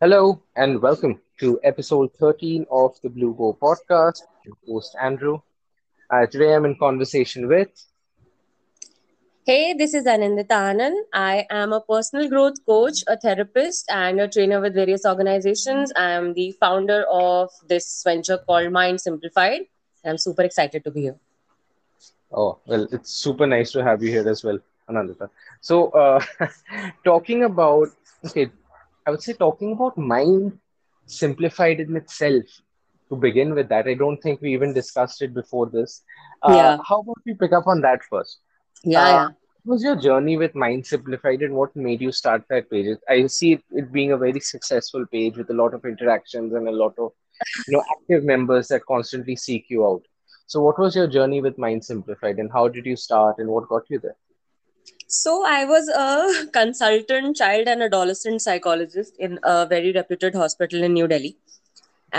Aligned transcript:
Hello 0.00 0.40
and 0.54 0.80
welcome 0.80 1.20
to 1.40 1.58
episode 1.64 2.10
13 2.20 2.66
of 2.70 2.94
the 3.02 3.08
Blue 3.08 3.34
Bow 3.34 3.58
podcast. 3.60 4.22
I'm 4.22 4.36
your 4.44 4.56
host 4.68 4.94
Andrew. 5.02 5.40
Uh, 6.08 6.24
today 6.26 6.54
I'm 6.54 6.64
in 6.66 6.76
conversation 6.78 7.48
with. 7.48 7.68
Hey, 9.44 9.74
this 9.74 9.94
is 9.94 10.04
Anindita 10.04 10.58
Anand. 10.70 11.00
I 11.12 11.46
am 11.50 11.72
a 11.72 11.80
personal 11.80 12.28
growth 12.28 12.64
coach, 12.64 13.02
a 13.08 13.18
therapist, 13.18 13.90
and 13.90 14.20
a 14.20 14.28
trainer 14.28 14.60
with 14.60 14.74
various 14.74 15.04
organizations. 15.04 15.92
I 15.96 16.10
am 16.10 16.32
the 16.32 16.52
founder 16.60 17.04
of 17.10 17.50
this 17.66 18.00
venture 18.04 18.38
called 18.38 18.70
Mind 18.70 19.00
Simplified. 19.00 19.62
And 20.04 20.12
I'm 20.12 20.18
super 20.18 20.42
excited 20.42 20.84
to 20.84 20.92
be 20.92 21.00
here. 21.00 21.16
Oh, 22.32 22.60
well, 22.66 22.86
it's 22.92 23.10
super 23.10 23.48
nice 23.48 23.72
to 23.72 23.82
have 23.82 24.00
you 24.00 24.10
here 24.10 24.28
as 24.28 24.44
well, 24.44 24.60
Anindita. 24.88 25.28
So, 25.60 25.88
uh, 25.88 26.24
talking 27.04 27.42
about, 27.42 27.88
okay, 28.24 28.52
I 29.08 29.10
would 29.10 29.22
say 29.22 29.32
talking 29.32 29.72
about 29.72 29.96
mind 29.98 30.58
simplified 31.06 31.80
in 31.80 31.96
itself. 31.96 32.44
To 33.10 33.16
begin 33.16 33.54
with 33.54 33.68
that, 33.70 33.88
I 33.88 33.94
don't 33.94 34.18
think 34.18 34.42
we 34.42 34.52
even 34.52 34.74
discussed 34.74 35.22
it 35.22 35.32
before 35.34 35.66
this. 35.70 36.02
Uh, 36.42 36.54
Yeah, 36.56 36.78
how 36.86 37.00
about 37.00 37.16
we 37.24 37.34
pick 37.34 37.52
up 37.52 37.66
on 37.66 37.80
that 37.80 38.04
first? 38.10 38.40
yeah, 38.84 39.00
Uh, 39.00 39.06
yeah. 39.08 39.24
what 39.64 39.72
was 39.74 39.82
your 39.82 39.96
journey 39.96 40.36
with 40.36 40.54
Mind 40.54 40.86
Simplified 40.86 41.42
and 41.42 41.54
what 41.54 41.74
made 41.74 42.02
you 42.02 42.12
start 42.12 42.44
that 42.50 42.70
page? 42.70 42.98
I 43.08 43.26
see 43.28 43.52
it, 43.54 43.64
it 43.70 43.92
being 43.92 44.12
a 44.12 44.18
very 44.18 44.40
successful 44.40 45.06
page 45.06 45.38
with 45.38 45.50
a 45.50 45.54
lot 45.54 45.74
of 45.74 45.86
interactions 45.86 46.52
and 46.52 46.68
a 46.68 46.72
lot 46.72 46.94
of 46.98 47.12
you 47.66 47.72
know 47.74 47.84
active 47.96 48.24
members 48.24 48.68
that 48.68 48.84
constantly 48.86 49.36
seek 49.36 49.70
you 49.70 49.86
out. 49.86 50.02
So 50.46 50.60
what 50.62 50.78
was 50.78 50.94
your 50.96 51.06
journey 51.06 51.40
with 51.40 51.58
Mind 51.58 51.84
Simplified 51.84 52.38
and 52.38 52.52
how 52.52 52.68
did 52.68 52.86
you 52.86 52.96
start 52.96 53.38
and 53.38 53.48
what 53.48 53.68
got 53.68 53.88
you 53.88 54.00
there? 54.00 54.16
So, 55.06 55.44
I 55.46 55.64
was 55.64 55.88
a 55.88 56.46
consultant 56.52 57.36
child 57.36 57.68
and 57.68 57.82
adolescent 57.82 58.42
psychologist 58.42 59.14
in 59.18 59.38
a 59.42 59.66
very 59.66 59.92
reputed 59.92 60.34
hospital 60.34 60.82
in 60.82 60.94
New 61.00 61.08
Delhi. 61.14 61.36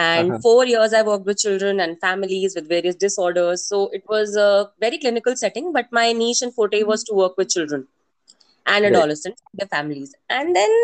and 0.02 0.30
Uh-huh. 0.32 0.40
four 0.44 0.62
years 0.70 0.94
i 0.98 1.00
worked 1.08 1.28
with 1.30 1.38
children 1.44 1.80
and 1.84 1.97
families 2.06 2.56
with 2.58 2.67
various 2.73 2.95
disorders. 3.03 3.64
So 3.72 3.80
it 3.97 4.03
was 4.14 4.36
a 4.45 4.47
very 4.86 4.97
clinical 5.03 5.36
setting 5.42 5.67
but 5.78 5.92
my 5.97 6.06
niche 6.22 6.42
and 6.47 6.53
forte 6.59 6.81
was 6.92 7.03
to 7.09 7.16
work 7.22 7.38
with 7.42 7.50
children 7.56 7.84
and 8.75 8.86
Right. 8.88 8.92
adolescents 8.92 9.42
and 9.47 9.59
their 9.62 9.72
families. 9.75 10.14
And 10.40 10.56
then 10.59 10.75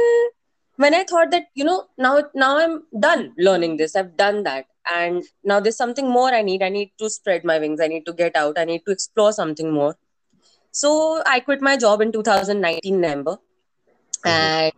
when 0.84 0.94
i 1.00 1.04
thought 1.12 1.32
that 1.36 1.46
you 1.62 1.66
know 1.70 1.78
now 2.06 2.14
now 2.44 2.52
i'm 2.64 2.76
done 3.08 3.24
learning 3.50 3.78
this 3.78 3.96
i've 3.96 4.16
done 4.18 4.44
that. 4.50 4.66
And 5.00 5.24
now 5.52 5.60
there's 5.60 5.78
something 5.84 6.10
more 6.10 6.30
i 6.40 6.42
need. 6.42 6.64
I 6.64 6.70
need 6.70 6.92
to 7.00 7.10
spread 7.10 7.44
my 7.44 7.60
wings. 7.60 7.80
I 7.82 7.88
need 7.88 8.06
to 8.12 8.14
get 8.14 8.36
out. 8.36 8.58
I 8.58 8.66
need 8.66 8.86
to 8.86 8.92
explore 8.92 9.32
something 9.34 9.72
more 9.72 9.96
so 10.82 10.92
i 11.36 11.40
quit 11.40 11.62
my 11.70 11.76
job 11.86 12.02
in 12.02 12.12
2019 12.12 13.02
november 13.02 13.38
Mm-hmm. 14.26 14.48
and 14.50 14.72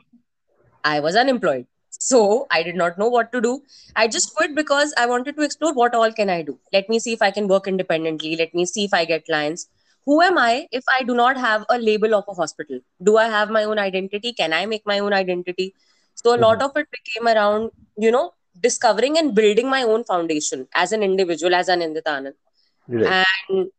I 0.83 0.99
was 0.99 1.15
unemployed. 1.15 1.65
So 1.99 2.47
I 2.51 2.63
did 2.63 2.75
not 2.75 2.97
know 2.97 3.07
what 3.07 3.31
to 3.33 3.41
do. 3.41 3.61
I 3.95 4.07
just 4.07 4.33
quit 4.35 4.55
because 4.55 4.93
I 4.97 5.05
wanted 5.05 5.35
to 5.37 5.43
explore 5.43 5.73
what 5.73 5.95
all 5.95 6.11
can 6.11 6.29
I 6.29 6.41
do. 6.41 6.59
Let 6.73 6.89
me 6.89 6.99
see 6.99 7.13
if 7.13 7.21
I 7.21 7.31
can 7.31 7.47
work 7.47 7.67
independently. 7.67 8.35
Let 8.35 8.53
me 8.53 8.65
see 8.65 8.85
if 8.85 8.93
I 8.93 9.05
get 9.05 9.25
clients. 9.25 9.67
Who 10.05 10.21
am 10.21 10.37
I 10.37 10.67
if 10.71 10.83
I 10.99 11.03
do 11.03 11.15
not 11.15 11.37
have 11.37 11.65
a 11.69 11.77
label 11.79 12.13
of 12.15 12.25
a 12.27 12.33
hospital? 12.33 12.79
Do 13.03 13.17
I 13.17 13.25
have 13.27 13.49
my 13.49 13.63
own 13.63 13.79
identity? 13.79 14.33
Can 14.33 14.53
I 14.53 14.65
make 14.65 14.85
my 14.85 14.99
own 14.99 15.13
identity? 15.13 15.73
So 16.15 16.35
a 16.35 16.37
Mm-hmm. 16.37 16.45
lot 16.45 16.61
of 16.61 16.71
it 16.75 16.87
became 16.91 17.27
around, 17.27 17.71
you 17.97 18.11
know, 18.11 18.33
discovering 18.61 19.17
and 19.17 19.33
building 19.35 19.69
my 19.69 19.83
own 19.83 20.03
foundation 20.03 20.67
as 20.73 20.91
an 20.91 21.03
individual, 21.03 21.53
as 21.55 21.67
an 21.69 21.81
Anand. 21.81 22.33
Right. 22.87 23.17
And 23.49 23.69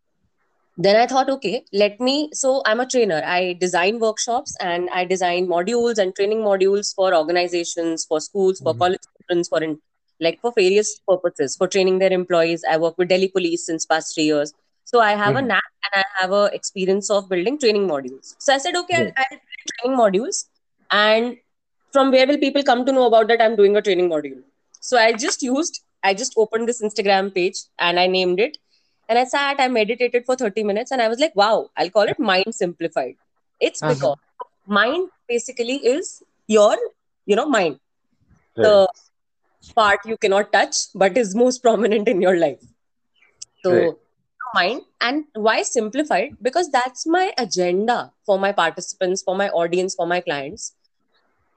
then 0.79 0.97
I 0.97 1.07
thought, 1.07 1.31
okay, 1.31 1.65
let 1.73 2.01
me. 2.01 2.31
So 2.34 2.62
I'm 2.67 2.81
a 2.81 2.87
trainer. 2.87 3.23
I 3.27 3.57
design 3.61 4.01
workshops 4.01 4.57
and 4.61 4.89
I 4.95 5.05
design 5.05 5.48
modules 5.48 5.98
and 5.98 6.15
training 6.15 6.41
modules 6.41 6.95
for 6.95 7.15
organizations, 7.15 8.07
for 8.09 8.21
schools, 8.21 8.61
for 8.62 8.75
Mm-hmm. 8.75 8.83
college 8.83 9.01
students, 9.23 9.49
for 9.49 9.62
in, 9.62 9.79
like 10.21 10.41
for 10.43 10.53
various 10.56 11.01
purposes, 11.09 11.56
for 11.56 11.69
training 11.69 11.99
their 11.99 12.12
employees. 12.12 12.65
I 12.71 12.79
work 12.79 12.97
with 12.99 13.09
Delhi 13.09 13.29
Police 13.29 13.67
since 13.67 13.87
past 13.87 14.15
three 14.15 14.25
years. 14.25 14.55
So 14.84 15.01
I 15.01 15.12
have 15.12 15.37
a 15.37 15.43
Mm-hmm. 15.43 15.47
knack 15.47 15.65
and 15.93 16.05
I 16.05 16.22
have 16.22 16.33
a 16.33 16.50
experience 16.53 17.10
of 17.10 17.28
building 17.28 17.59
training 17.59 17.89
modules. 17.89 18.34
So 18.39 18.55
I 18.55 18.59
said, 18.59 18.77
okay, 18.77 18.95
I'll, 18.97 19.12
I'll 19.16 19.39
build 19.39 19.69
training 19.81 19.99
modules. 19.99 20.45
And 20.91 21.37
from 21.93 22.10
where 22.12 22.27
will 22.27 22.39
people 22.39 22.62
come 22.62 22.84
to 22.87 22.93
know 22.93 23.06
about 23.06 23.28
that 23.28 23.43
I'm 23.43 23.56
doing 23.56 23.77
a 23.77 23.83
training 23.83 24.09
module? 24.10 24.43
So 24.81 24.99
I 24.99 25.12
just 25.12 25.43
used, 25.43 25.81
I 26.03 26.15
just 26.15 26.34
opened 26.37 26.69
this 26.69 26.83
Instagram 26.83 27.34
page 27.34 27.56
and 27.78 27.99
I 27.99 28.06
named 28.06 28.41
it 28.41 28.59
and 29.09 29.19
I 29.19 29.25
sat, 29.25 29.61
I 29.61 29.69
meditated 29.69 30.25
for 30.27 30.37
30 30.37 30.65
minutes, 30.65 30.91
and 30.91 31.03
I 31.03 31.09
was 31.09 31.19
like, 31.19 31.35
wow, 31.37 31.71
I'll 31.77 31.91
call 31.91 32.03
it 32.03 32.19
mind 32.19 32.55
simplified. 32.55 33.17
It's 33.61 33.83
Uh-huh. 33.83 33.95
because 33.95 34.19
mind 34.67 35.11
basically 35.29 35.77
is 35.77 36.23
your, 36.47 36.77
you 37.27 37.37
know, 37.37 37.47
mind, 37.49 37.79
Right. 38.57 38.65
the 38.65 38.89
part 39.75 40.01
you 40.05 40.17
cannot 40.17 40.53
touch, 40.53 40.77
but 40.95 41.17
is 41.17 41.35
most 41.35 41.63
prominent 41.69 42.09
in 42.09 42.21
your 42.23 42.37
life. 42.37 42.61
Right. 43.67 43.93
So, 43.93 43.99
mind. 44.55 44.83
And 45.01 45.25
why 45.35 45.63
simplified? 45.63 46.37
Because 46.43 46.71
that's 46.71 47.07
my 47.07 47.33
agenda 47.39 48.13
for 48.27 48.39
my 48.39 48.53
participants, 48.53 49.23
for 49.23 49.37
my 49.37 49.49
audience, 49.51 49.95
for 49.95 50.07
my 50.07 50.21
clients. 50.21 50.75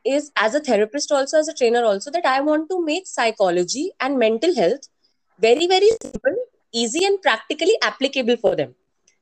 Is 0.04 0.32
as 0.36 0.56
a 0.56 0.60
therapist, 0.60 1.12
also 1.12 1.38
as 1.40 1.48
a 1.48 1.54
trainer, 1.54 1.84
also 1.84 2.10
that 2.12 2.26
I 2.26 2.42
want 2.42 2.70
to 2.70 2.84
make 2.84 3.06
psychology 3.08 3.92
and 4.00 4.18
mental 4.18 4.56
health 4.56 4.88
very, 5.40 5.68
very 5.68 5.90
simple, 6.02 6.36
easy, 6.74 7.06
and 7.06 7.22
practically 7.22 7.78
applicable 7.82 8.38
for 8.38 8.56
them. 8.56 8.76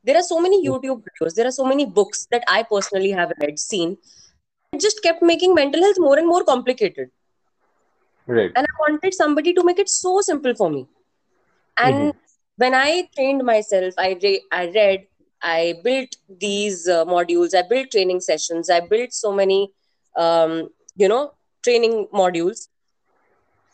There 0.04 0.16
are 0.16 0.24
so 0.24 0.40
many 0.40 0.66
YouTube 0.66 1.04
videos, 1.04 1.36
there 1.36 1.48
are 1.48 1.52
so 1.52 1.66
many 1.66 1.86
books 1.86 2.28
that 2.32 2.44
I 2.48 2.64
personally 2.64 3.12
have 3.12 3.32
read, 3.42 3.60
seen. 3.60 3.98
It 4.72 4.80
just 4.80 5.02
kept 5.04 5.22
making 5.22 5.54
mental 5.56 5.82
health 5.82 5.98
more 6.00 6.18
and 6.18 6.28
more 6.28 6.44
complicated. 6.44 7.10
Right. 8.28 8.52
And 8.56 8.66
I 8.66 8.74
wanted 8.80 9.14
somebody 9.14 9.54
to 9.54 9.64
make 9.64 9.80
it 9.80 9.90
so 9.90 10.22
simple 10.22 10.54
for 10.56 10.70
me. 10.70 10.82
Mm-hmm. 11.80 11.88
And 11.88 12.14
when 12.58 12.76
I 12.76 13.10
trained 13.16 13.44
myself, 13.44 13.94
I, 13.98 14.18
re- 14.22 14.44
I 14.52 14.68
read, 14.68 15.08
I 15.42 15.76
built 15.84 16.16
these 16.40 16.88
uh, 16.88 17.06
modules, 17.06 17.56
I 17.56 17.64
built 17.68 17.92
training 17.92 18.22
sessions, 18.22 18.70
I 18.70 18.82
built 18.82 19.14
so 19.14 19.34
many, 19.34 19.74
um, 20.16 20.70
you 20.96 21.08
know, 21.08 21.34
training 21.64 22.08
modules 22.14 22.68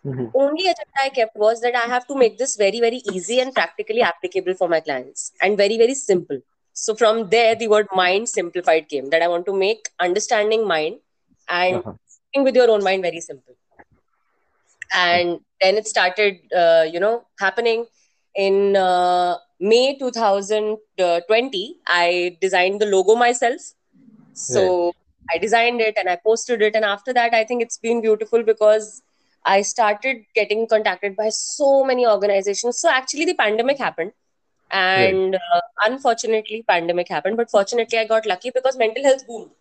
Mm-hmm. 0.06 0.26
only 0.36 0.64
agenda 0.68 1.00
I 1.04 1.10
kept 1.10 1.36
was 1.36 1.62
that 1.62 1.76
I 1.76 1.88
have 1.88 2.06
to 2.08 2.16
make 2.16 2.38
this 2.38 2.56
very, 2.56 2.80
very 2.80 3.02
easy 3.12 3.40
and 3.40 3.54
practically 3.54 4.02
applicable 4.02 4.54
for 4.54 4.68
my 4.70 4.80
clients 4.80 5.32
and 5.42 5.58
very, 5.58 5.78
very 5.78 5.96
simple. 5.96 6.40
So 6.74 6.96
from 6.96 7.30
there, 7.30 7.56
the 7.56 7.68
word 7.68 7.88
mind 7.96 8.30
simplified 8.30 8.88
came 8.90 9.10
that 9.10 9.24
I 9.24 9.28
want 9.28 9.46
to 9.48 9.54
make 9.54 9.90
understanding 10.00 10.68
mind 10.68 11.00
and 11.50 11.78
Uh-huh. 11.78 12.44
with 12.44 12.56
your 12.56 12.70
own 12.70 12.84
mind 12.84 13.02
very 13.02 13.22
simple. 13.22 13.56
And 14.94 15.40
then 15.62 15.78
it 15.78 15.88
started, 15.88 16.40
uh, 16.56 16.86
you 16.92 17.00
know, 17.00 17.26
happening 17.40 17.86
in 18.36 18.76
uh, 18.76 19.38
May 19.60 19.98
2020. 19.98 21.78
I 21.88 22.38
designed 22.42 22.82
the 22.82 22.86
logo 22.86 23.16
myself. 23.16 23.62
So 24.34 24.94
I 25.34 25.38
designed 25.38 25.82
it 25.82 25.98
and 25.98 26.10
I 26.10 26.18
posted 26.18 26.62
it. 26.62 26.76
And 26.76 26.86
after 26.86 27.14
that, 27.14 27.34
I 27.34 27.44
think 27.44 27.62
it's 27.62 27.78
been 27.78 28.02
beautiful 28.02 28.44
because 28.44 29.02
I 29.46 29.62
started 29.62 30.26
getting 30.36 30.68
contacted 30.68 31.16
by 31.16 31.30
so 31.30 31.84
many 31.86 32.08
organizations. 32.08 32.80
So 32.80 32.90
actually, 32.90 33.26
the 33.26 33.36
pandemic 33.36 33.78
happened, 33.78 34.14
and 34.72 35.36
uh, 35.36 35.62
unfortunately, 35.86 36.64
pandemic 36.68 37.10
happened. 37.10 37.38
But 37.38 37.52
fortunately, 37.52 38.00
I 38.00 38.06
got 38.06 38.26
lucky 38.26 38.52
because 38.54 38.78
mental 38.78 39.04
health 39.04 39.28
boomed, 39.28 39.52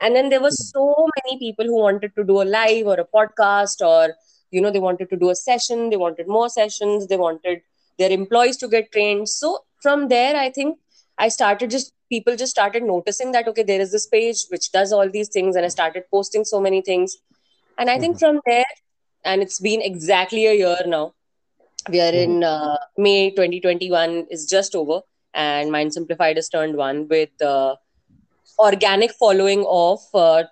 and 0.00 0.16
then 0.16 0.28
there 0.30 0.40
were 0.40 0.50
so 0.50 1.08
many 1.18 1.38
people 1.38 1.64
who 1.66 1.80
wanted 1.80 2.14
to 2.16 2.24
do 2.24 2.42
a 2.42 2.44
live 2.56 2.86
or 2.86 2.98
a 3.00 3.04
podcast, 3.06 3.80
or 3.84 4.14
you 4.50 4.60
know, 4.60 4.70
they 4.70 4.80
wanted 4.80 5.10
to 5.10 5.16
do 5.16 5.30
a 5.30 5.34
session. 5.34 5.90
They 5.90 5.96
wanted 5.96 6.28
more 6.28 6.48
sessions. 6.48 7.06
They 7.08 7.16
wanted 7.16 7.60
their 7.98 8.10
employees 8.10 8.56
to 8.58 8.68
get 8.68 8.92
trained. 8.92 9.28
So 9.28 9.58
from 9.82 10.08
there, 10.08 10.36
I 10.36 10.50
think 10.50 10.78
I 11.18 11.28
started 11.28 11.70
just 11.70 11.92
people 12.10 12.36
just 12.36 12.50
started 12.52 12.82
noticing 12.82 13.32
that 13.32 13.48
okay, 13.48 13.62
there 13.62 13.80
is 13.80 13.92
this 13.92 14.06
page 14.06 14.44
which 14.50 14.72
does 14.72 14.92
all 14.92 15.08
these 15.10 15.28
things, 15.28 15.56
and 15.56 15.64
I 15.64 15.68
started 15.68 16.04
posting 16.10 16.44
so 16.44 16.60
many 16.60 16.82
things. 16.82 17.16
And 17.78 17.90
I 17.90 17.98
think 17.98 18.18
Mm-hmm. 18.18 18.18
from 18.18 18.40
there 18.46 18.64
and 19.24 19.42
it's 19.42 19.60
been 19.60 19.82
exactly 19.82 20.46
a 20.46 20.54
year 20.54 20.78
now. 20.86 21.12
We 21.90 22.00
are 22.00 22.12
Mm-hmm. 22.14 22.24
in 22.24 22.44
uh, 22.44 22.76
May 22.96 23.30
2021 23.30 24.26
is 24.30 24.46
just 24.46 24.74
over, 24.74 25.00
and 25.34 25.70
Mind 25.72 25.92
Simplified 25.94 26.36
has 26.36 26.48
turned 26.48 26.76
one 26.76 27.08
with 27.08 27.30
uh, 27.42 27.76
organic 28.58 29.12
following 29.12 29.64
of 29.68 30.00
uh, 30.14 30.44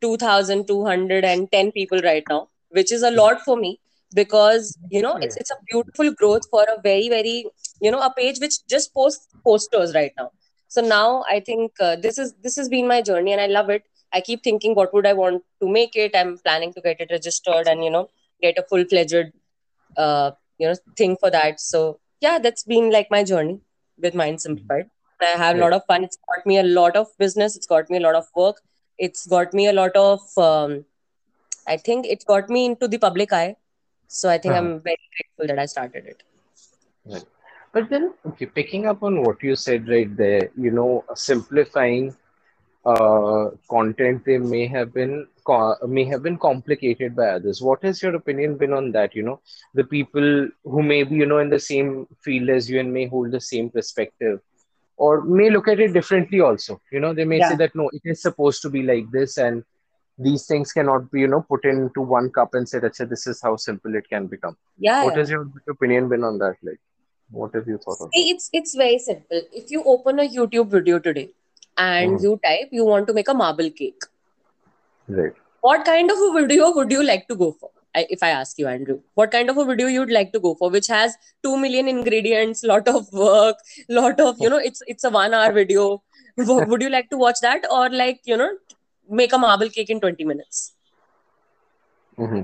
2,210 0.00 1.72
people 1.72 1.98
right 2.04 2.24
now, 2.28 2.48
which 2.70 2.92
is 2.92 3.02
a 3.02 3.10
lot 3.10 3.40
for 3.42 3.56
me 3.56 3.78
because 4.14 4.76
you 4.90 5.02
know 5.02 5.16
it's 5.20 5.36
it's 5.36 5.50
a 5.50 5.56
beautiful 5.70 6.12
growth 6.12 6.42
for 6.50 6.62
a 6.64 6.80
very 6.82 7.08
very 7.08 7.46
you 7.80 7.90
know 7.90 8.00
a 8.00 8.12
page 8.16 8.38
which 8.40 8.54
just 8.68 8.92
posts 8.94 9.28
posters 9.44 9.94
right 9.94 10.12
now. 10.18 10.30
So 10.68 10.80
now 10.80 11.24
I 11.30 11.40
think 11.40 11.72
uh, 11.80 11.96
this 11.96 12.18
is 12.18 12.34
this 12.42 12.56
has 12.56 12.68
been 12.68 12.88
my 12.88 13.02
journey, 13.02 13.32
and 13.32 13.40
I 13.40 13.46
love 13.46 13.70
it. 13.70 13.84
I 14.12 14.20
keep 14.20 14.42
thinking, 14.42 14.74
what 14.74 14.92
would 14.94 15.06
I 15.06 15.12
want 15.12 15.42
to 15.60 15.68
make 15.68 15.96
it? 15.96 16.14
I'm 16.16 16.38
planning 16.38 16.72
to 16.74 16.80
get 16.80 17.00
it 17.00 17.10
registered 17.10 17.66
and 17.68 17.84
you 17.84 17.90
know 17.90 18.08
get 18.42 18.58
a 18.58 18.62
full 18.62 18.84
fledged 18.84 19.32
uh, 19.96 20.30
you 20.58 20.68
know 20.68 20.74
thing 20.96 21.16
for 21.16 21.30
that. 21.30 21.60
So 21.60 22.00
yeah, 22.20 22.38
that's 22.38 22.64
been 22.64 22.90
like 22.90 23.08
my 23.10 23.24
journey 23.24 23.60
with 24.00 24.14
Mind 24.14 24.40
Simplified. 24.40 24.90
I 25.20 25.36
have 25.38 25.56
a 25.56 25.60
lot 25.60 25.72
of 25.72 25.84
fun. 25.86 26.04
It's 26.04 26.18
got 26.28 26.46
me 26.46 26.58
a 26.58 26.62
lot 26.62 26.96
of 26.96 27.08
business. 27.18 27.56
It's 27.56 27.66
got 27.66 27.90
me 27.90 27.98
a 27.98 28.00
lot 28.00 28.14
of 28.14 28.26
work. 28.34 28.56
It's 28.98 29.26
got 29.26 29.52
me 29.54 29.66
a 29.68 29.72
lot 29.72 29.96
of 29.96 30.20
um, 30.38 30.84
I 31.66 31.76
think 31.76 32.06
it 32.06 32.24
got 32.26 32.48
me 32.50 32.66
into 32.66 32.88
the 32.88 32.98
public 32.98 33.32
eye. 33.32 33.56
So 34.08 34.28
I 34.30 34.38
think 34.38 34.56
Uh-huh. 34.56 34.66
I'm 34.66 34.80
very 34.80 35.08
grateful 35.16 35.46
that 35.54 35.58
I 35.60 35.66
started 35.66 36.06
it. 36.06 36.22
Right. 37.06 37.24
But 37.72 37.88
then, 37.90 38.14
okay, 38.26 38.46
picking 38.46 38.86
up 38.86 39.02
on 39.02 39.22
what 39.22 39.42
you 39.42 39.54
said 39.56 39.88
right 39.88 40.14
there, 40.16 40.50
you 40.56 40.70
know, 40.70 41.04
simplifying 41.14 42.14
uh, 42.84 43.50
content 43.68 44.24
they 44.24 44.38
may 44.38 44.66
have 44.66 44.92
been 44.94 45.26
co- 45.44 45.76
may 45.86 46.04
have 46.04 46.22
been 46.22 46.38
complicated 46.38 47.14
by 47.14 47.28
others. 47.30 47.60
What 47.60 47.82
has 47.84 48.02
your 48.02 48.14
opinion 48.14 48.56
been 48.56 48.72
on 48.72 48.92
that? 48.92 49.14
You 49.14 49.22
know, 49.22 49.40
the 49.74 49.84
people 49.84 50.48
who 50.64 50.82
may 50.82 51.02
be, 51.02 51.16
you 51.16 51.26
know, 51.26 51.38
in 51.38 51.50
the 51.50 51.60
same 51.60 52.06
field 52.24 52.48
as 52.48 52.70
you 52.70 52.80
and 52.80 52.92
may 52.92 53.06
hold 53.06 53.32
the 53.32 53.40
same 53.40 53.70
perspective, 53.70 54.40
or 54.96 55.22
may 55.22 55.50
look 55.50 55.68
at 55.68 55.80
it 55.80 55.92
differently 55.92 56.40
also. 56.40 56.80
You 56.90 57.00
know, 57.00 57.12
they 57.12 57.24
may 57.24 57.40
say 57.42 57.56
that 57.56 57.74
no, 57.74 57.90
it 57.92 58.02
is 58.04 58.22
supposed 58.22 58.62
to 58.62 58.70
be 58.70 58.82
like 58.82 59.10
this, 59.10 59.36
and 59.36 59.62
these 60.18 60.46
things 60.46 60.72
cannot 60.72 61.10
be, 61.10 61.20
you 61.20 61.28
know, 61.28 61.42
put 61.48 61.64
into 61.64 62.00
one 62.00 62.30
cup 62.30 62.54
and 62.54 62.68
said, 62.68 62.82
"Acha, 62.82 63.08
this 63.08 63.26
is 63.26 63.40
how 63.42 63.56
simple 63.56 63.94
it 63.94 64.08
can 64.08 64.26
become." 64.26 64.56
Yeah, 64.78 65.04
What 65.04 65.14
yeah. 65.14 65.20
has 65.20 65.30
your 65.30 65.50
opinion 65.68 66.08
been 66.08 66.24
on 66.24 66.38
that? 66.38 66.56
Like, 66.62 66.80
what 67.30 67.54
have 67.54 67.68
you 67.68 67.78
thought 67.78 68.00
of? 68.00 68.08
It's 68.12 68.48
it's 68.52 68.74
very 68.74 68.98
simple. 68.98 69.42
If 69.52 69.70
you 69.70 69.82
open 69.84 70.18
a 70.18 70.28
YouTube 70.38 70.68
video 70.68 70.98
today 70.98 71.30
and 71.76 72.20
Mhm. 72.20 72.20
you 72.20 72.38
type 72.44 72.68
you 72.72 72.84
want 72.84 73.06
to 73.08 73.14
make 73.14 73.28
a 73.28 73.34
marble 73.34 73.70
cake, 73.70 74.02
Right. 75.08 75.34
what 75.60 75.84
kind 75.84 76.10
of 76.10 76.18
a 76.18 76.32
video 76.40 76.70
would 76.72 76.90
you 76.90 77.02
like 77.02 77.26
to 77.28 77.36
go 77.36 77.52
for? 77.52 77.70
I, 77.94 78.06
if 78.10 78.22
I 78.22 78.30
ask 78.30 78.58
you, 78.58 78.66
Andrew, 78.68 79.00
what 79.14 79.30
kind 79.30 79.50
of 79.50 79.58
a 79.58 79.64
video 79.64 79.86
you'd 79.88 80.10
like 80.10 80.32
to 80.32 80.40
go 80.40 80.54
for, 80.54 80.70
which 80.70 80.86
has 80.88 81.16
two 81.42 81.56
million 81.56 81.88
ingredients, 81.88 82.62
lot 82.64 82.86
of 82.88 83.06
work, 83.12 83.56
lot 83.88 84.20
of 84.20 84.36
you 84.40 84.48
know, 84.48 84.58
it's 84.58 84.82
it's 84.86 85.04
a 85.04 85.10
one 85.10 85.34
hour 85.34 85.52
video. 85.52 86.02
Would 86.36 86.82
you 86.82 86.90
like 86.90 87.10
to 87.10 87.16
watch 87.18 87.36
that, 87.42 87.64
or 87.70 87.88
like 87.90 88.20
you 88.24 88.36
know, 88.36 88.50
make 89.08 89.32
a 89.32 89.38
marble 89.38 89.68
cake 89.68 89.90
in 89.90 90.00
twenty 90.00 90.24
minutes? 90.24 90.74
hmm 92.16 92.42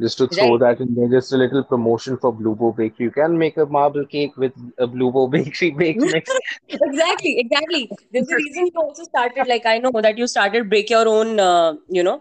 Just 0.00 0.18
to 0.18 0.26
throw 0.28 0.56
Right. 0.56 0.58
that 0.58 0.80
in 0.80 0.94
there, 0.94 1.08
just 1.08 1.32
a 1.32 1.36
little 1.36 1.62
promotion 1.64 2.16
for 2.18 2.32
Blue 2.32 2.54
Bow 2.54 2.72
Bakery. 2.72 3.04
You 3.06 3.10
can 3.10 3.36
make 3.38 3.56
a 3.56 3.66
marble 3.66 4.06
cake 4.06 4.36
with 4.36 4.52
a 4.78 4.86
Blue 4.86 5.10
Bow 5.12 5.26
Bakery 5.28 5.70
bake 5.70 6.04
mix. 6.04 6.38
exactly 6.86 7.32
exactly 7.40 7.82
there's 8.12 8.28
a 8.30 8.36
reason 8.36 8.66
you 8.66 8.80
also 8.82 9.04
started 9.04 9.46
like 9.52 9.66
i 9.66 9.78
know 9.78 9.92
that 10.06 10.18
you 10.18 10.26
started 10.26 10.68
break 10.70 10.90
your 10.90 11.06
own 11.08 11.38
uh, 11.40 11.74
you 11.98 12.02
know 12.02 12.20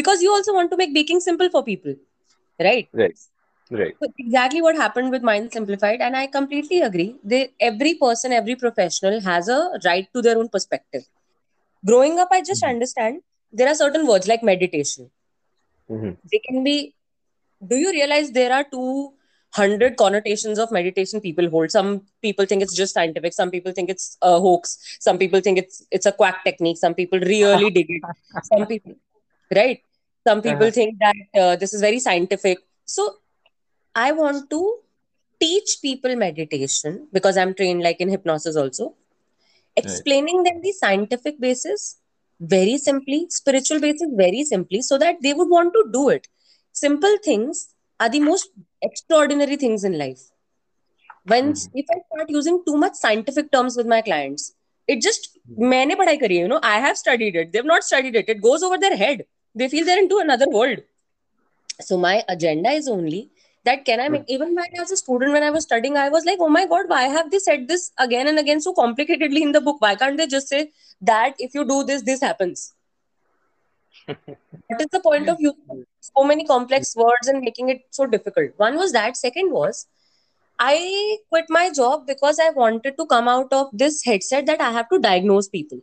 because 0.00 0.22
you 0.22 0.30
also 0.36 0.54
want 0.58 0.70
to 0.70 0.76
make 0.82 0.94
baking 0.94 1.20
simple 1.28 1.50
for 1.56 1.62
people 1.70 1.94
right 2.68 2.88
Right. 2.92 3.16
Right. 3.70 3.96
so 4.00 4.06
exactly 4.18 4.60
what 4.62 4.76
happened 4.76 5.10
with 5.14 5.22
mind 5.28 5.52
simplified 5.56 6.00
and 6.06 6.16
i 6.20 6.26
completely 6.36 6.80
agree 6.88 7.08
they 7.32 7.40
every 7.68 7.92
person 8.02 8.32
every 8.38 8.56
professional 8.64 9.20
has 9.28 9.48
a 9.56 9.58
right 9.88 10.08
to 10.14 10.22
their 10.26 10.38
own 10.42 10.48
perspective 10.56 11.04
growing 11.92 12.18
up 12.24 12.28
i 12.38 12.42
just 12.52 12.62
Mhm. 12.62 12.74
understand 12.74 13.20
there 13.52 13.68
are 13.74 13.80
certain 13.84 14.06
words 14.12 14.28
like 14.34 14.42
meditation 14.52 15.10
hmm 15.88 16.14
they 16.30 16.40
can 16.46 16.62
be 16.64 16.94
do 17.66 17.76
you 17.76 17.90
realize 17.90 18.30
there 18.32 18.52
are 18.52 18.64
200 18.70 19.96
connotations 19.96 20.58
of 20.58 20.70
meditation 20.72 21.20
people 21.20 21.48
hold? 21.50 21.70
Some 21.70 22.02
people 22.22 22.46
think 22.46 22.62
it's 22.62 22.74
just 22.74 22.94
scientific 22.94 23.32
some 23.32 23.50
people 23.50 23.72
think 23.72 23.90
it's 23.90 24.16
a 24.22 24.38
hoax 24.40 24.78
some 25.00 25.18
people 25.18 25.40
think 25.40 25.58
it's 25.58 25.84
it's 25.90 26.06
a 26.06 26.12
quack 26.12 26.44
technique 26.44 26.78
some 26.78 26.94
people 26.94 27.18
really 27.20 27.70
dig 27.70 27.86
it. 27.90 28.02
Some 28.44 28.66
people 28.66 28.94
right? 29.54 29.80
Some 30.26 30.42
people 30.42 30.66
Uh-huh. 30.66 30.70
think 30.78 30.98
that 31.00 31.16
uh, 31.42 31.56
this 31.56 31.72
is 31.74 31.80
very 31.80 31.98
scientific. 32.00 32.58
So 32.84 33.16
i 33.94 34.12
want 34.12 34.50
to 34.50 34.60
teach 35.40 35.70
people 35.82 36.14
meditation 36.16 37.06
because 37.12 37.36
i'm 37.36 37.54
trained 37.54 37.82
like 37.82 38.00
in 38.00 38.08
hypnosis 38.08 38.56
also. 38.56 38.94
Explaining 39.76 40.42
them 40.42 40.60
the 40.62 40.72
scientific 40.72 41.38
basis 41.40 41.98
very 42.40 42.76
simply 42.78 43.26
spiritual 43.30 43.80
basis 43.80 44.08
very 44.14 44.42
simply 44.44 44.80
so 44.82 44.98
that 44.98 45.16
they 45.22 45.32
would 45.34 45.48
want 45.48 45.72
to 45.74 45.84
do 45.92 46.08
it 46.10 46.26
simple 46.75 47.17
things 47.29 47.67
are 47.99 48.09
the 48.09 48.19
most 48.19 48.49
extraordinary 48.81 49.57
things 49.57 49.83
in 49.83 49.97
life 49.97 50.23
when 51.31 51.51
Mhm. 51.53 51.69
if 51.81 51.91
i 51.95 51.99
start 52.07 52.29
using 52.35 52.57
too 52.67 52.77
much 52.83 52.95
scientific 53.03 53.51
terms 53.55 53.77
with 53.81 53.87
my 53.95 54.01
clients 54.09 54.45
it 54.95 55.01
just 55.07 55.29
मैंने 55.71 55.95
पढ़ाई 55.95 56.17
करी 56.17 56.35
है 56.37 56.43
you 56.43 56.49
know 56.51 56.59
i 56.73 56.77
have 56.85 56.97
studied 56.99 57.35
it 57.41 57.51
they've 57.53 57.71
not 57.71 57.83
studied 57.89 58.15
it 58.21 58.29
it 58.35 58.41
goes 58.47 58.63
over 58.67 58.77
their 58.85 58.97
head 59.03 59.23
they 59.61 59.67
feel 59.73 59.85
they're 59.89 60.03
into 60.05 60.19
another 60.25 60.47
world 60.57 60.83
so 61.87 61.97
my 61.97 62.23
agenda 62.29 62.71
is 62.81 62.87
only 62.95 63.19
that 63.69 63.83
can 63.89 63.99
i 64.05 64.07
make 64.13 64.23
even 64.35 64.53
when 64.59 64.77
i 64.77 64.81
was 64.83 64.91
a 64.95 64.97
student 65.01 65.33
when 65.37 65.43
i 65.43 65.51
was 65.57 65.63
studying 65.67 65.97
i 66.03 66.07
was 66.15 66.25
like 66.29 66.39
oh 66.47 66.49
my 66.57 66.65
god 66.73 66.93
why 66.93 67.01
have 67.17 67.31
they 67.31 67.39
said 67.47 67.67
this 67.67 67.91
again 68.07 68.27
and 68.33 68.39
again 68.43 68.61
so 68.67 68.73
complicatedly 68.81 69.41
in 69.47 69.51
the 69.57 69.61
book 69.69 69.81
why 69.87 69.93
can't 69.95 70.17
they 70.17 70.27
just 70.35 70.47
say 70.55 70.61
that 71.13 71.35
if 71.49 71.53
you 71.59 71.65
do 71.73 71.83
this 71.91 72.03
this 72.11 72.21
happens 72.29 72.71
what 74.68 74.80
is 74.80 74.88
the 74.92 75.00
point 75.00 75.28
of 75.28 75.36
using 75.40 75.84
so 76.00 76.24
many 76.24 76.44
complex 76.46 76.94
words 76.96 77.28
and 77.28 77.40
making 77.40 77.68
it 77.68 77.82
so 77.90 78.06
difficult 78.06 78.50
one 78.56 78.76
was 78.76 78.92
that 78.92 79.16
second 79.16 79.52
was 79.52 79.86
i 80.58 81.18
quit 81.30 81.46
my 81.58 81.70
job 81.80 82.06
because 82.06 82.38
i 82.46 82.50
wanted 82.50 82.96
to 82.98 83.06
come 83.06 83.28
out 83.28 83.52
of 83.52 83.68
this 83.84 84.02
headset 84.04 84.46
that 84.46 84.60
i 84.60 84.70
have 84.78 84.88
to 84.88 84.98
diagnose 84.98 85.48
people 85.48 85.80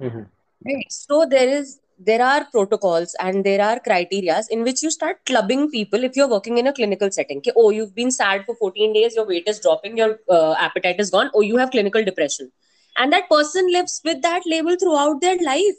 hmm 0.00 0.22
Right. 0.66 0.92
So 0.92 1.26
there 1.26 1.48
is 1.48 1.80
there 1.98 2.22
are 2.22 2.46
protocols 2.52 3.14
and 3.20 3.44
there 3.44 3.62
are 3.62 3.78
criterias 3.80 4.46
in 4.50 4.62
which 4.62 4.82
you 4.82 4.90
start 4.90 5.18
clubbing 5.26 5.70
people 5.70 6.04
if 6.04 6.16
you're 6.16 6.28
working 6.28 6.58
in 6.58 6.66
a 6.66 6.72
clinical 6.72 7.10
setting. 7.10 7.38
Okay, 7.38 7.52
oh, 7.56 7.70
you've 7.70 7.94
been 7.94 8.10
sad 8.10 8.44
for 8.46 8.54
14 8.56 8.92
days, 8.92 9.14
your 9.16 9.26
weight 9.26 9.44
is 9.46 9.60
dropping, 9.60 9.96
your 9.98 10.18
uh, 10.30 10.54
appetite 10.58 10.98
is 10.98 11.10
gone, 11.10 11.30
oh, 11.34 11.42
you 11.42 11.56
have 11.58 11.70
clinical 11.70 12.04
depression. 12.04 12.50
And 12.96 13.12
that 13.12 13.28
person 13.30 13.70
lives 13.72 14.00
with 14.04 14.22
that 14.22 14.42
label 14.46 14.76
throughout 14.80 15.20
their 15.20 15.38
life. 15.42 15.76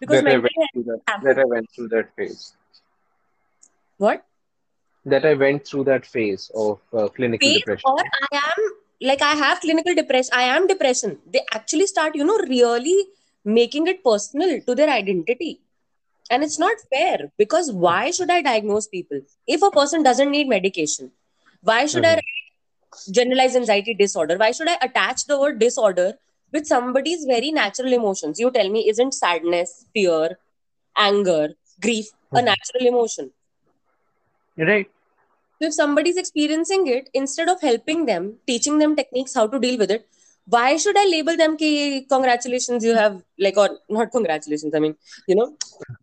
Because 0.00 0.22
That 0.22 0.26
I 0.26 0.36
went 0.38 0.54
through 0.72 0.84
that. 0.84 1.00
That 1.22 1.38
I 1.38 1.44
went 1.44 1.68
through 1.74 1.88
that 1.88 2.14
phase. 2.16 2.52
What? 3.98 4.24
That 5.04 5.24
I 5.24 5.34
went 5.34 5.66
through 5.66 5.84
that 5.84 6.04
phase 6.06 6.50
of 6.54 6.80
uh, 6.92 7.08
clinical 7.08 7.50
Phase 7.50 7.52
depression. 7.52 7.84
or 7.84 7.98
I 7.98 8.36
am 8.36 8.64
like 9.00 9.22
I 9.22 9.32
have 9.34 9.60
clinical 9.60 9.94
depression. 9.94 10.30
I 10.34 10.42
am 10.42 10.66
depression. 10.66 11.18
They 11.32 11.40
actually 11.52 11.86
start, 11.86 12.14
you 12.14 12.24
know, 12.24 12.38
really 12.38 13.06
making 13.44 13.86
it 13.86 14.02
personal 14.04 14.60
to 14.62 14.74
their 14.74 14.88
identity. 14.90 15.60
And 16.30 16.42
it's 16.42 16.58
not 16.58 16.76
fair 16.92 17.30
because 17.38 17.70
why 17.72 18.10
should 18.10 18.30
I 18.30 18.40
diagnose 18.42 18.86
people? 18.88 19.20
If 19.46 19.62
a 19.62 19.70
person 19.70 20.02
doesn't 20.02 20.30
need 20.30 20.48
medication, 20.48 21.10
why 21.62 21.86
should 21.86 22.04
I 22.04 22.12
Mhm. 22.12 22.14
write 22.14 23.12
generalized 23.12 23.56
anxiety 23.56 23.94
disorder? 23.94 24.36
Why 24.38 24.50
should 24.52 24.68
I 24.68 24.78
attach 24.82 25.26
the 25.26 25.38
word 25.38 25.58
disorder 25.58 26.14
with 26.54 26.66
somebody's 26.66 27.24
very 27.26 27.52
natural 27.52 27.92
emotions? 27.92 28.40
You 28.40 28.50
tell 28.52 28.70
me, 28.70 28.88
isn't 28.88 29.14
sadness, 29.14 29.86
fear, 29.94 30.38
anger, 30.96 31.50
grief 31.82 32.06
a 32.34 32.42
Mhm. 32.42 32.46
natural 32.50 32.86
emotion? 32.86 33.32
Right. 34.56 34.90
So 35.60 35.68
if 35.68 35.74
somebody's 35.74 36.16
experiencing 36.16 36.86
it, 36.88 37.08
instead 37.14 37.48
of 37.48 37.60
helping 37.60 38.06
them, 38.06 38.38
teaching 38.46 38.78
them 38.78 38.96
techniques 38.96 39.34
how 39.34 39.46
to 39.48 39.58
deal 39.58 39.78
with 39.78 39.90
it, 39.90 40.06
why 40.46 40.76
should 40.76 40.96
I 40.98 41.04
label 41.06 41.36
them 41.36 41.56
ki 41.56 42.06
congratulations, 42.08 42.84
you 42.84 42.94
have 42.94 43.22
like 43.38 43.56
or 43.56 43.70
not 43.88 44.10
congratulations, 44.12 44.74
I 44.74 44.80
mean, 44.80 44.96
you 45.26 45.36
know, 45.36 45.56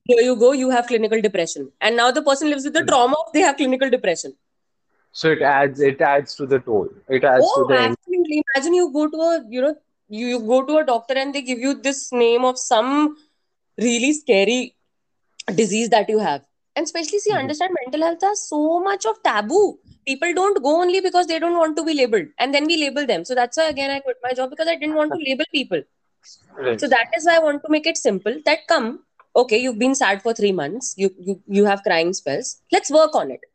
here 0.05 0.22
you 0.22 0.36
go, 0.36 0.51
you 0.53 0.70
have 0.72 0.88
clinical 0.88 1.22
depression. 1.22 1.72
And 1.81 1.96
now 1.98 2.12
the 2.12 2.22
person 2.24 2.50
lives 2.50 2.63
with 2.65 2.74
the 2.74 2.84
trauma 2.84 3.15
of 3.25 3.34
they 3.34 3.41
have 3.41 3.58
clinical 3.58 3.89
depression. 3.89 4.34
So 5.13 5.31
it 5.31 5.41
adds 5.41 5.79
it 5.81 6.01
adds 6.01 6.36
to 6.36 6.46
the 6.46 6.60
toll. 6.60 6.89
It 7.10 7.24
adds 7.24 7.53
to 7.53 7.63
Oh, 7.63 7.65
the 7.65 7.79
end. 7.79 7.98
absolutely. 8.05 8.43
Imagine 8.55 8.74
you 8.74 8.91
go 8.93 9.10
to 9.10 9.17
a, 9.17 9.46
you 9.50 9.62
know, 9.62 9.75
you, 10.12 10.27
you 10.27 10.39
go 10.39 10.63
to 10.65 10.77
a 10.77 10.86
doctor 10.86 11.15
and 11.15 11.34
they 11.36 11.41
give 11.41 11.60
you 11.60 11.74
this 11.75 12.12
name 12.12 12.46
of 12.46 12.60
some 12.60 13.18
really 13.77 14.13
scary 14.13 14.75
disease 15.56 15.89
that 15.89 16.10
you 16.10 16.20
have. 16.20 16.44
And 16.75 16.86
especially 16.86 17.20
see, 17.20 17.34
Mhm. 17.34 17.39
understand 17.39 17.75
mental 17.84 18.03
health 18.08 18.22
has 18.30 18.41
so 18.48 18.80
much 18.80 19.06
of 19.06 19.22
taboo. 19.24 19.80
People 20.08 20.34
don't 20.34 20.62
go 20.63 20.82
only 20.82 21.01
because 21.01 21.27
they 21.27 21.39
don't 21.39 21.58
want 21.58 21.77
to 21.77 21.84
be 21.84 21.94
labeled. 21.94 22.27
And 22.39 22.53
then 22.53 22.65
we 22.65 22.77
label 22.77 23.06
them. 23.08 23.25
So 23.25 23.36
that's 23.36 23.58
why 23.58 23.68
again 23.70 23.91
I 23.91 24.00
quit 24.00 24.18
my 24.24 24.34
job 24.34 24.50
because 24.51 24.68
I 24.68 24.75
didn't 24.75 24.96
want 24.96 25.13
to 25.13 25.20
label 25.30 25.46
people. 25.53 25.84
Right. 26.58 26.80
So 26.80 26.88
that 26.88 27.08
is 27.18 27.25
why 27.25 27.38
I 27.38 27.39
want 27.39 27.63
to 27.63 27.70
make 27.70 27.88
it 27.88 27.98
simple. 27.98 28.36
That 28.46 28.68
come, 28.68 29.03
okay, 29.36 29.58
you've 29.58 29.80
been 29.80 29.96
sad 29.96 30.22
for 30.22 30.34
three 30.34 30.51
months, 30.51 30.94
you 30.98 31.12
you, 31.20 31.39
you 31.60 31.65
have 31.65 31.84
crying 31.84 32.13
spells. 32.13 32.58
Let's 32.72 32.91
work 33.00 33.15
on 33.15 33.32
it. 33.32 33.50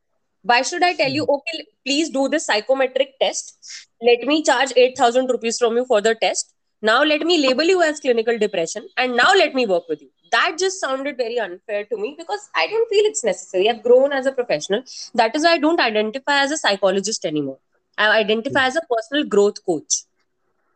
Why 0.46 0.62
should 0.62 0.82
I 0.82 0.94
tell 0.94 1.10
you, 1.10 1.24
hmm. 1.24 1.34
okay, 1.36 1.64
please 1.84 2.10
do 2.10 2.28
this 2.28 2.46
psychometric 2.46 3.18
test? 3.20 3.56
Let 4.00 4.26
me 4.26 4.42
charge 4.42 4.72
8,000 4.76 5.26
rupees 5.26 5.58
from 5.58 5.76
you 5.76 5.84
for 5.86 6.00
the 6.00 6.14
test. 6.14 6.52
Now 6.82 7.02
let 7.02 7.22
me 7.22 7.38
label 7.46 7.64
you 7.64 7.82
as 7.82 8.00
clinical 8.00 8.38
depression 8.38 8.88
and 8.96 9.16
now 9.16 9.32
let 9.34 9.54
me 9.54 9.66
work 9.66 9.88
with 9.88 10.02
you. 10.02 10.10
That 10.30 10.56
just 10.58 10.80
sounded 10.80 11.16
very 11.16 11.38
unfair 11.38 11.84
to 11.86 11.96
me 11.96 12.14
because 12.18 12.48
I 12.54 12.66
don't 12.66 12.88
feel 12.88 13.06
it's 13.06 13.24
necessary. 13.24 13.68
I've 13.70 13.82
grown 13.82 14.12
as 14.12 14.26
a 14.26 14.32
professional. 14.32 14.82
That 15.14 15.34
is 15.34 15.44
why 15.44 15.52
I 15.52 15.58
don't 15.58 15.80
identify 15.80 16.40
as 16.40 16.52
a 16.52 16.56
psychologist 16.58 17.24
anymore. 17.24 17.58
I 17.98 18.18
identify 18.18 18.60
hmm. 18.60 18.66
as 18.66 18.76
a 18.76 18.82
personal 18.94 19.24
growth 19.24 19.64
coach. 19.64 20.02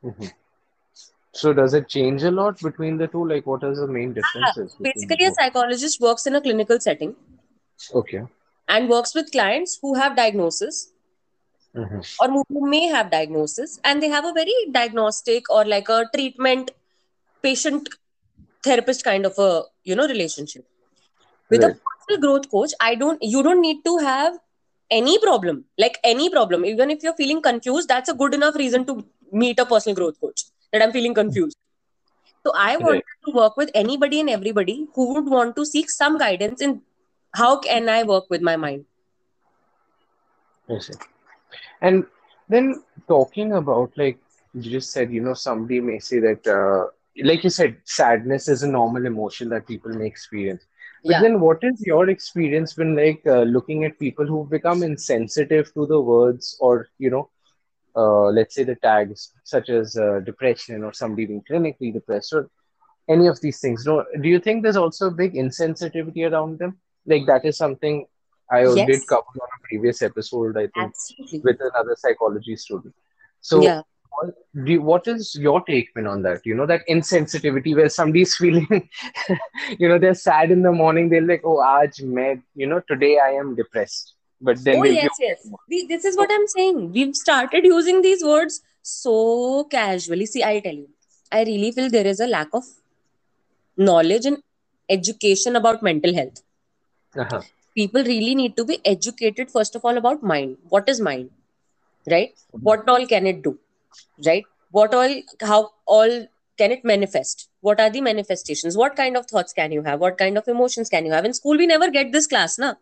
Mhm. 0.02 0.32
So 1.32 1.52
does 1.52 1.74
it 1.74 1.88
change 1.88 2.22
a 2.24 2.30
lot 2.30 2.60
between 2.60 2.96
the 2.96 3.06
two? 3.06 3.24
Like, 3.28 3.46
what 3.46 3.62
are 3.62 3.74
the 3.74 3.86
main 3.86 4.10
ah, 4.10 4.14
differences? 4.14 4.74
between 4.74 4.92
Basically, 4.92 5.26
a 5.26 5.32
psychologist 5.34 6.00
works 6.00 6.26
in 6.26 6.34
a 6.34 6.40
clinical 6.40 6.80
setting? 6.80 7.14
Okay. 7.94 8.22
And 8.70 8.88
works 8.88 9.14
with 9.14 9.32
clients 9.32 9.78
who 9.82 9.94
have 9.96 10.16
diagnosis 10.16 10.82
Mhm. 11.74 12.02
or 12.20 12.28
who 12.28 12.44
may 12.70 12.86
have 12.88 13.10
diagnosis 13.10 13.78
and 13.84 14.02
they 14.02 14.08
have 14.08 14.24
a 14.24 14.32
very 14.32 14.54
diagnostic 14.72 15.50
or 15.50 15.64
like 15.64 15.88
a 15.88 16.04
treatment 16.14 16.70
patient 17.42 17.88
therapist 18.64 19.04
kind 19.04 19.26
of 19.26 19.38
a 19.38 19.62
you 19.84 19.96
know 19.96 20.06
relationship 20.08 20.64
with 21.50 21.62
Right. 21.62 21.68
a 21.68 21.70
personal 21.88 22.20
growth 22.26 22.50
coach 22.50 22.72
i 22.80 22.94
don't 22.94 23.22
you 23.22 23.42
don't 23.42 23.60
need 23.60 23.82
to 23.84 23.96
have 23.98 24.38
any 24.90 25.18
problem 25.18 25.64
like 25.78 25.98
any 26.04 26.28
problem 26.30 26.64
even 26.64 26.90
if 26.90 27.02
you're 27.02 27.18
feeling 27.22 27.42
confused 27.42 27.88
that's 27.88 28.08
a 28.08 28.14
good 28.22 28.34
enough 28.34 28.56
reason 28.56 28.84
to 28.86 29.02
meet 29.32 29.58
a 29.58 29.66
personal 29.66 29.96
growth 29.96 30.20
coach 30.20 30.44
that 30.72 30.82
i'm 30.82 30.92
feeling 30.92 31.14
confused 31.14 31.56
so 32.46 32.52
i 32.66 32.76
Right. 32.78 32.86
wanted 32.86 33.18
to 33.26 33.32
work 33.40 33.56
with 33.56 33.70
anybody 33.82 34.20
and 34.20 34.30
everybody 34.30 34.76
who 34.94 35.12
would 35.14 35.28
want 35.36 35.56
to 35.56 35.64
seek 35.66 35.90
some 35.90 36.18
guidance 36.18 36.60
in 36.68 36.80
how 37.34 37.58
can 37.58 37.88
i 37.88 38.02
work 38.02 38.24
with 38.30 38.42
my 38.42 38.56
mind. 38.56 38.84
And 41.80 42.04
then 42.48 42.82
talking 43.08 43.52
about 43.52 43.92
like 43.96 44.18
you 44.54 44.70
just 44.70 44.92
said, 44.92 45.12
you 45.12 45.20
know, 45.20 45.34
somebody 45.34 45.80
may 45.80 45.98
say 45.98 46.18
that, 46.20 46.46
uh, 46.46 46.90
like 47.24 47.44
you 47.44 47.50
said, 47.50 47.76
sadness 47.84 48.48
is 48.48 48.62
a 48.62 48.68
normal 48.68 49.06
emotion 49.06 49.48
that 49.50 49.66
people 49.66 49.92
may 49.92 50.06
experience. 50.06 50.64
But 51.04 51.12
yeah 51.12 51.22
then, 51.22 51.40
what 51.40 51.58
is 51.62 51.82
your 51.86 52.08
experience 52.10 52.76
when 52.76 52.96
like 52.96 53.22
uh, 53.26 53.42
looking 53.42 53.84
at 53.84 53.98
people 53.98 54.26
who 54.26 54.44
become 54.44 54.82
insensitive 54.82 55.72
to 55.74 55.86
the 55.86 56.00
words 56.00 56.56
or 56.60 56.88
you 56.98 57.10
know, 57.10 57.30
uh, 57.96 58.26
let's 58.26 58.54
say 58.54 58.64
the 58.64 58.76
tags 58.76 59.32
such 59.44 59.70
as 59.70 59.96
uh, 59.96 60.20
depression 60.20 60.84
or 60.84 60.92
somebody 60.92 61.26
being 61.26 61.42
clinically 61.50 61.92
depressed 61.92 62.32
or 62.32 62.50
any 63.08 63.26
of 63.26 63.40
these 63.40 63.60
things? 63.60 63.86
No, 63.86 64.04
do 64.20 64.28
you 64.28 64.38
think 64.40 64.62
there's 64.62 64.76
also 64.76 65.08
a 65.08 65.10
big 65.22 65.34
insensitivity 65.34 66.30
around 66.30 66.58
them? 66.58 66.78
Like 67.06 67.26
that 67.26 67.44
is 67.44 67.56
something 67.56 68.06
I 68.50 68.62
did 68.64 68.88
yes 68.88 69.04
cover 69.04 69.22
on 69.40 69.48
a 69.58 69.68
previous 69.68 70.02
episode, 70.02 70.56
I 70.56 70.66
think 70.68 70.92
absolutely 70.92 71.40
with 71.44 71.60
another 71.60 71.96
psychology 71.96 72.56
student. 72.56 72.94
So, 73.40 73.62
yeah 73.62 73.82
what, 74.10 74.34
do 74.64 74.72
you, 74.72 74.82
what 74.82 75.06
is 75.06 75.34
your 75.34 75.62
take 75.62 75.90
on 75.96 76.22
that? 76.22 76.44
You 76.44 76.54
know, 76.54 76.66
that 76.66 76.82
insensitivity 76.88 77.74
where 77.74 77.88
somebody's 77.88 78.34
feeling, 78.42 78.88
you 79.78 79.88
know, 79.88 79.98
they're 79.98 80.14
sad 80.14 80.50
in 80.50 80.62
the 80.62 80.72
morning, 80.72 81.08
they're 81.08 81.22
like, 81.22 81.42
oh, 81.44 81.58
aaj 81.58 82.02
main, 82.02 82.42
you 82.54 82.66
know, 82.66 82.80
today 82.88 83.18
I 83.18 83.30
am 83.30 83.54
depressed. 83.54 84.14
But 84.40 84.62
then 84.64 84.78
Oh, 84.78 84.82
be 84.82 84.90
yes, 84.90 85.10
yes. 85.18 85.48
We, 85.68 85.86
this 85.86 86.04
is 86.04 86.16
what 86.16 86.30
I'm 86.32 86.46
saying. 86.48 86.92
We've 86.92 87.14
started 87.14 87.64
using 87.64 88.00
these 88.00 88.24
words 88.24 88.62
so 88.82 89.64
casually. 89.64 90.26
See, 90.26 90.42
I'll 90.42 90.62
tell 90.62 90.74
you, 90.74 90.88
I 91.30 91.44
really 91.44 91.72
feel 91.72 91.90
there 91.90 92.06
is 92.06 92.20
a 92.20 92.26
lack 92.26 92.48
of 92.54 92.64
knowledge 93.76 94.24
and 94.24 94.38
education 94.88 95.56
about 95.56 95.82
mental 95.82 96.14
health. 96.14 96.42
Uh-huh. 97.16 97.42
People 97.74 98.04
really 98.04 98.34
need 98.34 98.56
to 98.56 98.64
be 98.64 98.80
educated, 98.84 99.50
first 99.50 99.74
of 99.76 99.84
all, 99.84 99.96
about 99.96 100.22
mind. 100.22 100.56
What 100.68 100.88
is 100.88 101.00
mind? 101.00 101.30
Right? 102.10 102.34
What 102.52 102.88
all 102.88 103.06
can 103.06 103.26
it 103.26 103.42
do? 103.42 103.58
Right? 104.26 104.44
What 104.70 104.94
all, 104.94 105.14
how 105.40 105.70
all 105.86 106.26
can 106.58 106.72
it 106.72 106.84
manifest? 106.84 107.48
What 107.60 107.80
are 107.80 107.90
the 107.90 108.00
manifestations? 108.00 108.76
What 108.76 108.96
kind 108.96 109.16
of 109.16 109.26
thoughts 109.26 109.52
can 109.52 109.72
you 109.72 109.82
have? 109.82 110.00
What 110.00 110.18
kind 110.18 110.38
of 110.38 110.48
emotions 110.48 110.88
can 110.88 111.06
you 111.06 111.12
have? 111.12 111.24
In 111.24 111.34
school, 111.34 111.56
we 111.56 111.66
never 111.66 111.90
get 111.90 112.12
this 112.12 112.26
class, 112.26 112.58
na? 112.58 112.74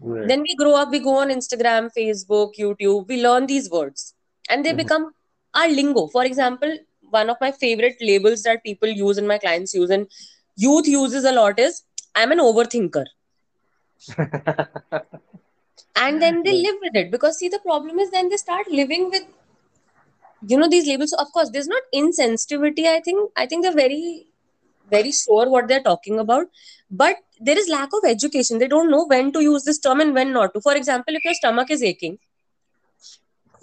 Right. 0.00 0.26
then 0.28 0.40
we 0.42 0.54
grow 0.56 0.74
up 0.76 0.90
we 0.90 0.98
go 0.98 1.14
on 1.22 1.28
instagram 1.28 1.90
facebook 1.96 2.52
youtube 2.58 3.06
we 3.06 3.22
learn 3.22 3.46
these 3.46 3.68
words 3.70 4.14
and 4.48 4.64
they 4.64 4.72
Mhm. 4.72 4.78
become 4.78 5.04
our 5.54 5.68
lingo 5.68 6.06
for 6.14 6.24
example 6.24 6.72
one 7.10 7.28
of 7.28 7.36
my 7.44 7.50
favorite 7.52 7.98
labels 8.00 8.42
that 8.44 8.62
people 8.62 8.88
use 8.88 9.18
and 9.18 9.28
my 9.28 9.36
clients 9.44 9.74
use 9.74 9.90
and 9.90 10.06
youth 10.56 10.88
uses 10.88 11.24
a 11.24 11.32
lot 11.40 11.58
is 11.66 11.82
i'm 12.14 12.32
an 12.32 12.38
overthinker 12.46 13.04
and 15.96 16.20
then 16.22 16.42
they 16.42 16.52
live 16.52 16.76
with 16.82 16.94
it. 16.96 17.10
Because 17.10 17.38
see 17.38 17.48
the 17.48 17.58
problem 17.60 17.98
is 17.98 18.10
then 18.10 18.28
they 18.28 18.36
start 18.36 18.68
living 18.70 19.10
with 19.10 19.22
you 20.46 20.56
know 20.58 20.68
these 20.68 20.86
labels. 20.86 21.10
So 21.10 21.18
of 21.22 21.32
course 21.32 21.50
there's 21.50 21.68
not 21.68 21.82
insensitivity 21.94 22.86
i 22.86 23.00
think. 23.00 23.30
I 23.36 23.46
think 23.46 23.62
they're 23.64 23.80
very 23.82 24.26
very 24.90 25.12
sure 25.12 25.48
what 25.48 25.68
they're 25.68 25.82
talking 25.82 26.18
about. 26.18 26.46
But 26.90 27.16
there 27.40 27.58
is 27.58 27.68
lack 27.68 27.90
of 27.94 28.08
education. 28.08 28.58
They 28.58 28.68
don't 28.68 28.90
know 28.90 29.06
when 29.06 29.32
to 29.32 29.40
use 29.42 29.64
this 29.64 29.78
term 29.78 30.00
and 30.00 30.14
when 30.14 30.32
not 30.32 30.54
to. 30.54 30.60
For 30.60 30.74
example 30.76 31.14
if 31.14 31.24
your 31.24 31.34
stomach 31.34 31.70
is 31.70 31.82
aching 31.82 32.18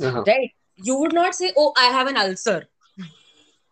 Uh-huh. 0.02 0.26
right 0.28 0.52
you 0.76 0.96
would 1.00 1.14
not 1.14 1.34
say 1.36 1.52
oh 1.58 1.74
i 1.78 1.86
have 1.98 2.08
an 2.08 2.18
ulcer. 2.18 2.68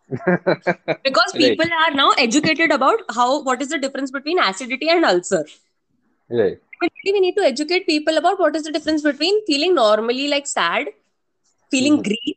Because 1.04 1.34
Right. 1.34 1.38
people 1.38 1.66
are 1.66 1.94
now 1.94 2.10
educated 2.18 2.70
about 2.70 2.98
how 3.14 3.42
what 3.42 3.62
is 3.62 3.68
the 3.68 3.78
difference 3.78 4.10
between 4.10 4.38
acidity 4.38 4.88
and 4.88 5.04
ulcer 5.04 5.44
Right. 6.30 6.60
Basically, 6.80 7.12
we 7.12 7.20
need 7.20 7.34
to 7.36 7.42
educate 7.44 7.86
people 7.86 8.16
about 8.18 8.38
what 8.40 8.56
is 8.56 8.64
the 8.64 8.72
difference 8.72 9.02
between 9.02 9.44
feeling 9.46 9.74
normally 9.74 10.26
like 10.28 10.46
sad 10.46 10.88
feeling 11.74 11.96
Mhm. 11.96 12.06
grief 12.08 12.36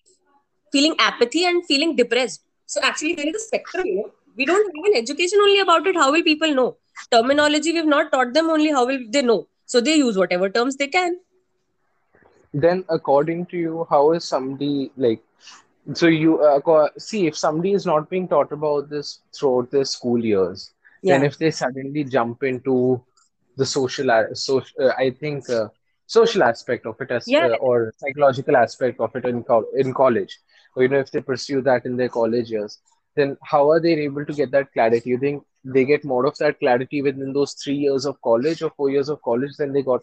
feeling 0.73 0.95
apathy 1.07 1.43
and 1.49 1.65
feeling 1.69 1.95
depressed 2.01 2.41
so 2.73 2.81
actually 2.89 3.13
there 3.19 3.27
is 3.31 3.35
a 3.39 3.43
spectrum 3.47 3.85
you 3.89 3.95
know 3.99 4.09
we 4.37 4.45
don't 4.51 4.71
have 4.77 4.87
an 4.91 4.97
education 5.01 5.39
only 5.45 5.59
about 5.65 5.87
it 5.91 5.95
how 6.03 6.09
will 6.15 6.25
people 6.29 6.53
know 6.59 6.67
terminology 7.15 7.73
we've 7.77 7.91
not 7.95 8.11
taught 8.15 8.33
them 8.39 8.49
only 8.57 8.71
how 8.77 8.85
will 8.91 9.01
they 9.17 9.23
know 9.31 9.39
so 9.65 9.81
they 9.89 9.95
use 10.03 10.17
whatever 10.23 10.49
terms 10.59 10.77
they 10.77 10.87
can 10.97 11.17
Then, 12.53 12.83
according 12.89 13.45
to 13.47 13.57
you, 13.57 13.87
how 13.89 14.11
is 14.13 14.23
somebody 14.23 14.91
like? 14.97 15.21
So 15.93 16.07
you 16.07 16.39
uh, 16.41 16.89
see 16.97 17.27
if 17.27 17.37
somebody 17.37 17.73
is 17.73 17.85
not 17.85 18.09
being 18.09 18.27
taught 18.27 18.51
about 18.51 18.89
this 18.89 19.19
throughout 19.33 19.71
their 19.71 19.85
school 19.85 20.23
years, 20.23 20.71
then 21.07 21.23
if 21.23 21.37
they 21.37 21.51
suddenly 21.51 22.03
jump 22.03 22.43
into 22.43 23.01
the 23.59 23.65
social, 23.65 24.07
social, 24.33 24.77
uh, 24.85 24.93
I 24.97 25.11
think 25.11 25.49
uh, 25.49 25.67
social 26.07 26.43
aspect 26.43 26.85
of 26.87 26.95
it 27.01 27.11
as 27.11 27.33
yeah 27.33 27.47
uh, 27.47 27.55
or 27.67 27.93
psychological 27.97 28.57
aspect 28.57 28.99
of 28.99 29.15
it 29.15 29.25
in 29.25 29.43
co- 29.43 29.67
in 29.77 29.93
college, 29.93 30.39
or 30.75 30.83
you 30.83 30.89
know 30.89 30.99
if 30.99 31.11
they 31.11 31.21
pursue 31.21 31.61
that 31.63 31.85
in 31.85 31.97
their 31.97 32.09
college 32.09 32.51
years, 32.51 32.79
then 33.15 33.37
how 33.43 33.69
are 33.71 33.79
they 33.81 33.93
able 34.07 34.25
to 34.25 34.33
get 34.33 34.51
that 34.51 34.71
clarity? 34.73 35.09
You 35.11 35.19
think 35.19 35.43
they 35.65 35.85
get 35.85 36.05
more 36.05 36.25
of 36.25 36.37
that 36.39 36.59
clarity 36.59 37.01
within 37.01 37.33
those 37.33 37.53
three 37.63 37.75
years 37.87 38.05
of 38.05 38.21
college 38.21 38.61
or 38.63 38.71
four 38.77 38.89
years 38.91 39.09
of 39.09 39.21
college 39.23 39.55
than 39.57 39.73
they 39.73 39.83
got 39.83 40.01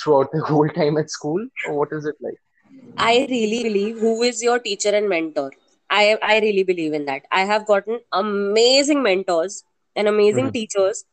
throughout 0.00 0.30
the 0.32 0.40
whole 0.42 0.68
time 0.68 0.96
at 0.98 1.10
school, 1.10 1.46
or 1.62 1.78
what 1.78 1.92
is 1.92 2.06
it 2.06 2.16
like? 2.20 2.38
I 2.98 3.26
really 3.30 3.62
believe 3.62 3.98
who 3.98 4.22
is 4.22 4.42
your 4.42 4.58
teacher 4.58 4.90
and 4.90 5.08
mentor. 5.08 5.52
I 5.90 6.18
I 6.22 6.38
really 6.40 6.64
believe 6.64 6.92
in 6.92 7.04
that. 7.06 7.22
I 7.30 7.42
have 7.50 7.66
gotten 7.66 8.00
amazing 8.12 9.02
mentors 9.02 9.64
and 9.96 10.08
amazing 10.08 10.50
Mhm. 10.50 10.52
teachers 10.52 11.04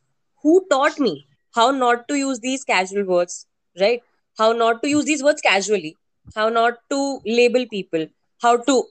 who 0.44 0.66
taught 0.70 1.00
me 1.00 1.26
how 1.56 1.72
not 1.72 2.08
to 2.08 2.16
use 2.16 2.40
these 2.40 2.64
casual 2.64 3.06
words, 3.06 3.46
right? 3.80 4.02
How 4.38 4.52
not 4.54 4.82
to 4.84 4.90
use 4.90 5.06
these 5.06 5.24
words 5.24 5.42
casually, 5.42 5.98
how 6.36 6.50
not 6.50 6.80
to 6.90 7.20
label 7.26 7.66
people, 7.68 8.08
how 8.42 8.58
to 8.58 8.84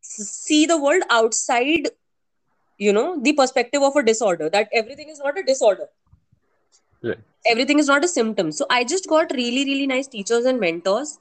see 0.00 0.66
the 0.66 0.78
world 0.80 1.02
outside, 1.10 1.88
you 2.78 2.92
know, 2.92 3.18
the 3.20 3.32
perspective 3.32 3.82
of 3.82 3.96
a 3.96 4.02
disorder. 4.02 4.48
That 4.50 4.68
everything 4.72 5.08
is 5.08 5.20
not 5.20 5.38
a 5.38 5.42
disorder 5.42 5.86
Right. 7.02 7.18
everything 7.46 7.78
is 7.78 7.88
not 7.88 8.04
a 8.04 8.08
symptom. 8.08 8.52
So 8.52 8.66
I 8.70 8.84
just 8.84 9.08
got 9.08 9.30
really, 9.32 9.64
really 9.64 9.86
nice 9.86 10.06
teachers 10.06 10.44
and 10.44 10.60
mentors 10.60 11.18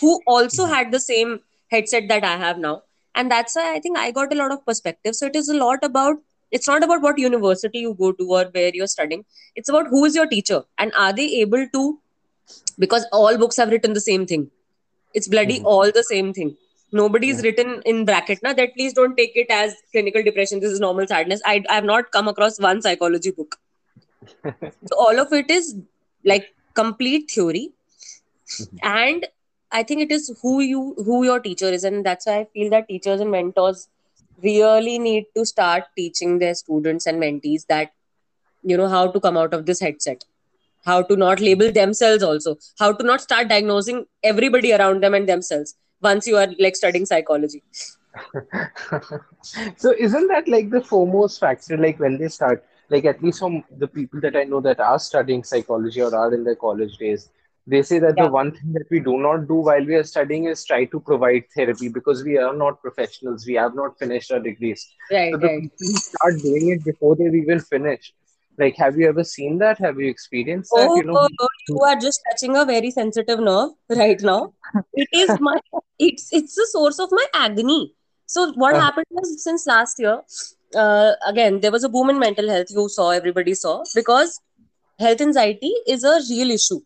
who 0.00 0.20
also 0.26 0.66
Mhm. 0.66 0.66
had 0.66 0.90
the 0.92 1.00
same 1.00 1.40
headset 1.70 2.08
that 2.08 2.24
I 2.24 2.36
have 2.36 2.58
now. 2.58 2.82
And 3.14 3.30
that's 3.30 3.54
why 3.56 3.74
I 3.74 3.80
think 3.80 3.98
I 3.98 4.10
got 4.10 4.32
a 4.32 4.36
lot 4.36 4.52
of 4.52 4.64
perspective. 4.64 5.14
So 5.14 5.26
it 5.26 5.36
is 5.36 5.48
a 5.48 5.56
lot 5.56 5.82
about, 5.82 6.16
it's 6.52 6.68
not 6.68 6.84
about 6.84 7.02
what 7.02 7.18
university 7.18 7.80
you 7.80 7.94
go 7.94 8.12
to 8.12 8.28
or 8.38 8.44
where 8.52 8.70
you're 8.74 8.88
studying. 8.88 9.24
It's 9.56 9.68
about 9.70 9.88
who 9.88 10.04
is 10.04 10.14
your 10.16 10.26
teacher 10.26 10.62
and 10.78 10.92
are 10.96 11.12
they 11.12 11.26
able 11.46 11.66
to, 11.74 12.00
because 12.78 13.06
all 13.12 13.38
books 13.38 13.56
have 13.56 13.70
written 13.70 13.94
the 13.94 14.00
same 14.00 14.26
thing. 14.26 14.50
It's 15.14 15.28
bloody 15.28 15.60
Mhm. 15.60 15.64
all 15.74 15.92
the 15.98 16.04
same 16.10 16.32
thing. 16.40 16.56
Nobody's 17.00 17.42
Yeah. 17.42 17.46
written 17.48 17.82
in 17.92 18.04
bracket 18.04 18.42
now 18.42 18.52
that 18.60 18.74
please 18.74 18.94
don't 19.00 19.16
take 19.16 19.36
it 19.44 19.50
as 19.58 19.76
clinical 19.92 20.22
depression. 20.30 20.60
This 20.60 20.72
is 20.72 20.80
normal 20.80 21.06
sadness. 21.08 21.42
I, 21.46 21.62
I 21.68 21.74
have 21.74 21.84
not 21.84 22.12
come 22.12 22.28
across 22.28 22.60
one 22.60 22.82
psychology 22.82 23.30
book. 23.30 23.58
So 24.88 24.96
all 24.98 25.18
of 25.20 25.32
it 25.32 25.50
is 25.50 25.74
like 26.24 26.54
complete 26.74 27.30
theory 27.30 27.72
Mhm. 28.60 28.78
and 28.82 29.26
i 29.72 29.82
think 29.82 30.02
it 30.04 30.12
is 30.16 30.30
who 30.42 30.52
you 30.60 30.80
who 31.08 31.24
your 31.24 31.38
teacher 31.46 31.68
is 31.78 31.84
and 31.90 32.04
that's 32.08 32.26
why 32.26 32.36
i 32.40 32.44
feel 32.56 32.70
that 32.74 32.88
teachers 32.88 33.20
and 33.24 33.30
mentors 33.34 33.88
really 34.42 34.98
need 34.98 35.26
to 35.36 35.44
start 35.44 35.84
teaching 35.96 36.38
their 36.38 36.54
students 36.54 37.06
and 37.06 37.22
mentees 37.22 37.66
that 37.66 37.92
you 38.62 38.76
know 38.76 38.88
how 38.88 39.10
to 39.10 39.20
come 39.20 39.36
out 39.36 39.54
of 39.54 39.66
this 39.66 39.80
headset. 39.80 40.24
How 40.84 41.02
to 41.02 41.16
not 41.16 41.40
label 41.40 41.70
themselves 41.70 42.22
also. 42.22 42.56
How 42.78 42.92
to 42.92 43.04
not 43.04 43.20
start 43.20 43.48
diagnosing 43.48 44.06
everybody 44.22 44.72
around 44.72 45.02
them 45.02 45.14
and 45.14 45.28
themselves 45.28 45.76
once 46.00 46.26
you 46.26 46.36
are 46.36 46.48
like 46.58 46.76
studying 46.76 47.06
psychology. 47.06 47.62
So 49.76 49.94
isn't 49.98 50.28
that 50.28 50.48
like 50.48 50.70
the 50.70 50.80
foremost 50.80 51.40
factor, 51.40 51.76
like 51.76 51.98
when 51.98 52.18
they 52.18 52.28
start, 52.28 52.64
like 52.90 53.04
at 53.04 53.22
least 53.22 53.38
from 53.38 53.64
the 53.78 53.88
people 53.88 54.20
that 54.20 54.36
I 54.36 54.44
know 54.44 54.60
that 54.60 54.80
are 54.80 54.98
studying 54.98 55.42
psychology 55.44 56.02
or 56.02 56.14
are 56.14 56.32
in 56.34 56.44
their 56.44 56.56
college 56.56 56.96
days, 56.98 57.30
they 57.66 57.82
say 57.82 57.98
that 57.98 58.18
the 58.18 58.26
one 58.26 58.52
thing 58.52 58.72
that 58.72 58.86
we 58.90 59.00
do 59.00 59.18
not 59.18 59.46
do 59.48 59.54
while 59.54 59.84
we 59.84 59.94
are 59.94 60.04
studying 60.04 60.44
is 60.46 60.64
try 60.64 60.84
to 60.86 61.00
provide 61.00 61.44
therapy 61.54 61.88
because 61.88 62.22
we 62.24 62.36
are 62.38 62.54
not 62.54 62.80
professionals, 62.82 63.46
we 63.46 63.54
have 63.54 63.74
not 63.74 63.98
finished 63.98 64.30
our 64.32 64.40
degrees. 64.40 64.86
right 65.10 65.32
So 65.32 65.38
the 65.38 65.48
right 65.48 65.62
people 65.62 65.94
start 65.96 66.42
doing 66.42 66.70
it 66.76 66.84
before 66.84 67.16
they've 67.16 67.34
even 67.34 67.60
finished, 67.60 68.14
like 68.58 68.76
have 68.76 68.96
you 68.98 69.08
ever 69.08 69.24
seen 69.24 69.58
that? 69.58 69.78
Have 69.78 69.98
you 70.00 70.08
experienced 70.08 70.74
that? 70.74 70.90
oh, 70.90 70.96
You 70.96 71.04
know, 71.04 71.20
oh, 71.20 71.28
oh, 71.40 71.48
you 71.68 71.80
are 71.88 71.96
just 71.96 72.20
touching 72.30 72.56
a 72.56 72.64
very 72.64 72.90
sensitive 72.90 73.40
nerve 73.40 73.70
right 73.88 74.20
now 74.22 74.52
it 74.94 75.08
is 75.12 75.36
my 75.40 75.56
it's 75.98 76.28
it's 76.32 76.54
the 76.54 76.66
source 76.72 76.98
of 76.98 77.10
my 77.12 77.26
agony 77.34 77.92
so 78.26 78.52
what 78.64 78.76
Uh, 78.76 78.84
happened 78.84 79.06
was 79.10 79.42
since 79.44 79.66
last 79.66 79.98
year 79.98 80.16
uh, 80.82 81.12
again 81.26 81.60
there 81.60 81.72
was 81.76 81.84
a 81.84 81.88
boom 81.88 82.10
in 82.10 82.18
mental 82.18 82.48
health 82.54 82.66
you 82.78 82.88
saw 82.88 83.10
everybody 83.10 83.54
saw 83.54 83.74
because 83.94 84.40
health 84.98 85.20
anxiety 85.20 85.72
is 85.86 86.04
a 86.04 86.20
real 86.30 86.50
issue. 86.50 86.80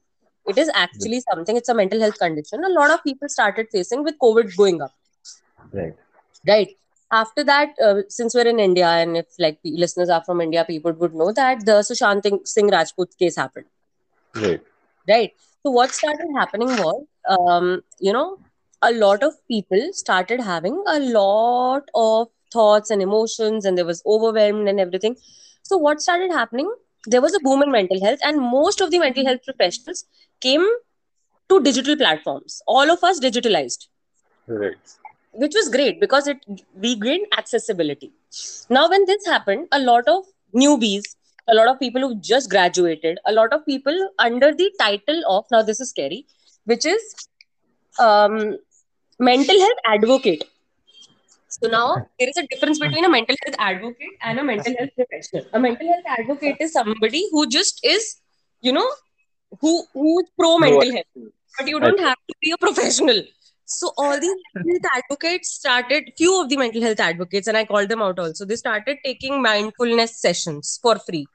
It 0.47 0.59
is 0.59 0.71
actually 0.75 1.21
something, 1.21 1.57
it's 1.57 1.69
a 1.69 1.75
mental 1.75 2.01
health 2.01 2.19
condition. 2.19 2.65
A 2.65 2.69
lot 2.69 2.91
of 2.91 3.03
people 3.03 3.29
started 3.29 3.67
facing 3.71 4.05
with 4.05 4.17
COVID 4.23 4.57
going 4.57 4.81
up. 4.83 4.93
Right. 5.73 5.95
Right. 6.47 6.77
After 7.11 7.45
that, 7.45 7.75
uh, 7.85 8.03
since 8.09 8.35
we're 8.35 8.49
in 8.49 8.59
India, 8.59 8.87
and 8.87 9.17
if 9.17 9.27
like 9.39 9.59
listeners 9.65 10.09
are 10.09 10.23
from 10.25 10.41
India, 10.41 10.65
people 10.65 10.93
would 10.93 11.15
know 11.15 11.33
that 11.33 11.65
the 11.65 11.83
Sushant 11.83 12.47
Singh 12.47 12.69
Rajput 12.69 13.17
case 13.19 13.37
happened. 13.37 13.67
Right. 14.35 14.61
Right. 15.09 15.33
So 15.63 15.71
what 15.71 15.93
started 15.93 16.27
happening 16.37 16.69
was, 16.69 17.05
um, 17.29 17.83
you 18.01 18.13
know, 18.13 18.39
a 18.83 18.93
lot 18.93 19.23
of 19.23 19.35
people 19.49 19.93
started 19.93 20.41
having 20.41 20.83
a 20.87 20.99
lot 21.01 21.83
of 21.95 22.29
thoughts 22.53 22.91
and 22.91 23.03
emotions, 23.03 23.65
and 23.65 23.79
they 23.79 23.83
was 23.83 24.03
overwhelmed 24.07 24.69
and 24.69 24.81
everything. 24.81 25.17
So 25.63 25.77
what 25.77 26.01
started 26.01 26.33
happening? 26.33 26.73
There 27.07 27.21
was 27.21 27.35
a 27.35 27.41
boom 27.41 27.63
in 27.63 27.71
mental 27.71 28.01
health, 28.05 28.21
and 28.23 28.41
most 28.41 28.81
of 28.81 28.91
the 28.91 28.99
mental 28.99 29.27
health 29.27 29.45
professionals 29.45 30.05
came 30.41 30.67
to 31.49 31.63
digital 31.63 31.97
platforms. 31.97 32.61
All 32.67 32.91
of 32.91 33.03
us 33.05 33.21
digitalized, 33.21 33.87
Right. 34.47 34.77
which 35.33 35.53
was 35.55 35.69
great 35.69 36.01
because 36.01 36.27
it 36.27 36.39
we 36.75 36.95
gained 36.97 37.27
accessibility. 37.37 38.13
Now, 38.69 38.89
when 38.89 39.05
this 39.07 39.27
happened, 39.27 39.69
a 39.73 39.79
lot 39.81 40.09
of 40.09 40.25
newbies, 40.55 41.05
a 41.49 41.55
lot 41.55 41.69
of 41.69 41.79
people 41.79 42.01
who 42.01 42.15
just 42.17 42.51
graduated, 42.51 43.19
a 43.27 43.33
lot 43.33 43.53
of 43.53 43.65
people 43.67 43.97
under 44.19 44.55
the 44.55 44.71
title 44.79 45.23
of 45.29 45.45
now 45.51 45.63
this 45.63 45.81
is 45.81 45.91
scary, 45.91 46.27
which 46.65 46.85
is 46.85 47.15
um, 47.99 48.57
mental 49.19 49.59
health 49.59 49.81
advocate. 49.87 50.45
So 51.61 51.69
now 51.69 51.97
there 52.19 52.29
is 52.29 52.37
a 52.37 52.47
difference 52.47 52.79
between 52.79 53.05
a 53.05 53.09
mental 53.09 53.37
health 53.45 53.57
advocate 53.59 54.17
and 54.23 54.39
a 54.39 54.45
mental 54.45 54.75
health 54.79 54.91
professional. 54.95 55.47
A 55.55 55.61
mental 55.61 55.87
health 55.93 56.05
advocate 56.19 56.57
is 56.61 56.73
somebody 56.73 57.29
who 57.31 57.47
just 57.49 57.81
is, 57.83 58.17
you 58.61 58.73
know, 58.73 58.89
who 59.61 59.85
who's 59.95 60.25
pro 60.39 60.59
mental 60.59 60.93
health, 60.93 61.31
but 61.59 61.69
you 61.69 61.81
don't 61.81 62.01
have 62.01 62.19
to 62.29 62.35
be 62.43 62.51
a 62.53 62.59
professional. 62.59 63.23
So 63.65 63.93
all 63.97 64.21
these 64.21 64.37
mental 64.55 64.73
health 64.75 65.03
advocates 65.03 65.51
started, 65.51 66.13
few 66.19 66.41
of 66.43 66.49
the 66.49 66.57
mental 66.57 66.83
health 66.83 67.01
advocates, 67.01 67.49
and 67.49 67.57
I 67.57 67.65
called 67.65 67.89
them 67.89 68.03
out 68.03 68.19
also. 68.19 68.45
They 68.45 68.57
started 68.57 68.99
taking 69.05 69.43
mindfulness 69.43 70.21
sessions 70.21 70.79
for 70.83 70.99
free. 70.99 71.27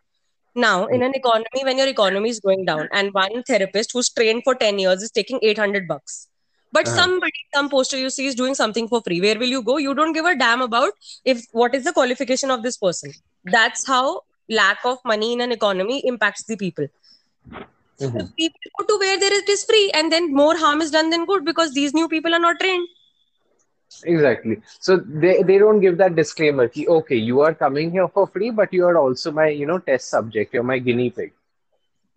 Now, 0.55 0.85
in 0.87 1.01
an 1.01 1.13
economy, 1.15 1.63
when 1.63 1.77
your 1.77 1.87
economy 1.87 2.29
is 2.29 2.39
going 2.39 2.65
down, 2.65 2.89
and 2.91 3.13
one 3.13 3.43
therapist 3.43 3.91
who's 3.93 4.09
trained 4.09 4.43
for 4.43 4.55
10 4.55 4.79
years 4.79 5.01
is 5.01 5.11
taking 5.11 5.39
800 5.41 5.87
bucks. 5.87 6.27
But 6.71 6.87
Uh-huh. 6.87 6.95
somebody, 6.95 7.31
some 7.53 7.69
poster 7.69 7.97
you 7.97 8.09
see 8.09 8.27
is 8.27 8.35
doing 8.35 8.55
something 8.55 8.87
for 8.87 9.01
free. 9.01 9.21
Where 9.21 9.37
will 9.39 9.47
you 9.55 9.61
go? 9.61 9.77
You 9.77 9.93
don't 9.93 10.13
give 10.13 10.25
a 10.25 10.35
damn 10.35 10.61
about 10.61 10.91
if 11.25 11.43
what 11.51 11.75
is 11.75 11.83
the 11.83 11.93
qualification 11.93 12.51
of 12.51 12.63
this 12.63 12.77
person. 12.77 13.13
That's 13.43 13.85
how 13.87 14.21
lack 14.49 14.79
of 14.85 14.99
money 15.05 15.33
in 15.33 15.41
an 15.41 15.51
economy 15.51 16.01
impacts 16.05 16.43
the 16.43 16.57
people. 16.57 16.87
Mhm. 17.99 18.31
People 18.37 18.59
go 18.79 18.85
to 18.85 18.97
where 18.99 19.19
there 19.19 19.33
it 19.33 19.47
is 19.49 19.63
free, 19.65 19.91
and 19.93 20.11
then 20.11 20.33
more 20.33 20.55
harm 20.57 20.81
is 20.81 20.91
done 20.91 21.09
than 21.09 21.25
good 21.25 21.45
because 21.45 21.73
these 21.73 21.93
new 21.93 22.07
people 22.07 22.33
are 22.33 22.39
not 22.39 22.59
trained. 22.59 22.87
Exactly. 24.03 24.61
So 24.79 24.97
they, 24.97 25.41
they 25.43 25.57
don't 25.57 25.79
give 25.79 25.97
that 25.97 26.15
disclaimer. 26.15 26.67
Ki, 26.67 26.87
okay, 26.87 27.15
you 27.15 27.41
are 27.41 27.53
coming 27.53 27.91
here 27.91 28.07
for 28.07 28.27
free, 28.27 28.49
but 28.51 28.73
you 28.73 28.85
are 28.85 28.97
also 28.97 29.31
my, 29.31 29.47
you 29.47 29.65
know, 29.65 29.79
test 29.79 30.09
subject. 30.09 30.53
You're 30.53 30.63
my 30.63 30.79
guinea 30.79 31.09
pig. 31.09 31.31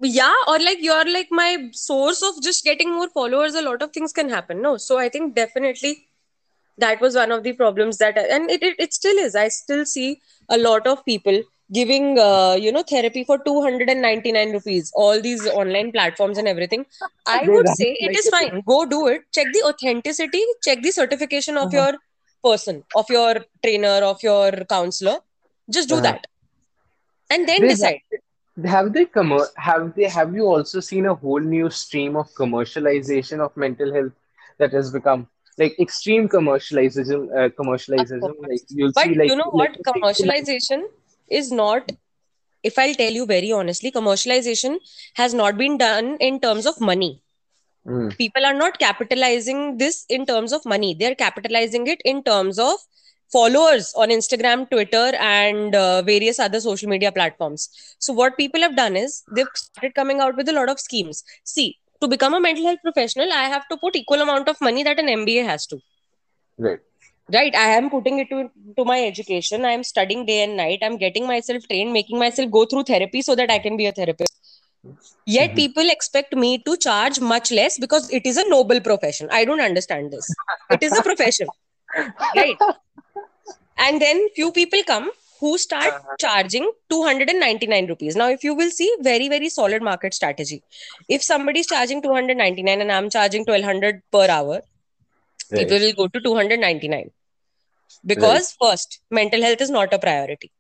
Yeah 0.01 0.35
or 0.49 0.59
like 0.59 0.79
you're 0.81 1.11
like 1.13 1.29
my 1.31 1.69
source 1.73 2.23
of 2.23 2.43
just 2.43 2.65
getting 2.65 2.93
more 2.93 3.09
followers. 3.09 3.55
A 3.55 3.63
lot 3.63 3.83
of 3.83 3.93
things 3.93 4.13
can 4.13 4.29
happen 4.29 4.63
no? 4.63 4.77
So 4.77 4.99
i 4.99 5.09
think 5.09 5.35
definitely 5.35 6.07
that 6.79 7.01
was 7.01 7.15
one 7.15 7.31
of 7.33 7.43
the 7.43 7.53
problems 7.53 7.99
that 7.99 8.19
and 8.19 8.51
it, 8.51 8.63
it, 8.63 8.77
it 8.79 8.93
still 8.95 9.17
is. 9.19 9.35
I 9.35 9.49
still 9.49 9.85
see 9.85 10.21
a 10.51 10.59
lot 10.59 10.87
of 10.87 11.05
people 11.05 11.41
giving 11.73 12.19
uh, 12.19 12.57
you 12.61 12.73
know 12.73 12.83
therapy 12.83 13.25
for 13.25 13.39
299 13.39 14.53
rupees 14.53 14.93
all 14.95 15.21
these 15.21 15.47
online 15.49 15.93
platforms 15.93 16.39
and 16.39 16.49
everything. 16.49 16.85
I 17.27 17.49
would 17.49 17.69
say 17.69 17.97
it 17.99 18.15
is 18.17 18.29
fine. 18.29 18.63
go 18.67 18.85
do 18.87 19.07
it. 19.09 19.23
Check 19.33 19.53
the 19.53 19.63
authenticity. 19.65 20.43
Check 20.63 20.83
the 20.83 20.91
certification 20.93 21.57
of 21.57 21.69
Uh-huh. 21.69 21.73
your 21.73 21.93
person 22.45 22.85
of 22.95 23.07
your 23.11 23.37
trainer 23.65 24.01
of 24.13 24.23
your 24.23 24.51
counselor. 24.69 25.19
Just 25.71 25.89
do 25.89 26.01
Uh-huh. 26.01 26.03
that. 26.03 26.27
And 27.31 27.49
then 27.49 27.67
decide 27.69 28.01
Have 28.63 28.93
they 28.93 29.05
come 29.07 29.33
have 29.57 29.95
they 29.95 30.09
have 30.09 30.35
you 30.35 30.45
also 30.47 30.81
seen 30.81 31.07
a 31.07 31.15
whole 31.15 31.41
new 31.41 31.69
stream 31.71 32.17
of 32.17 32.29
commercialization 32.35 33.41
of 33.41 33.57
mental 33.57 33.93
health 33.93 34.13
that 34.59 34.73
has 34.73 34.91
become 34.93 35.27
like 35.59 35.79
extreme 35.81 36.29
commercialization 36.29 37.29
uh, 37.39 37.49
commercialization 37.61 38.35
like 38.49 38.63
you'll 38.69 38.93
But 38.95 39.07
see 39.07 39.15
like 39.15 39.33
you 39.33 39.37
know 39.37 39.51
like 39.53 39.71
what? 39.75 39.77
Commercialization 39.87 40.85
is 41.31 41.51
not, 41.53 41.93
if 42.63 42.79
I'll 42.79 42.95
tell 42.95 43.13
you 43.13 43.27
very 43.27 43.53
honestly, 43.53 43.91
commercialization 43.91 44.79
has 45.15 45.35
not 45.35 45.57
been 45.57 45.79
done 45.79 46.17
in 46.21 46.41
terms 46.41 46.67
of 46.67 46.81
money. 46.81 47.23
Mm, 47.87 48.11
People 48.19 48.45
are 48.47 48.55
not 48.55 48.79
capitalizing 48.79 49.79
this 49.79 50.05
in 50.09 50.27
terms 50.27 50.53
of 50.53 50.65
money. 50.65 50.95
They're 50.99 51.15
capitalizing 51.15 51.87
it 51.87 52.01
in 52.05 52.23
terms 52.23 52.59
of 52.59 52.79
followers 53.35 53.93
on 53.97 54.11
Instagram, 54.11 54.69
Twitter, 54.71 55.07
and 55.29 55.75
uh, 55.75 56.03
various 56.03 56.39
other 56.39 56.61
social 56.61 56.89
media 56.89 57.13
platforms. 57.13 57.69
So, 57.99 58.13
what 58.13 58.37
people 58.37 58.61
have 58.63 58.77
done 58.77 58.97
is 58.97 59.23
they've 59.37 59.55
started 59.55 59.95
coming 59.95 60.21
out 60.21 60.37
with 60.37 60.49
a 60.49 60.53
lot 60.61 60.69
of 60.71 60.81
schemes. 60.81 61.25
See, 61.45 61.69
to 62.03 62.09
become 62.09 62.35
a 62.35 62.41
mental 62.41 62.67
health 62.67 62.83
professional, 62.83 63.33
I 63.33 63.45
have 63.57 63.69
to 63.71 63.79
put 63.79 63.97
equal 63.97 64.23
amount 64.29 64.49
of 64.49 64.61
money 64.61 64.85
that 64.85 64.99
an 65.01 65.09
MBA 65.09 65.45
has 65.53 65.67
to 65.69 65.81
right. 66.59 66.81
right 67.37 67.55
i 67.57 67.69
am 67.79 67.91
putting 67.91 68.19
it 68.23 68.29
to, 68.31 68.39
to 68.79 68.85
my 68.91 68.99
education 69.05 69.65
i 69.65 69.73
am 69.79 69.85
studying 69.85 70.25
day 70.31 70.39
and 70.45 70.57
night 70.57 70.81
i'm 70.83 70.97
getting 71.05 71.27
myself 71.27 71.67
trained 71.69 71.93
making 71.93 72.19
myself 72.19 72.51
go 72.51 72.65
through 72.67 72.85
therapy 72.85 73.23
so 73.23 73.35
that 73.35 73.51
i 73.51 73.59
can 73.59 73.77
be 73.77 73.87
a 73.87 73.93
therapist 73.93 74.35
yet 75.27 75.51
Mhm. 75.51 75.57
people 75.63 75.91
expect 75.97 76.35
me 76.45 76.51
to 76.69 76.77
charge 76.87 77.21
much 77.35 77.51
less 77.61 77.79
because 77.87 78.11
it 78.21 78.27
is 78.33 78.39
a 78.45 78.49
noble 78.55 78.81
profession 78.91 79.29
i 79.41 79.45
don't 79.51 79.67
understand 79.71 80.11
this 80.17 80.29
it 80.79 80.83
is 80.91 80.97
a 80.99 81.03
profession 81.11 81.49
right 82.43 82.59
and 83.79 84.01
then 84.01 84.29
few 84.35 84.53
people 84.53 84.83
come 84.87 85.11
who 85.41 85.59
start 85.59 85.95
Uh-huh. 85.95 86.17
charging 86.19 86.71
299 86.91 87.87
rupees. 87.87 88.17
Now 88.17 88.29
if 88.31 88.45
you 88.45 88.55
will 88.55 88.71
see 88.71 88.91
very 89.01 89.29
very 89.29 89.49
solid 89.49 89.83
market 89.83 90.15
strategy. 90.15 90.63
If 91.09 91.23
somebody 91.23 91.61
is 91.61 91.67
charging 91.67 92.03
299 92.03 92.81
and 92.81 92.93
i'm 92.93 93.11
charging 93.11 93.45
1200 93.45 94.03
per 94.13 94.27
hour 94.29 94.61
people 95.55 95.79
Right. 95.79 95.81
will 95.85 95.93
go 96.01 96.09
to 96.09 96.21
299 96.21 97.11
because 98.07 98.55
first 98.63 99.01
mental 99.11 99.43
health 99.43 99.61
is 99.61 99.71
not 99.71 99.93
a 99.93 99.99
priority. 99.99 100.51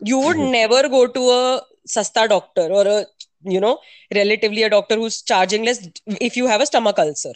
You 0.00 0.18
would 0.20 0.36
Mhm. 0.36 0.50
never 0.56 0.88
go 0.88 1.06
to 1.06 1.30
a 1.30 1.62
sasta 1.86 2.28
doctor 2.28 2.66
or 2.72 2.86
a 2.86 3.06
you 3.44 3.60
know 3.60 3.78
relatively 4.14 4.62
a 4.62 4.70
doctor 4.70 4.96
who's 4.96 5.22
charging 5.22 5.64
less 5.64 5.86
if 6.30 6.36
you 6.36 6.46
have 6.46 6.60
a 6.60 6.66
stomach 6.66 6.98
ulcer. 6.98 7.34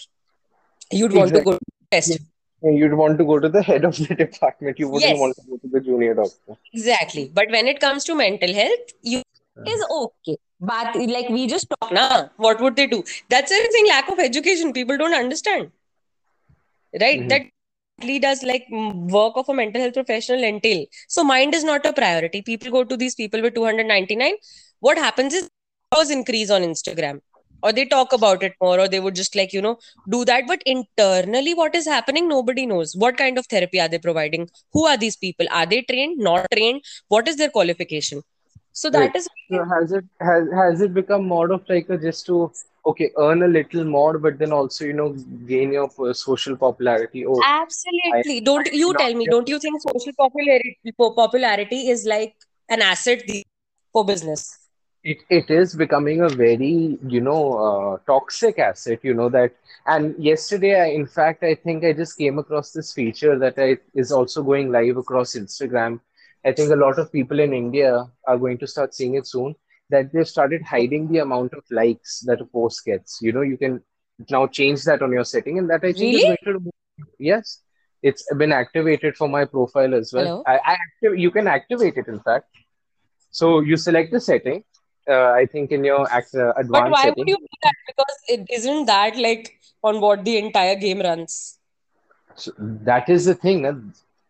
You'd 0.93 1.13
want 1.13 1.35
to 1.35 1.41
go 1.41 1.53
to 1.53 1.61
test 1.91 2.19
You'd 2.63 2.95
want 2.95 3.19
to 3.19 3.25
go 3.25 3.39
to 3.39 3.49
the 3.49 3.63
head 3.63 3.85
of 3.85 3.97
the 3.97 4.15
department. 4.15 4.79
You 4.79 4.89
wouldn't 4.89 5.11
Yes. 5.13 5.19
want 5.21 5.37
to 5.37 5.43
go 5.51 5.57
to 5.59 5.69
the 5.69 5.81
junior 5.81 6.15
doctor. 6.15 6.57
exactly. 6.73 7.31
But 7.33 7.51
when 7.51 7.67
it 7.67 7.81
comes 7.81 8.05
to 8.05 8.15
mental 8.15 8.53
health 8.53 8.93
you 9.03 9.23
is 9.67 9.85
okay. 9.91 10.37
But 10.61 10.97
like 10.97 11.29
we 11.29 11.47
just 11.47 11.69
talk 11.71 11.93
now 11.93 12.31
what 12.37 12.61
would 12.61 12.75
they 12.77 12.87
do? 12.87 13.05
That's 13.29 13.53
everything 13.53 13.87
lack 13.89 14.09
of 14.09 14.19
education. 14.19 14.73
People 14.73 14.97
don't 14.99 15.15
understand. 15.15 15.71
Right? 17.01 17.21
Mhm. 17.21 17.29
that 17.29 17.43
does 18.23 18.43
like 18.45 18.67
work 18.71 19.37
of 19.37 19.49
a 19.49 19.55
mental 19.55 19.83
health 19.83 19.95
professional 19.95 20.43
entail. 20.45 20.87
So 21.09 21.25
mind 21.25 21.55
is 21.55 21.65
not 21.65 21.85
a 21.85 21.93
priority. 21.93 22.43
People 22.43 22.71
go 22.71 22.85
to 22.85 22.97
these 22.97 23.15
people 23.15 23.43
with 23.43 23.55
299 23.55 24.35
what 24.81 24.97
happens 24.97 25.35
is 25.35 25.49
followers 25.93 26.11
increase 26.11 26.51
on 26.51 26.63
instagram 26.63 27.21
or 27.63 27.73
they 27.73 27.85
talk 27.85 28.13
about 28.13 28.43
it 28.43 28.55
more 28.61 28.79
or 28.81 28.89
they 28.89 29.01
would 29.01 29.15
just 29.15 29.35
like 29.37 29.53
you 29.53 29.63
know 29.63 29.79
do 30.09 30.25
that. 30.25 30.47
But 30.47 30.63
internally 30.67 31.55
what 31.55 31.75
is 31.75 31.87
happening 31.87 32.29
nobody 32.29 32.67
knows. 32.67 32.95
What 32.97 33.17
kind 33.17 33.39
of 33.39 33.47
therapy 33.47 33.81
are 33.81 33.89
they 33.89 33.99
providing? 33.99 34.49
Who 34.73 34.87
are 34.87 34.97
these 34.97 35.17
people? 35.17 35.47
Are 35.51 35.67
they 35.67 35.83
trained? 35.83 36.19
Not 36.19 36.47
trained? 36.53 36.83
What 37.09 37.29
is 37.29 37.37
their 37.37 37.51
qualification? 37.51 38.23
So 38.73 38.91
that 38.91 39.11
Right. 39.11 39.17
is 39.17 39.29
So 39.51 39.65
has 39.65 39.93
it 39.93 40.05
has 40.21 40.49
has 40.55 40.81
it 40.81 40.95
become 40.95 41.27
more 41.27 41.51
of 41.53 41.63
like 41.69 41.89
a 41.91 41.97
just 41.99 42.27
to 42.27 42.51
okay 42.87 43.11
earn 43.19 43.43
a 43.43 43.49
little 43.49 43.85
more, 43.85 44.19
but 44.19 44.39
then 44.39 44.53
also 44.53 44.85
you 44.85 44.93
know 44.95 45.11
gain 45.47 45.73
your 45.73 45.91
uh, 45.99 46.13
social 46.15 46.57
popularity? 46.57 47.27
Oh, 47.27 47.49
absolutely. 47.51 48.41
Don't 48.41 48.69
you 48.73 48.95
tell 48.95 49.15
me 49.15 49.27
don't 49.27 49.49
you 49.49 49.59
think 49.59 49.81
social 49.83 50.13
popularity 50.19 50.79
popularity 50.99 51.89
is 51.89 52.05
like 52.07 52.35
an 52.69 52.83
asset 52.83 53.23
for 53.93 54.05
business 54.05 54.68
It, 55.05 55.19
it 55.31 55.51
is 55.51 55.75
becoming 55.75 56.23
a 56.23 56.29
very, 56.29 56.99
you 57.07 57.21
know, 57.21 57.53
uh, 57.55 57.99
toxic 58.07 58.59
asset, 58.59 58.99
you 59.03 59.15
know, 59.15 59.29
that. 59.29 59.53
And 59.87 60.15
yesterday, 60.23 60.81
I, 60.81 60.87
in 60.87 61.07
fact, 61.07 61.45
I 61.45 61.55
think 61.55 61.85
I 61.85 61.93
just 61.93 62.19
came 62.19 62.39
across 62.39 62.73
this 62.73 62.93
feature 62.93 63.39
that 63.39 63.59
I, 63.59 63.79
is 63.95 64.11
also 64.13 64.43
going 64.43 64.73
live 64.73 64.97
across 64.97 65.37
Instagram. 65.37 66.01
I 66.45 66.53
think 66.53 66.71
a 66.73 66.77
lot 66.77 66.99
of 66.99 67.13
people 67.13 67.39
in 67.41 67.53
India 67.53 68.07
are 68.27 68.39
going 68.39 68.59
to 68.59 68.67
start 68.67 68.95
seeing 68.95 69.15
it 69.15 69.27
soon, 69.27 69.55
that 69.91 70.13
they've 70.13 70.29
started 70.29 70.63
hiding 70.63 71.11
the 71.11 71.19
amount 71.19 71.55
of 71.55 71.65
likes 71.71 72.21
that 72.27 72.41
a 72.41 72.45
post 72.45 72.85
gets. 72.85 73.21
You 73.23 73.33
know, 73.33 73.43
you 73.43 73.57
can 73.57 73.83
now 74.29 74.47
change 74.47 74.83
that 74.85 75.01
on 75.01 75.13
your 75.13 75.25
setting, 75.25 75.59
and 75.59 75.71
that 75.71 75.85
I 75.85 75.93
think 75.93 76.15
is 76.15 76.23
Really? 76.23 76.39
going 76.45 76.61
to. 76.65 76.71
Yes, 77.19 77.63
it's 78.03 78.25
been 78.35 78.53
activated 78.53 79.17
for 79.17 79.29
my 79.29 79.45
profile 79.45 79.95
as 79.95 80.13
well. 80.13 80.25
Hello? 80.25 80.43
I, 80.47 80.57
I 80.57 80.73
active, 80.73 81.19
you 81.19 81.31
can 81.31 81.47
activate 81.47 81.97
it, 81.97 82.09
in 82.09 82.21
fact. 82.21 82.47
So 83.31 83.61
you 83.61 83.77
select 83.77 84.13
the 84.13 84.21
setting, 84.21 84.65
uh, 85.09 85.31
I 85.33 85.47
think 85.47 85.71
in 85.73 85.85
your 85.85 86.11
act, 86.13 86.35
uh, 86.35 86.53
But 86.73 86.85
advanced 86.85 86.89
why 86.89 87.11
would 87.11 87.29
you 87.29 87.37
do 87.37 87.47
that? 87.63 87.75
Because 87.87 88.17
it 88.29 88.47
isn't 88.51 88.87
that 88.87 89.17
like 89.17 89.59
on 89.83 90.01
what 90.01 90.25
the 90.25 90.37
entire 90.39 90.77
game 90.77 91.01
runs. 91.01 91.59
So 92.35 92.53
that 92.59 93.09
is 93.09 93.25
the 93.27 93.35
thing. 93.35 93.67
uh, 93.67 93.75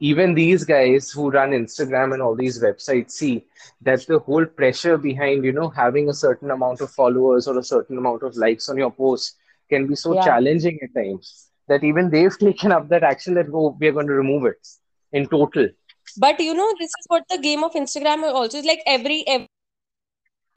Even 0.00 0.34
these 0.34 0.64
guys 0.64 1.10
who 1.10 1.30
run 1.30 1.50
Instagram 1.50 2.12
and 2.12 2.22
all 2.22 2.34
these 2.36 2.62
websites 2.62 3.12
see 3.12 3.44
that 3.82 4.06
the 4.06 4.18
whole 4.18 4.44
pressure 4.46 4.96
behind, 4.98 5.44
you 5.44 5.52
know, 5.52 5.68
having 5.68 6.08
a 6.08 6.14
certain 6.14 6.50
amount 6.50 6.80
of 6.80 6.90
followers 6.90 7.46
or 7.48 7.58
a 7.58 7.62
certain 7.62 7.98
amount 7.98 8.22
of 8.22 8.36
likes 8.36 8.68
on 8.68 8.78
your 8.78 8.90
post 8.92 9.36
can 9.70 9.86
be 9.86 9.94
so 9.96 10.14
Yeah. 10.14 10.28
challenging 10.28 10.78
at 10.82 10.94
times 10.94 11.48
that 11.68 11.84
even 11.84 12.10
they've 12.10 12.38
taken 12.46 12.72
up 12.72 12.88
that 12.88 13.02
action 13.04 13.34
that, 13.34 13.46
oh, 13.52 13.76
we 13.80 13.88
are 13.88 13.92
going 13.92 14.06
to 14.06 14.12
remove 14.24 14.44
it 14.46 14.66
in 15.12 15.26
total. 15.28 15.68
But 16.16 16.40
you 16.40 16.54
know, 16.54 16.72
this 16.78 16.90
is 16.98 17.06
what 17.08 17.24
the 17.30 17.38
game 17.38 17.64
of 17.64 17.72
Instagram 17.74 18.22
also 18.32 18.58
is 18.58 18.64
like 18.66 18.82
every 18.86 19.24
every 19.26 19.57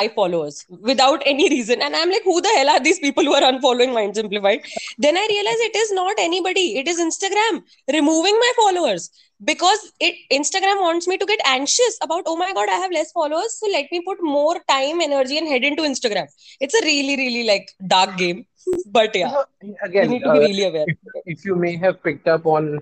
followers 0.10 0.66
without 0.70 1.22
any 1.26 1.50
reason. 1.50 1.82
And 1.82 1.96
I'm 1.96 2.10
like, 2.10 2.24
who 2.24 2.42
the 2.42 2.54
hell 2.56 2.70
are 2.70 2.80
these 2.80 3.00
people 3.00 3.24
who 3.24 3.34
are 3.34 3.42
unfollowing 3.42 3.94
Mind 3.94 4.16
Simplified? 4.16 4.62
Then 4.98 5.18
I 5.18 5.28
realize 5.30 5.60
it 5.60 5.76
is 5.76 5.92
not 5.92 6.16
anybody, 6.20 6.78
it 6.78 6.88
is 6.88 7.00
Instagram 7.00 7.64
removing 7.92 8.36
my 8.36 8.54
followers 8.58 9.10
because 9.44 9.92
it 10.00 10.16
Instagram 10.32 10.82
wants 10.82 11.08
me 11.08 11.18
to 11.18 11.26
get 11.26 11.40
anxious 11.46 11.98
about, 12.02 12.24
oh 12.28 12.36
my 12.36 12.54
god, 12.54 12.70
I 12.70 12.74
have 12.74 12.92
less 12.92 13.12
followers. 13.12 13.58
So 13.58 13.68
let 13.72 13.92
me 13.92 14.02
put 14.06 14.22
more 14.22 14.60
time, 14.70 15.02
energy, 15.02 15.38
and 15.38 15.48
head 15.48 15.64
into 15.64 15.84
Instagram. 15.84 16.28
It's 16.60 16.74
a 16.74 16.86
really, 16.86 17.18
really 17.18 17.48
like 17.48 17.72
dark 17.88 18.18
game. 18.18 18.46
But 18.88 19.16
yeah, 19.16 19.32
So, 19.32 19.46
you 19.92 20.08
need 20.08 20.24
to 20.24 20.32
be 20.32 20.38
uh, 20.38 20.42
really 20.42 20.64
aware. 20.66 20.86
if, 20.88 20.98
if 21.26 21.46
you 21.46 21.56
may 21.56 21.76
have 21.78 22.04
picked 22.04 22.28
up 22.28 22.46
on, 22.46 22.80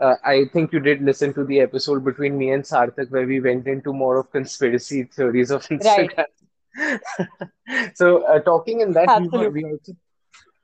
uh, 0.00 0.14
I 0.24 0.44
think 0.52 0.72
you 0.72 0.78
did 0.78 1.02
listen 1.02 1.34
to 1.34 1.44
the 1.44 1.60
episode 1.60 2.04
between 2.04 2.38
me 2.38 2.52
and 2.52 2.62
Sarthak 2.62 3.10
where 3.10 3.26
we 3.26 3.40
went 3.40 3.66
into 3.66 3.92
more 3.92 4.18
of 4.18 4.30
conspiracy 4.30 5.04
theories 5.04 5.50
of 5.50 5.62
Instagram. 5.66 6.16
Right. 6.16 6.26
So, 7.94 8.22
uh, 8.24 8.40
talking 8.40 8.80
in 8.80 8.92
that, 8.92 9.08
Absolutely. 9.08 9.64
we 9.64 9.70
also 9.70 9.92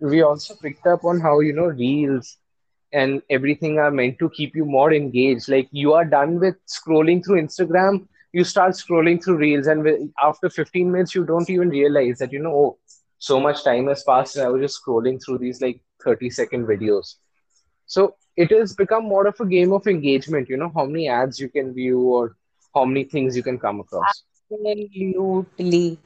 we 0.00 0.22
also 0.22 0.54
picked 0.56 0.86
up 0.86 1.04
on 1.04 1.20
how 1.20 1.40
you 1.40 1.52
know 1.52 1.66
reels 1.66 2.38
and 2.92 3.22
everything 3.30 3.78
are 3.78 3.90
meant 3.90 4.18
to 4.18 4.28
keep 4.30 4.54
you 4.54 4.64
more 4.64 4.92
engaged. 4.92 5.48
Like 5.48 5.68
you 5.70 5.92
are 5.94 6.04
done 6.04 6.38
with 6.38 6.56
scrolling 6.66 7.24
through 7.24 7.42
Instagram, 7.42 8.06
you 8.32 8.44
start 8.44 8.72
scrolling 8.72 9.22
through 9.22 9.36
reels, 9.36 9.66
and 9.66 10.12
after 10.22 10.50
15 10.50 10.90
minutes, 10.92 11.14
you 11.14 11.24
don't 11.24 11.48
even 11.48 11.70
realize 11.70 12.18
that 12.18 12.32
you 12.32 12.40
know, 12.40 12.54
oh, 12.54 12.78
so 13.18 13.40
much 13.40 13.64
time 13.64 13.88
has 13.88 14.02
passed, 14.02 14.36
and 14.36 14.46
I 14.46 14.48
was 14.48 14.62
just 14.62 14.80
scrolling 14.84 15.20
through 15.24 15.38
these 15.38 15.60
like 15.60 15.80
30 16.04 16.30
second 16.30 16.66
videos. 16.66 17.16
So 17.86 18.16
it 18.36 18.50
has 18.50 18.74
become 18.74 19.04
more 19.04 19.26
of 19.26 19.38
a 19.40 19.46
game 19.46 19.72
of 19.72 19.86
engagement, 19.86 20.48
you 20.48 20.56
know, 20.56 20.72
how 20.74 20.86
many 20.86 21.08
ads 21.08 21.38
you 21.38 21.48
can 21.48 21.74
view 21.74 22.00
or 22.00 22.36
how 22.74 22.84
many 22.84 23.04
things 23.04 23.36
you 23.36 23.42
can 23.42 23.58
come 23.58 23.80
across. 23.80 24.24
Absolutely. 24.52 25.98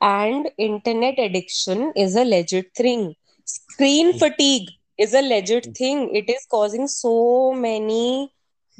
And 0.00 0.50
internet 0.58 1.18
addiction 1.18 1.92
is 1.96 2.16
a 2.16 2.24
legit 2.24 2.74
thing. 2.74 3.14
Screen 3.44 4.12
fatigue 4.18 4.68
is 4.98 5.14
a 5.14 5.22
legit 5.22 5.68
thing. 5.76 6.14
It 6.14 6.28
is 6.30 6.46
causing 6.50 6.88
so 6.88 7.52
many 7.52 8.32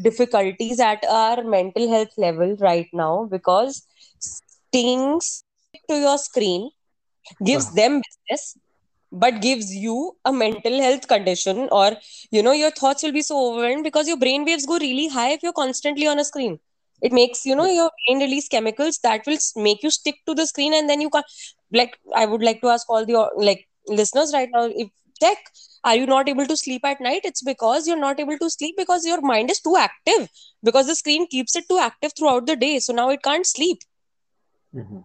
difficulties 0.02 0.80
at 0.80 1.04
our 1.08 1.42
mental 1.44 1.88
health 1.90 2.12
level 2.18 2.56
right 2.60 2.88
now 2.92 3.28
because 3.30 3.86
stick 4.18 5.82
to 5.88 5.96
your 5.96 6.18
screen 6.18 6.70
gives 7.44 7.46
Uh, 7.54 7.64
them 7.74 8.00
business 8.06 8.56
but 9.12 9.40
gives 9.40 9.74
you 9.74 10.16
a 10.24 10.32
mental 10.32 10.80
health 10.80 11.06
condition 11.08 11.68
or 11.70 11.92
you 12.30 12.42
know 12.42 12.52
your 12.52 12.70
thoughts 12.70 13.02
will 13.02 13.12
be 13.12 13.22
so 13.22 13.38
overwhelmed 13.50 13.84
because 13.84 14.08
your 14.08 14.16
brain 14.18 14.44
waves 14.44 14.66
go 14.66 14.78
really 14.78 15.08
high 15.08 15.30
if 15.32 15.42
you're 15.42 15.60
constantly 15.64 16.06
on 16.06 16.18
a 16.18 16.24
screen 16.24 16.58
it 17.02 17.12
makes 17.12 17.44
you 17.46 17.56
know 17.56 17.66
your 17.66 17.90
brain 18.06 18.20
release 18.24 18.48
chemicals 18.48 18.98
that 19.04 19.22
will 19.26 19.38
make 19.68 19.82
you 19.82 19.90
stick 19.90 20.16
to 20.26 20.34
the 20.34 20.46
screen 20.46 20.74
and 20.74 20.90
then 20.90 21.00
you 21.02 21.10
can't 21.10 21.26
like 21.80 21.98
i 22.16 22.26
would 22.26 22.42
like 22.48 22.60
to 22.62 22.68
ask 22.76 22.88
all 22.90 23.06
the 23.06 23.18
like 23.50 23.66
listeners 23.88 24.32
right 24.34 24.50
now 24.54 24.64
if 24.84 24.88
check 25.22 25.38
are 25.84 25.96
you 25.96 26.06
not 26.06 26.28
able 26.28 26.46
to 26.46 26.56
sleep 26.56 26.84
at 26.84 27.00
night 27.00 27.22
it's 27.24 27.42
because 27.42 27.86
you're 27.88 28.02
not 28.04 28.20
able 28.20 28.38
to 28.38 28.50
sleep 28.50 28.76
because 28.78 29.06
your 29.06 29.20
mind 29.22 29.50
is 29.50 29.60
too 29.60 29.76
active 29.76 30.28
because 30.64 30.86
the 30.86 30.96
screen 30.96 31.26
keeps 31.28 31.56
it 31.56 31.68
too 31.68 31.78
active 31.78 32.12
throughout 32.18 32.46
the 32.46 32.56
day 32.56 32.78
so 32.78 32.92
now 32.92 33.08
it 33.10 33.22
can't 33.22 33.46
sleep 33.46 33.78
mhm. 34.72 35.04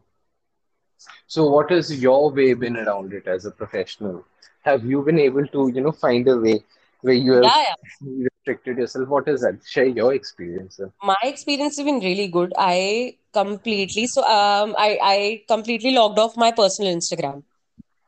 So, 1.27 1.49
what 1.49 1.69
has 1.71 2.01
your 2.01 2.31
way 2.31 2.53
been 2.53 2.75
around 2.77 3.13
it 3.13 3.27
as 3.27 3.45
a 3.45 3.51
professional? 3.51 4.25
Have 4.63 4.85
you 4.85 5.01
been 5.03 5.19
able 5.19 5.45
to, 5.47 5.69
you 5.73 5.81
know, 5.81 5.91
find 5.91 6.27
a 6.27 6.37
way 6.37 6.63
where 7.07 7.15
you 7.27 7.33
have 7.33 7.53
yeah 7.55 7.75
restricted 8.01 8.77
yourself? 8.77 9.09
What 9.09 9.27
is 9.29 9.41
that? 9.41 9.61
Share 9.65 9.87
your 9.87 10.13
experience. 10.13 10.79
my 11.03 11.15
experience 11.23 11.77
has 11.77 11.85
been 11.85 11.99
really 11.99 12.27
good 12.27 12.53
i 12.57 13.13
completely 13.37 14.05
so 14.07 14.23
um 14.37 14.75
i 14.85 14.89
i 15.11 15.17
completely 15.53 15.91
logged 15.97 16.19
off 16.23 16.37
my 16.43 16.51
personal 16.59 16.93
instagram 16.99 17.43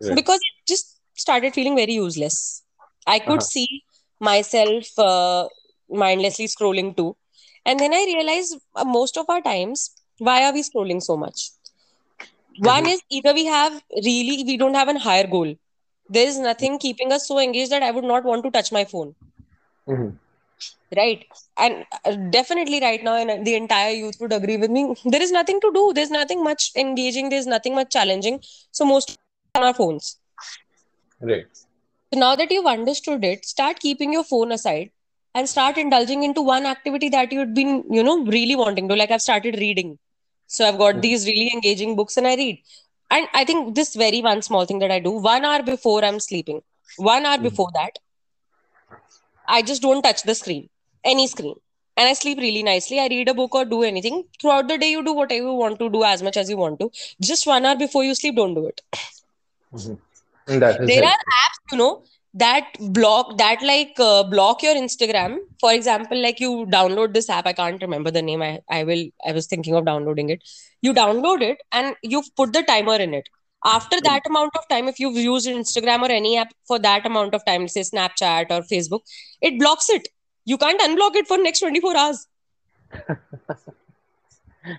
Right. 0.01 0.19
because 0.19 0.39
it 0.49 0.55
just 0.73 0.97
started 1.25 1.53
feeling 1.57 1.75
very 1.81 1.93
useless 1.99 2.38
i 3.07 3.19
could 3.29 3.41
Uh-huh. 3.41 3.49
see 3.49 3.67
myself 4.29 4.91
uh, 5.09 5.47
mindlessly 6.03 6.47
scrolling 6.55 6.95
too 7.01 7.09
and 7.65 7.79
then 7.85 7.93
i 7.93 8.03
realized 8.13 8.57
uh, 8.75 8.85
most 8.97 9.17
of 9.17 9.25
our 9.29 9.41
times 9.51 9.85
why 10.29 10.38
are 10.47 10.53
we 10.59 10.63
scrolling 10.69 11.01
so 11.09 11.17
much 11.25 11.49
one 12.57 12.85
Mhm. 12.85 12.93
is 12.93 13.01
either 13.09 13.33
we 13.33 13.45
have 13.45 13.81
really 14.05 14.43
we 14.49 14.57
don't 14.57 14.73
have 14.79 14.89
a 14.89 14.99
higher 14.99 15.27
goal 15.27 15.53
there 16.09 16.27
is 16.27 16.39
nothing 16.39 16.77
keeping 16.79 17.11
us 17.13 17.27
so 17.27 17.39
engaged 17.39 17.71
that 17.71 17.83
i 17.83 17.91
would 17.91 18.03
not 18.13 18.23
want 18.25 18.43
to 18.43 18.51
touch 18.51 18.71
my 18.71 18.85
phone. 18.85 19.15
Mhm. 19.87 20.19
right. 20.95 21.25
And 21.57 21.85
uh, 22.05 22.15
definitely 22.31 22.79
right 22.81 23.03
now 23.03 23.15
and 23.15 23.45
the 23.45 23.55
entire 23.55 23.91
youth 23.91 24.17
would 24.19 24.33
agree 24.33 24.57
with 24.57 24.71
me. 24.71 24.93
There 25.05 25.21
is 25.21 25.31
nothing 25.31 25.59
to 25.61 25.71
do. 25.73 25.91
There's 25.93 26.11
nothing 26.11 26.43
much 26.43 26.71
engaging. 26.75 27.29
There's 27.29 27.47
nothing 27.47 27.75
much 27.75 27.91
challenging. 27.91 28.39
So 28.71 28.85
most 28.85 29.11
on 29.11 29.25
our 29.25 29.33
phones. 29.33 29.81
Right. 31.21 31.47
so 32.13 32.19
now 32.19 32.35
that 32.35 32.51
you've 32.51 32.65
understood 32.71 33.23
it 33.23 33.45
start 33.45 33.79
keeping 33.79 34.13
your 34.13 34.23
phone 34.23 34.51
aside 34.51 34.89
and 35.35 35.47
start 35.49 35.77
indulging 35.77 36.23
into 36.23 36.41
one 36.41 36.65
activity 36.65 37.09
that 37.09 37.31
you'd 37.31 37.53
been 37.53 37.83
you 37.89 38.03
know 38.03 38.23
really 38.25 38.55
wanting 38.55 38.87
to. 38.89 38.95
Like 38.95 39.11
i've 39.11 39.21
started 39.21 39.55
reading. 39.59 39.97
So 40.47 40.67
i've 40.67 40.77
got 40.77 41.01
Mhm. 41.01 41.01
these 41.01 41.25
really 41.27 41.51
engaging 41.53 41.95
books 41.95 42.17
and 42.17 42.27
i 42.27 42.35
read 42.35 42.59
and 43.11 43.27
i 43.33 43.43
think 43.49 43.75
this 43.75 43.95
very 43.95 44.21
one 44.21 44.41
small 44.41 44.65
thing 44.65 44.79
that 44.79 44.91
i 44.91 44.99
do 44.99 45.11
one 45.29 45.45
hour 45.45 45.61
before 45.63 46.03
i'm 46.05 46.19
sleeping 46.19 46.61
one 46.97 47.25
hour 47.25 47.37
Mhm. 47.37 47.43
before 47.49 47.69
that 47.79 47.99
I 49.47 49.61
just 49.61 49.81
don't 49.81 50.01
touch 50.01 50.23
the 50.23 50.35
screen, 50.35 50.69
any 51.03 51.27
screen. 51.27 51.55
And 51.97 52.07
I 52.07 52.13
sleep 52.13 52.37
really 52.37 52.63
nicely. 52.63 52.99
I 52.99 53.07
read 53.07 53.27
a 53.27 53.33
book 53.33 53.53
or 53.55 53.65
do 53.65 53.83
anything. 53.83 54.23
Throughout 54.39 54.67
the 54.67 54.77
day, 54.77 54.91
you 54.91 55.03
do 55.03 55.13
whatever 55.13 55.47
you 55.47 55.53
want 55.53 55.79
to 55.79 55.89
do 55.89 56.03
as 56.03 56.23
much 56.23 56.37
as 56.37 56.49
you 56.49 56.57
want 56.57 56.79
to. 56.79 56.91
Just 57.21 57.45
one 57.45 57.65
hour 57.65 57.75
before 57.75 58.03
you 58.03 58.15
sleep, 58.15 58.35
don't 58.35 58.53
do 58.53 58.67
it. 58.67 58.81
Mhm. 59.73 59.97
That 60.59 60.85
There 60.85 61.03
are 61.03 61.17
apps, 61.43 61.59
you 61.71 61.77
know, 61.77 62.03
that 62.33 62.67
block, 62.79 63.37
that 63.37 63.61
like 63.61 63.95
uh, 63.99 64.23
block 64.23 64.61
your 64.61 64.75
Instagram. 64.75 65.39
For 65.59 65.73
example, 65.73 66.21
like 66.21 66.39
you 66.39 66.67
download 66.67 67.13
this 67.13 67.29
app. 67.29 67.47
I 67.47 67.53
can't 67.53 67.81
remember 67.81 68.11
the 68.11 68.21
name. 68.21 68.41
I, 68.41 68.59
I 68.69 68.83
will, 68.83 69.05
I 69.25 69.31
was 69.31 69.47
thinking 69.47 69.75
of 69.75 69.85
downloading 69.85 70.29
it. 70.29 70.43
You 70.81 70.93
download 70.93 71.41
it 71.41 71.61
and 71.71 71.95
you 72.03 72.23
put 72.35 72.53
the 72.53 72.63
timer 72.63 72.95
in 72.95 73.13
it. 73.13 73.27
After 73.65 73.99
that 74.01 74.21
amount 74.25 74.51
of 74.57 74.65
time, 74.69 74.87
if 74.87 74.99
you've 74.99 75.17
used 75.17 75.47
Instagram 75.47 76.01
or 76.01 76.11
any 76.11 76.37
app 76.37 76.53
for 76.65 76.79
that 76.79 77.05
amount 77.05 77.33
of 77.33 77.43
time, 77.45 77.67
say 77.67 77.81
Snapchat 77.81 78.45
or 78.51 78.61
Facebook, 78.61 79.01
it 79.41 79.59
blocks 79.59 79.89
it. 79.89 80.07
You 80.45 80.57
can't 80.57 80.79
unblock 80.79 81.15
it 81.15 81.27
for 81.27 81.37
next 81.37 81.59
24 81.59 81.97
hours. 81.97 82.27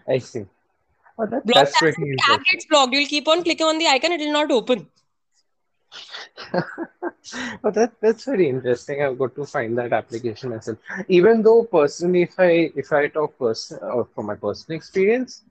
I 0.08 0.18
see. 0.18 0.46
Oh, 1.18 1.26
that, 1.26 1.42
that's 1.46 1.78
pretty 1.78 2.16
app 2.30 2.42
gets 2.50 2.64
blocked. 2.64 2.94
You'll 2.94 3.06
keep 3.06 3.28
on 3.28 3.42
clicking 3.42 3.66
on 3.66 3.78
the 3.78 3.86
icon, 3.86 4.12
it 4.12 4.20
will 4.20 4.32
not 4.32 4.50
open. 4.50 4.86
Oh, 7.62 7.70
that 7.70 7.92
that's 8.00 8.24
very 8.24 8.48
interesting. 8.48 9.02
I've 9.02 9.18
got 9.18 9.34
to 9.36 9.44
find 9.44 9.76
that 9.78 9.92
application 9.92 10.50
myself. 10.50 10.78
Even 11.08 11.42
though 11.42 11.64
personally, 11.64 12.22
if 12.22 12.34
I 12.38 12.70
if 12.74 12.92
I 12.92 13.08
talk 13.08 13.38
person 13.38 13.78
or 13.82 14.02
uh, 14.02 14.04
from 14.14 14.26
my 14.26 14.34
personal 14.34 14.76
experience, 14.76 15.42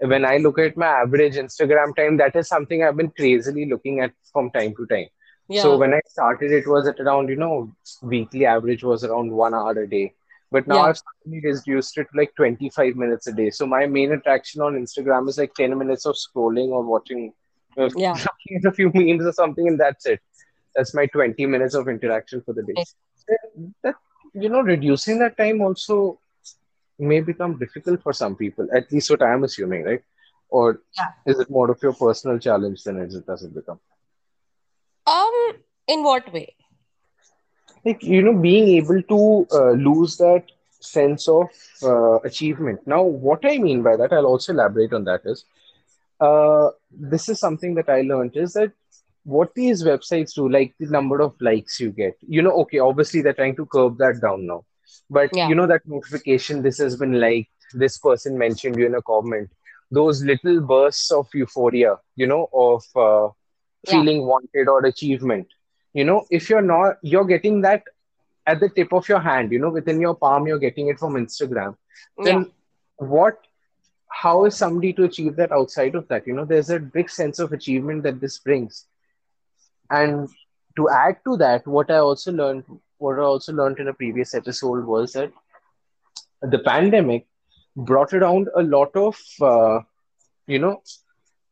when 0.00 0.24
I 0.24 0.38
look 0.38 0.58
at 0.58 0.76
my 0.76 0.86
average 0.86 1.34
Instagram 1.34 1.94
time, 1.96 2.16
that 2.16 2.34
is 2.36 2.48
something 2.48 2.82
I've 2.82 2.96
been 2.96 3.10
crazily 3.10 3.66
looking 3.66 4.00
at 4.00 4.12
from 4.32 4.50
time 4.50 4.74
to 4.76 4.86
time. 4.86 5.06
Yeah. 5.48 5.62
So 5.62 5.76
when 5.78 5.94
I 5.94 6.00
started, 6.06 6.52
it 6.52 6.66
was 6.66 6.86
at 6.88 7.00
around, 7.00 7.28
you 7.28 7.36
know, 7.36 7.72
weekly 8.02 8.46
average 8.46 8.84
was 8.84 9.04
around 9.04 9.30
one 9.30 9.54
hour 9.54 9.72
a 9.72 9.88
day. 9.88 10.14
But 10.50 10.66
now 10.66 10.76
yeah, 10.76 10.82
I've 10.82 10.98
suddenly 10.98 11.40
reduced 11.42 11.98
it 11.98 12.08
to 12.10 12.18
like 12.18 12.34
25 12.36 12.96
minutes 12.96 13.26
a 13.26 13.32
day. 13.32 13.50
So 13.50 13.66
my 13.66 13.86
main 13.86 14.12
attraction 14.12 14.62
on 14.62 14.74
Instagram 14.74 15.28
is 15.28 15.38
like 15.38 15.54
10 15.54 15.76
minutes 15.76 16.06
of 16.06 16.16
scrolling 16.16 16.68
or 16.68 16.82
watching, 16.84 17.32
uh, 17.78 17.90
yeah. 17.96 18.16
a 18.66 18.72
few 18.72 18.90
memes 18.94 19.24
or 19.26 19.32
something, 19.32 19.66
and 19.68 19.78
that's 19.80 20.06
it. 20.06 20.20
That's 20.74 20.94
my 20.94 21.06
20 21.06 21.46
minutes 21.46 21.74
of 21.74 21.88
interaction 21.88 22.42
for 22.42 22.52
the 22.54 22.62
day. 22.62 22.80
That, 23.28 23.38
that, 23.82 23.94
you 24.34 24.48
know, 24.48 24.60
reducing 24.60 25.18
that 25.20 25.36
time 25.36 25.60
also 25.62 26.18
may 26.98 27.20
become 27.20 27.58
difficult 27.58 28.02
for 28.02 28.12
some 28.12 28.36
people, 28.36 28.68
at 28.74 28.90
least 28.92 29.10
what 29.10 29.22
I'm 29.22 29.44
assuming, 29.44 29.84
right? 29.84 30.02
Or 30.50 30.80
Yeah. 30.98 31.12
is 31.26 31.38
it 31.40 31.50
more 31.50 31.70
of 31.70 31.82
your 31.82 31.92
personal 31.94 32.38
challenge 32.38 32.82
than 32.84 32.98
it 32.98 33.26
does 33.26 33.42
it 33.42 33.54
become? 33.54 33.80
Um, 35.06 35.56
in 35.88 36.02
what 36.02 36.32
way? 36.32 36.54
like 37.84 38.02
you 38.02 38.22
know 38.22 38.34
being 38.34 38.68
able 38.80 39.02
to 39.12 39.46
uh, 39.58 39.70
lose 39.88 40.16
that 40.18 40.44
sense 40.80 41.28
of 41.28 41.48
uh, 41.82 42.16
achievement 42.30 42.80
now 42.86 43.02
what 43.02 43.40
i 43.44 43.56
mean 43.58 43.82
by 43.82 43.96
that 43.96 44.12
i'll 44.12 44.30
also 44.32 44.52
elaborate 44.52 44.92
on 44.92 45.04
that 45.04 45.20
is 45.24 45.44
uh, 46.20 46.70
this 46.90 47.28
is 47.28 47.38
something 47.38 47.74
that 47.74 47.88
I 47.88 48.02
learned 48.02 48.36
is 48.36 48.52
that 48.54 48.72
what 49.24 49.54
these 49.54 49.84
websites 49.84 50.34
do, 50.34 50.48
like 50.48 50.74
the 50.80 50.86
number 50.86 51.20
of 51.20 51.34
likes 51.40 51.78
you 51.80 51.90
get, 51.90 52.16
you 52.26 52.42
know, 52.42 52.52
okay, 52.62 52.78
obviously 52.78 53.20
they're 53.22 53.34
trying 53.34 53.56
to 53.56 53.66
curb 53.66 53.98
that 53.98 54.20
down 54.20 54.46
now. 54.46 54.64
But 55.10 55.30
Yeah. 55.34 55.48
you 55.48 55.54
know 55.54 55.66
that 55.66 55.86
notification, 55.86 56.62
this 56.62 56.78
has 56.78 56.96
been 56.96 57.20
liked, 57.20 57.50
this 57.74 57.98
person 57.98 58.38
mentioned 58.38 58.78
you 58.78 58.86
in 58.86 58.94
a 58.94 59.02
comment, 59.02 59.50
those 59.90 60.22
little 60.22 60.60
bursts 60.60 61.10
of 61.10 61.28
euphoria, 61.34 61.96
you 62.16 62.26
know, 62.26 62.48
of 62.52 62.84
uh, 62.96 63.28
Yeah. 63.84 63.92
feeling 63.92 64.26
wanted 64.26 64.68
or 64.68 64.84
achievement. 64.86 65.46
You 65.94 66.04
know, 66.04 66.26
if 66.30 66.48
you're 66.50 66.62
not, 66.62 66.96
you're 67.02 67.24
getting 67.24 67.60
that 67.62 67.82
at 68.46 68.60
the 68.60 68.68
tip 68.68 68.92
of 68.92 69.08
your 69.08 69.20
hand, 69.20 69.52
you 69.52 69.58
know, 69.58 69.70
within 69.70 70.00
your 70.00 70.14
palm, 70.14 70.46
you're 70.46 70.58
getting 70.58 70.88
it 70.88 70.98
from 70.98 71.14
Instagram. 71.14 71.76
Yeah. 72.18 72.24
Then 72.24 72.52
what 72.96 73.38
how 74.22 74.44
is 74.44 74.56
somebody 74.56 74.92
to 74.94 75.04
achieve 75.04 75.36
that 75.36 75.52
outside 75.52 75.94
of 75.94 76.08
that? 76.08 76.26
You 76.26 76.34
know, 76.34 76.44
there's 76.44 76.70
a 76.70 76.78
big 76.80 77.10
sense 77.10 77.38
of 77.38 77.52
achievement 77.52 78.02
that 78.04 78.20
this 78.20 78.38
brings. 78.38 78.86
And 79.90 80.28
to 80.76 80.88
add 80.88 81.16
to 81.24 81.36
that, 81.38 81.66
what 81.66 81.90
I 81.90 81.98
also 81.98 82.32
learned, 82.32 82.64
what 82.98 83.18
I 83.18 83.22
also 83.22 83.52
learned 83.52 83.78
in 83.78 83.88
a 83.88 83.94
previous 83.94 84.34
episode 84.34 84.84
was 84.86 85.12
that 85.12 85.32
the 86.42 86.58
pandemic 86.58 87.26
brought 87.76 88.12
around 88.12 88.48
a 88.56 88.62
lot 88.62 88.94
of, 88.96 89.16
uh, 89.40 89.80
you 90.46 90.58
know, 90.58 90.82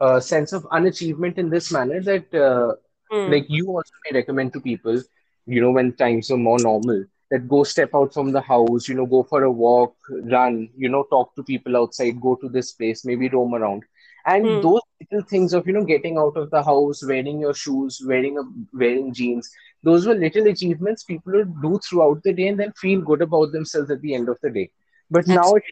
a 0.01 0.21
sense 0.21 0.53
of 0.53 0.65
unachievement 0.73 1.39
in 1.39 1.51
this 1.51 1.71
manner 1.73 2.01
that 2.03 2.35
uh, 2.35 2.75
Hmm. 3.11 3.31
like 3.31 3.47
you 3.49 3.69
also 3.69 3.93
may 4.05 4.19
recommend 4.19 4.53
to 4.53 4.61
people, 4.61 5.03
you 5.47 5.61
know, 5.61 5.71
when 5.71 5.93
times 5.95 6.31
are 6.31 6.37
more 6.37 6.59
normal, 6.61 7.05
that 7.31 7.49
go 7.49 7.63
step 7.65 7.91
out 7.95 8.13
from 8.13 8.33
the 8.33 8.41
house, 8.41 8.89
you 8.89 8.95
know, 8.95 9.07
go 9.07 9.23
for 9.23 9.43
a 9.45 9.51
walk, 9.51 9.95
run, 10.31 10.69
you 10.77 10.89
know, 10.89 11.05
talk 11.11 11.35
to 11.37 11.43
people 11.43 11.77
outside, 11.77 12.21
go 12.21 12.37
to 12.37 12.49
this 12.49 12.73
place, 12.73 13.05
maybe 13.05 13.29
roam 13.29 13.55
around. 13.55 13.83
And 14.27 14.61
Hmm. 14.61 14.63
those 14.63 14.81
little 15.01 15.27
things 15.29 15.53
of, 15.53 15.67
you 15.67 15.73
know, 15.73 15.85
getting 15.85 16.19
out 16.19 16.37
of 16.37 16.51
the 16.51 16.63
house, 16.63 17.03
wearing 17.07 17.41
your 17.41 17.55
shoes, 17.55 18.03
wearing 18.07 18.39
a 18.39 18.43
wearing 18.77 19.13
jeans, 19.13 19.51
those 19.83 20.07
were 20.07 20.15
little 20.15 20.47
achievements 20.47 21.05
people 21.05 21.33
would 21.33 21.61
do 21.63 21.79
throughout 21.89 22.23
the 22.23 22.33
day 22.33 22.49
and 22.49 22.59
then 22.59 22.73
feel 22.81 23.01
good 23.01 23.23
about 23.23 23.53
themselves 23.53 23.91
at 23.91 24.01
the 24.01 24.15
end 24.15 24.29
of 24.29 24.39
the 24.43 24.51
day. 24.51 24.71
But 25.11 25.27
now 25.29 25.55
it 25.55 25.65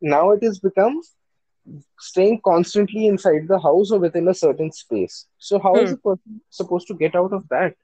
now 0.00 0.30
it 0.32 0.42
has 0.42 0.58
become 0.58 1.00
staying 1.98 2.40
constantly 2.44 3.06
inside 3.06 3.46
the 3.48 3.58
house 3.58 3.90
or 3.92 3.98
within 3.98 4.28
a 4.28 4.34
certain 4.34 4.70
space. 4.72 5.26
So 5.38 5.58
how 5.58 5.80
is 5.82 5.90
Hmm. 5.90 5.92
a 5.92 5.96
person 5.96 6.40
supposed 6.50 6.86
to 6.88 6.94
get 6.94 7.14
out 7.14 7.32
of 7.32 7.48
that? 7.50 7.74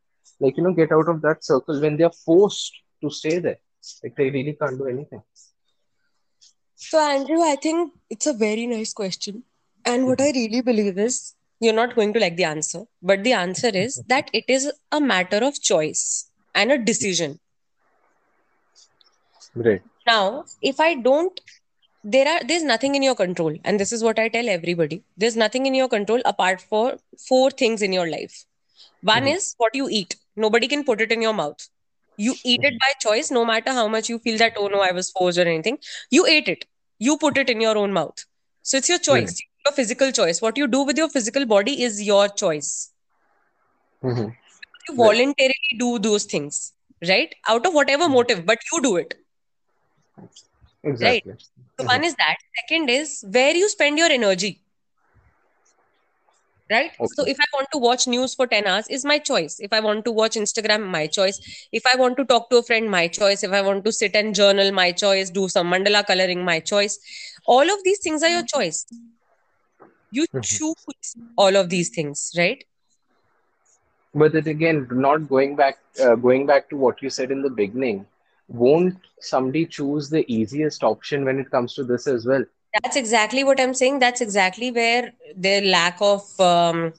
Like, 0.41 0.57
you 0.57 0.63
know, 0.65 0.73
get 0.73 0.93
out 0.93 1.09
of 1.09 1.23
that 1.23 1.45
circle 1.45 1.81
when 1.81 1.97
they're 1.97 2.11
forced 2.25 2.73
to 3.03 3.11
stay 3.11 3.39
there. 3.39 3.59
Like 4.03 4.17
they 4.17 4.31
really 4.31 4.55
can't 4.61 4.79
do 4.79 4.87
anything. 4.87 5.23
So, 6.77 6.99
Andrew, 6.99 7.43
I 7.43 7.57
think 7.57 7.93
it's 8.11 8.27
a 8.27 8.33
very 8.33 8.67
nice 8.67 8.93
question. 8.93 9.45
And 9.85 10.07
what 10.07 10.21
I 10.21 10.31
really 10.31 10.61
believe 10.63 10.99
is 10.99 11.35
you're 11.61 11.73
not 11.75 11.95
going 11.95 12.13
to 12.15 12.21
like 12.21 12.37
the 12.37 12.45
answer, 12.45 12.85
but 13.03 13.25
the 13.25 13.33
answer 13.33 13.69
is 13.69 14.03
that 14.09 14.31
it 14.33 14.45
is 14.49 14.71
a 14.91 15.01
matter 15.01 15.39
of 15.45 15.61
choice 15.61 16.31
and 16.55 16.73
a 16.73 16.79
decision. 16.79 17.39
Right. 19.55 19.83
Now, 20.07 20.45
if 20.63 20.81
I 20.81 20.95
don't, 20.95 21.39
there 22.05 22.27
are 22.29 22.41
there's 22.45 22.65
nothing 22.65 22.95
in 22.95 23.03
your 23.03 23.15
control, 23.15 23.57
and 23.65 23.79
this 23.79 23.93
is 23.93 24.03
what 24.03 24.19
I 24.19 24.29
tell 24.29 24.49
everybody. 24.49 25.03
There's 25.17 25.37
nothing 25.37 25.67
in 25.67 25.75
your 25.75 25.89
control 25.89 26.21
apart 26.25 26.61
for 26.61 26.97
four 27.29 27.51
things 27.51 27.83
in 27.83 27.93
your 27.93 28.09
life. 28.11 28.45
One 29.03 29.25
Mhm. 29.25 29.35
is 29.37 29.55
what 29.59 29.75
you 29.75 29.89
eat. 29.91 30.17
Nobody 30.37 30.69
can 30.69 30.85
put 30.85 31.01
it 31.01 31.13
in 31.13 31.23
your 31.23 31.35
mouth. 31.35 31.69
You 32.17 32.39
eat 32.45 32.61
it 32.63 32.75
by 32.81 32.93
choice, 33.01 33.31
no 33.31 33.45
matter 33.45 33.73
how 33.73 33.89
much 33.89 34.09
you 34.09 34.19
feel 34.19 34.39
that, 34.39 34.55
oh 34.59 34.69
no, 34.69 34.81
I 34.81 34.93
was 34.93 35.11
forced 35.11 35.39
or 35.39 35.43
anything. 35.43 35.79
You 36.11 36.27
ate 36.27 36.49
it. 36.49 36.65
You 36.99 37.17
put 37.19 37.37
it 37.39 37.51
in 37.51 37.61
your 37.61 37.77
own 37.77 37.93
mouth. 37.93 38.25
So 38.63 38.77
it's 38.79 38.89
your 38.89 38.99
choice, 38.99 39.41
your 39.65 39.73
physical 39.75 40.13
choice. 40.13 40.41
What 40.41 40.57
you 40.57 40.67
do 40.69 40.83
with 40.83 40.97
your 40.99 41.09
physical 41.09 41.47
body 41.47 41.83
is 41.83 42.03
your 42.03 42.29
choice. 42.29 42.93
Mhm. 44.03 44.37
You 44.89 44.97
Right. 44.97 44.97
voluntarily 44.97 45.77
do 45.79 45.99
those 45.99 46.25
things, 46.25 46.73
right? 47.09 47.35
Out 47.49 47.67
of 47.67 47.75
whatever 47.75 48.09
motive, 48.09 48.47
but 48.47 48.59
you 48.73 48.81
do 48.83 48.97
it, 48.97 49.15
right? 51.01 51.25
Exactly. 51.25 51.35
So 51.79 51.87
Mhm. 51.87 51.89
one 51.89 52.05
is 52.05 52.15
that. 52.17 52.37
Second 52.61 52.91
is 52.91 53.25
where 53.31 53.55
you 53.55 53.69
spend 53.69 53.99
your 53.99 54.11
energy. 54.11 54.62
Right? 56.73 56.93
So 57.05 57.25
if 57.25 57.39
i 57.41 57.49
want 57.55 57.69
to 57.73 57.79
watch 57.79 58.07
news 58.07 58.35
for 58.35 58.47
10 58.47 58.67
hours 58.67 58.89
is 58.89 59.05
my 59.05 59.19
choice. 59.19 59.59
If 59.61 59.73
i 59.73 59.81
want 59.81 60.05
to 60.07 60.13
watch 60.13 60.37
instagram 60.43 60.87
my 60.97 61.07
choice. 61.07 61.41
If 61.73 61.87
i 61.93 61.97
want 61.97 62.17
to 62.19 62.25
talk 62.25 62.51
to 62.51 62.59
a 62.59 62.63
friend 62.63 62.91
my 62.91 63.07
choice. 63.09 63.45
If 63.45 63.53
i 63.53 63.63
want 63.63 63.85
to 63.85 63.93
sit 63.93 64.17
and 64.17 64.35
journal 64.35 64.73
my 64.73 64.93
choice. 64.93 65.31
Do 65.31 65.49
some 65.49 65.71
mandala 65.73 66.07
coloring 66.07 66.45
my 66.45 66.61
choice. 66.61 66.99
All 67.47 67.75
of 67.77 67.85
these 67.85 68.01
things 68.01 68.23
are 68.23 68.31
your 68.37 68.45
choice. 68.55 68.87
You 70.11 70.27
Mhm. 70.35 70.43
choose 70.43 71.17
all 71.37 71.57
of 71.57 71.71
these 71.71 71.91
things 71.91 72.33
right? 72.37 72.65
But 74.15 74.33
then 74.33 74.49
again, 74.49 74.87
not 74.91 75.29
going 75.29 75.57
back, 75.57 75.79
uh, 76.01 76.15
going 76.17 76.47
back 76.47 76.69
to 76.71 76.77
what 76.77 77.03
you 77.03 77.11
said 77.11 77.31
in 77.31 77.43
the 77.43 77.51
beginning, 77.51 78.07
won't 78.49 78.97
somebody 79.21 79.67
choose 79.67 80.11
the 80.11 80.25
easiest 80.33 80.83
option 80.85 81.25
when 81.25 81.39
it 81.39 81.51
comes 81.51 81.75
to 81.75 81.85
this 81.85 82.07
as 82.07 82.27
well? 82.27 82.45
That's 82.75 82.97
exactly 82.97 83.43
what 83.45 83.61
i'm 83.61 83.75
saying 83.75 83.99
that's 83.99 84.21
exactly 84.21 84.71
where 84.71 85.13
the 85.47 85.55
lack 85.75 85.97
of 86.01 86.23
um, 86.41 86.93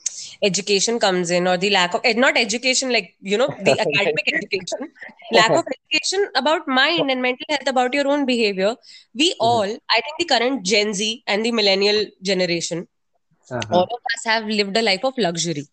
education 0.49 0.99
comes 0.99 1.31
in 1.31 1.47
or 1.47 1.57
the 1.57 1.69
lack 1.69 1.93
of 1.93 2.01
eh, 2.03 2.13
not 2.13 2.37
education 2.37 2.91
like 2.91 3.13
you 3.21 3.37
know 3.37 3.49
the 3.67 3.75
academic 3.85 4.27
education 4.35 4.89
lack 5.39 5.55
of 5.55 5.63
education 5.75 6.27
about 6.35 6.67
mind 6.67 7.09
and 7.11 7.21
mental 7.21 7.45
health 7.49 7.67
about 7.73 7.93
your 7.93 8.07
own 8.07 8.25
behavior 8.25 8.75
we 9.13 9.33
Mhm. 9.41 9.49
all 9.49 9.69
i 9.97 9.99
think 10.05 10.17
the 10.19 10.29
current 10.33 10.63
gen 10.65 10.93
z 10.93 11.23
and 11.27 11.45
the 11.45 11.51
millennial 11.51 12.03
generation 12.31 12.87
Uh-huh. 13.49 13.79
all 13.79 13.87
of 13.97 14.01
us 14.15 14.25
have 14.33 14.45
lived 14.59 14.75
a 14.77 14.81
life 14.91 15.03
of 15.03 15.13
luxury 15.17 15.65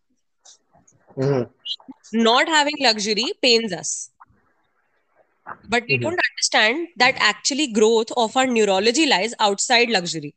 Mhm. 1.17 1.51
not 2.13 2.49
having 2.49 2.75
luxury 2.81 3.27
pains 3.43 3.73
us 3.73 4.11
but 5.69 5.85
we 5.89 5.99
Mhm. 5.99 6.03
don't 6.03 6.21
understand 6.31 6.89
that 6.97 7.15
actually 7.19 7.67
growth 7.73 8.11
of 8.17 8.37
our 8.37 8.47
neurology 8.47 9.07
lies 9.07 9.35
outside 9.41 9.89
luxury. 9.91 10.35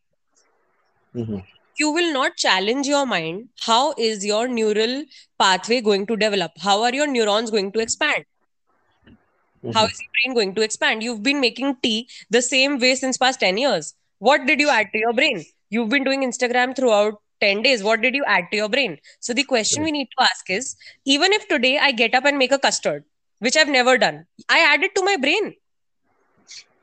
Mhm. 1.13 1.41
you 1.77 1.91
will 1.91 2.11
not 2.13 2.35
challenge 2.37 2.87
your 2.87 3.05
mind 3.05 3.47
how 3.65 3.93
is 3.97 4.25
your 4.25 4.47
neural 4.47 5.03
pathway 5.39 5.81
going 5.81 6.05
to 6.07 6.15
develop? 6.17 6.51
How 6.59 6.81
are 6.83 6.93
your 6.93 7.07
neurons 7.07 7.51
going 7.51 7.71
to 7.73 7.79
expand? 7.79 8.25
How 9.73 9.83
Mhm. 9.83 9.85
is 9.85 9.99
your 10.01 10.09
brain 10.23 10.35
going 10.35 10.55
to 10.55 10.61
expand? 10.61 11.03
You've 11.03 11.23
been 11.23 11.39
making 11.39 11.77
tea 11.83 12.09
the 12.29 12.41
same 12.41 12.77
way 12.79 12.95
since 12.95 13.17
past 13.17 13.39
10 13.39 13.57
years. 13.57 13.93
What 14.19 14.45
did 14.45 14.59
you 14.59 14.69
add 14.69 14.87
to 14.93 14.99
your 14.99 15.13
brain? 15.13 15.43
You've 15.69 15.89
been 15.89 16.03
doing 16.03 16.21
instagram 16.23 16.75
throughout 16.75 17.21
10 17.41 17.61
days. 17.61 17.83
What 17.83 18.01
did 18.01 18.15
you 18.15 18.23
add 18.25 18.45
to 18.51 18.57
your 18.57 18.69
brain? 18.69 18.97
So 19.19 19.33
the 19.33 19.43
question 19.43 19.83
we 19.83 19.91
need 19.91 20.07
to 20.17 20.23
ask 20.23 20.49
is 20.49 20.75
even 21.05 21.33
if 21.33 21.47
today 21.47 21.77
i 21.77 21.91
get 21.91 22.13
up 22.15 22.25
and 22.25 22.37
make 22.37 22.51
a 22.51 22.59
custard 22.59 23.03
which 23.43 23.57
i've 23.57 23.69
never 23.79 23.97
done. 23.97 24.25
I 24.49 24.59
add 24.73 24.83
it 24.83 24.95
to 24.95 25.03
my 25.11 25.17
brain. 25.17 25.55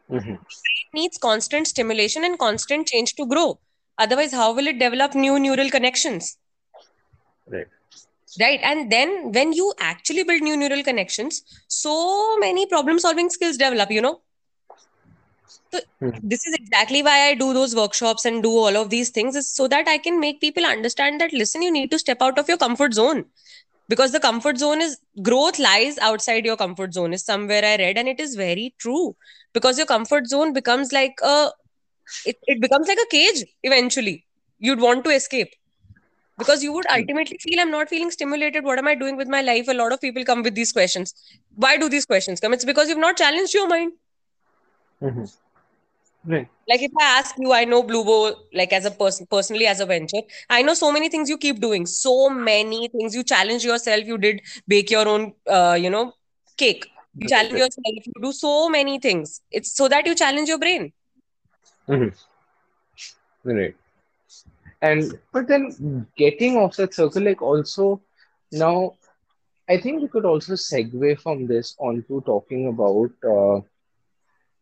Mhm. 0.09 0.39
it 0.39 0.95
needs 0.95 1.19
constant 1.19 1.67
stimulation 1.69 2.25
and 2.25 2.39
constant 2.39 2.87
change 2.89 3.15
to 3.15 3.27
grow. 3.27 3.59
Otherwise 3.99 4.33
how 4.33 4.53
will 4.53 4.67
it 4.69 4.79
develop 4.79 5.15
new 5.15 5.39
neural 5.39 5.71
connections? 5.71 6.39
Right. 7.47 7.67
right. 8.41 8.61
And 8.63 8.91
then 8.93 9.33
when 9.33 9.53
you 9.53 9.73
actually 9.79 10.25
build 10.25 10.43
new 10.43 10.57
neural 10.57 10.83
connections 10.83 11.43
so 11.69 12.37
many 12.39 12.67
problem 12.67 12.99
solving 12.99 13.31
skills 13.31 13.57
develop 13.57 13.91
you 13.91 14.01
know? 14.03 14.21
So 15.73 15.81
Mhm. 16.03 16.23
this 16.23 16.47
is 16.47 16.55
exactly 16.55 17.03
why 17.03 17.17
i 17.29 17.35
do 17.35 17.53
those 17.55 17.75
workshops 17.75 18.25
and 18.25 18.43
do 18.43 18.51
all 18.63 18.77
of 18.77 18.91
these 18.91 19.11
things 19.11 19.37
is 19.41 19.53
so 19.53 19.67
that 19.69 19.89
i 19.89 19.99
can 19.99 20.21
make 20.21 20.41
people 20.41 20.67
understand 20.67 21.21
that 21.21 21.33
listen 21.33 21.63
you 21.63 21.73
need 21.73 21.91
to 21.91 21.99
step 21.99 22.23
out 22.23 22.39
of 22.39 22.49
your 22.49 22.59
comfort 22.59 22.95
zone 22.95 23.25
because 23.91 24.13
the 24.13 24.21
comfort 24.21 24.59
zone 24.59 24.81
is 24.87 24.99
growth 25.29 25.59
lies 25.59 25.99
outside 26.09 26.47
your 26.49 26.57
comfort 26.63 26.95
zone 26.99 27.15
is 27.19 27.25
somewhere 27.31 27.65
i 27.71 27.77
read 27.83 27.99
and 27.99 28.09
it 28.09 28.21
is 28.21 28.37
very 28.37 28.75
true. 28.79 29.17
Because 29.55 29.79
your 29.79 29.87
comfort 29.87 30.29
zone 30.29 30.53
becomes 30.53 30.93
like 30.93 31.19
a 31.25 31.51
it, 32.27 32.37
it 32.47 32.61
becomes 32.61 32.89
like 32.89 32.99
a 33.03 33.09
cage 33.11 33.45
eventually. 33.63 34.25
You'd 34.59 34.81
want 34.81 35.05
to 35.05 35.11
escape. 35.11 35.55
Because 36.39 36.63
you 36.63 36.73
would 36.73 36.87
ultimately 36.91 37.39
feel 37.41 37.61
i'm 37.61 37.71
not 37.71 37.89
feeling 37.89 38.11
stimulated. 38.11 38.65
What 38.65 38.79
am 38.79 38.89
i 38.89 38.95
doing 38.95 39.17
with 39.17 39.29
my 39.29 39.43
life? 39.43 39.69
A 39.69 39.75
lot 39.75 39.93
of 39.93 40.01
people 40.01 40.25
come 40.25 40.43
with 40.43 40.55
these 40.55 40.73
questions. 40.73 41.15
Why 41.55 41.77
do 41.77 41.89
these 41.89 42.07
questions 42.07 42.41
come? 42.41 42.53
It's 42.55 42.65
because 42.65 42.89
you've 42.89 43.07
not 43.07 43.17
challenged 43.17 43.55
your 43.55 43.69
mind. 43.69 43.93
Mhm. 45.01 45.27
Right. 46.25 46.49
like 46.69 46.83
if 46.83 46.93
i 47.01 47.05
ask 47.19 47.35
you 47.39 47.53
i 47.53 47.65
know 47.65 47.83
Blue 47.83 48.05
Bow 48.05 48.35
like 48.55 48.73
as 48.73 48.85
a 48.85 48.91
person 48.91 49.27
personally 49.31 49.67
as 49.67 49.81
a 49.81 49.87
venture 49.87 50.23
i 50.49 50.63
know 50.63 50.75
so 50.75 50.93
many 50.93 51.09
things 51.09 51.29
you 51.29 51.39
keep 51.39 51.61
doing. 51.61 51.87
So 51.87 52.29
many 52.31 52.89
things. 52.89 53.15
You 53.15 53.23
challenge 53.25 53.65
yourself. 53.65 54.05
You 54.05 54.19
did 54.19 54.41
bake 54.69 54.91
your 54.91 55.07
own 55.09 55.33
uh, 55.49 55.77
you 55.81 55.91
know 55.91 56.13
cake. 56.57 56.87
You 57.19 57.27
challenge 57.27 57.59
yourself. 57.59 58.07
You 58.07 58.23
do 58.23 58.33
so 58.33 58.69
many 58.69 58.99
things. 58.99 59.41
It's 59.51 59.75
so 59.77 59.89
that 59.89 60.07
you 60.07 60.15
challenge 60.15 60.49
your 60.49 60.59
brain. 60.59 60.93
Mhm. 61.89 62.11
Right. 63.45 63.75
And 64.83 65.19
but 65.33 65.47
then 65.49 66.07
getting 66.17 66.57
off 66.57 66.77
that 66.77 66.95
circle, 66.95 67.23
like 67.23 67.43
also 67.43 68.01
now, 68.53 68.95
I 69.69 69.79
think 69.79 70.03
we 70.03 70.09
could 70.09 70.25
also 70.25 70.55
segue 70.55 71.21
from 71.21 71.47
this 71.47 71.75
onto 71.79 72.21
talking 72.23 72.69
about 72.69 73.11
uh, 73.25 73.61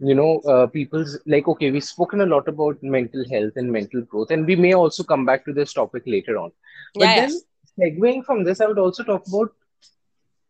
you 0.00 0.14
know, 0.14 0.38
uh, 0.40 0.66
people's 0.66 1.18
like, 1.26 1.48
okay, 1.48 1.70
we've 1.70 1.84
spoken 1.84 2.20
a 2.20 2.26
lot 2.26 2.48
about 2.48 2.82
mental 2.82 3.24
health 3.30 3.52
and 3.56 3.70
mental 3.72 4.02
growth, 4.02 4.30
and 4.30 4.46
we 4.46 4.56
may 4.56 4.74
also 4.74 5.02
come 5.04 5.24
back 5.24 5.44
to 5.44 5.52
this 5.52 5.72
topic 5.72 6.02
later 6.06 6.38
on. 6.38 6.52
But 6.98 7.10
Yeah, 7.10 7.16
yeah. 7.16 7.26
then, 7.26 7.40
segueing 7.78 8.24
from 8.24 8.44
this, 8.44 8.60
I 8.60 8.66
would 8.66 8.78
also 8.78 9.02
talk 9.04 9.26
about 9.26 9.52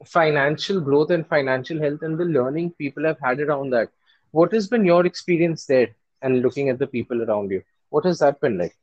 financial 0.07 0.81
growth 0.81 1.11
and 1.11 1.27
financial 1.27 1.81
health 1.81 2.03
and 2.03 2.19
the 2.19 2.25
learning 2.25 2.71
people 2.79 3.05
have 3.05 3.19
had 3.23 3.41
around 3.41 3.71
that. 3.71 3.89
What 4.33 4.53
has 4.53 4.69
been 4.69 4.85
your 4.85 5.07
experience 5.07 5.67
there 5.67 5.89
and 6.23 6.43
looking 6.43 6.69
at 6.69 6.79
the 6.79 6.87
people 6.87 7.23
around 7.23 7.51
you? 7.51 7.63
What 7.91 8.05
has 8.07 8.19
that 8.21 8.41
been 8.41 8.59
like? 8.59 8.75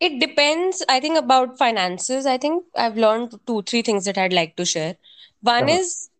It 0.00 0.20
depends, 0.20 0.82
I 0.88 1.00
think, 1.00 1.16
about 1.18 1.58
finances. 1.58 2.26
I 2.26 2.38
think 2.38 2.64
I've 2.76 2.96
learned 2.96 3.34
two, 3.46 3.62
three 3.62 3.82
things 3.82 4.04
that 4.04 4.18
I'd 4.18 4.32
like 4.32 4.56
to 4.56 4.64
share. 4.64 4.96
One 5.42 5.68
Uh-huh. 5.68 5.78
is 5.78 6.10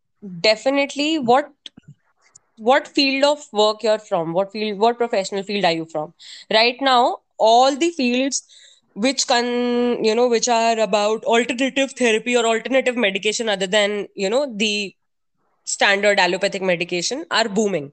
definitely 0.41 1.19
what 1.19 1.53
what 2.59 2.89
field 2.89 3.25
of 3.25 3.45
work 3.53 3.83
you're 3.83 3.99
from, 3.99 4.33
what 4.33 4.53
field, 4.53 4.79
what 4.79 4.99
professional 4.99 5.43
field 5.43 5.65
are 5.65 5.73
you 5.73 5.87
from? 5.87 6.15
Right 6.53 6.77
now, 6.81 7.19
all 7.39 7.77
the 7.77 7.91
fields 7.91 8.43
which 8.95 9.27
can, 9.29 10.05
you 10.05 10.15
know, 10.15 10.29
which 10.29 10.49
are 10.49 10.79
about 10.79 11.25
alternative 11.25 11.93
therapy 11.93 12.37
or 12.37 12.47
alternative 12.47 12.97
medication 12.97 13.49
other 13.49 13.67
than, 13.67 14.09
you 14.15 14.29
know, 14.29 14.53
the 14.57 14.95
standard 15.65 16.19
allopathic 16.19 16.63
medication 16.63 17.25
are 17.31 17.49
booming. 17.49 17.93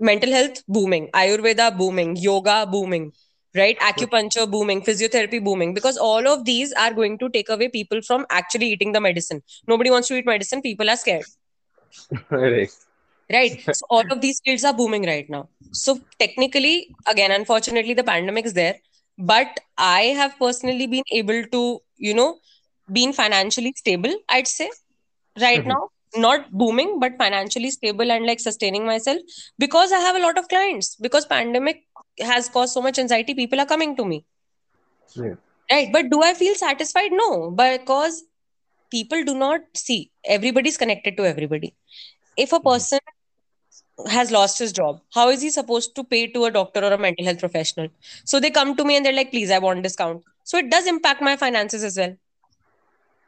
Mental 0.00 0.30
health 0.30 0.62
booming, 0.68 1.08
Ayurveda 1.14 1.76
booming, 1.76 2.16
yoga 2.16 2.66
booming, 2.70 3.12
right? 3.54 3.78
Acupuncture 3.78 4.50
booming, 4.50 4.82
physiotherapy 4.82 5.42
booming, 5.42 5.74
because 5.74 5.96
all 5.96 6.26
of 6.28 6.44
these 6.44 6.72
are 6.72 6.92
going 6.92 7.18
to 7.18 7.28
take 7.30 7.48
away 7.48 7.68
people 7.68 8.02
from 8.02 8.26
actually 8.30 8.68
eating 8.72 8.92
the 8.92 9.00
medicine. 9.00 9.42
Nobody 9.68 9.90
wants 9.90 10.08
to 10.08 10.16
eat 10.16 10.26
medicine, 10.26 10.62
people 10.62 10.90
are 10.90 10.96
scared, 10.96 11.24
Right. 12.30 12.70
Right? 13.34 13.60
So 13.72 13.86
all 13.90 14.04
of 14.12 14.20
these 14.20 14.40
fields 14.44 14.64
are 14.64 14.74
booming 14.74 15.04
right 15.06 15.28
now. 15.30 15.48
So 15.72 16.00
technically, 16.18 16.96
again, 17.06 17.32
unfortunately, 17.32 17.94
the 17.94 18.04
pandemic 18.04 18.46
is 18.46 18.54
there, 18.54 18.76
but 19.18 19.60
I 19.78 20.02
have 20.20 20.38
personally 20.38 20.86
been 20.86 21.04
able 21.12 21.44
to, 21.56 21.80
you 21.96 22.14
know, 22.14 22.38
been 22.92 23.12
financially 23.12 23.74
stable, 23.76 24.14
I'd 24.28 24.48
say, 24.48 24.70
right 25.40 25.64
Mhm. 25.64 25.68
now. 25.74 25.82
Not 26.16 26.50
booming 26.52 26.98
but 27.00 27.16
financially 27.18 27.70
stable 27.70 28.10
and 28.12 28.26
like 28.26 28.40
sustaining 28.40 28.84
myself 28.86 29.18
because 29.58 29.92
i 29.92 29.98
have 29.98 30.16
a 30.16 30.20
lot 30.26 30.38
of 30.38 30.48
clients. 30.48 30.96
Because 30.96 31.26
pandemic 31.26 31.82
has 32.20 32.48
caused 32.48 32.72
so 32.74 32.82
much 32.82 32.98
anxiety 32.98 33.34
people 33.34 33.60
are 33.60 33.66
coming 33.74 33.96
to 33.96 34.04
me. 34.04 34.24
Yeah. 35.16 35.34
right? 35.70 35.90
But 35.92 36.10
do 36.10 36.22
i 36.22 36.34
feel 36.34 36.54
satisfied? 36.54 37.12
No. 37.12 37.50
Because 37.50 38.22
people 38.90 39.24
do 39.24 39.34
not 39.34 39.60
see. 39.74 40.10
Everybody's 40.24 40.78
connected 40.78 41.16
to 41.18 41.24
everybody. 41.26 41.74
If 42.36 42.52
a 42.52 42.60
person 42.60 43.00
has 44.08 44.30
lost 44.30 44.58
his 44.58 44.72
job. 44.72 45.00
How 45.12 45.28
is 45.28 45.42
he 45.42 45.50
supposed 45.50 45.94
to 45.96 46.04
pay 46.04 46.26
to 46.28 46.44
a 46.46 46.50
doctor 46.50 46.84
or 46.84 46.92
a 46.92 46.98
mental 46.98 47.24
health 47.24 47.40
professional? 47.40 47.88
So 48.24 48.40
they 48.40 48.50
come 48.50 48.76
to 48.76 48.84
me 48.84 48.96
and 48.96 49.06
they're 49.06 49.12
like 49.12 49.30
please 49.30 49.50
i 49.50 49.58
want 49.58 49.82
discount. 49.82 50.22
So 50.42 50.58
it 50.58 50.70
does 50.70 50.86
impact 50.86 51.22
my 51.22 51.36
finances 51.36 51.84
as 51.84 51.96
well. 51.96 52.16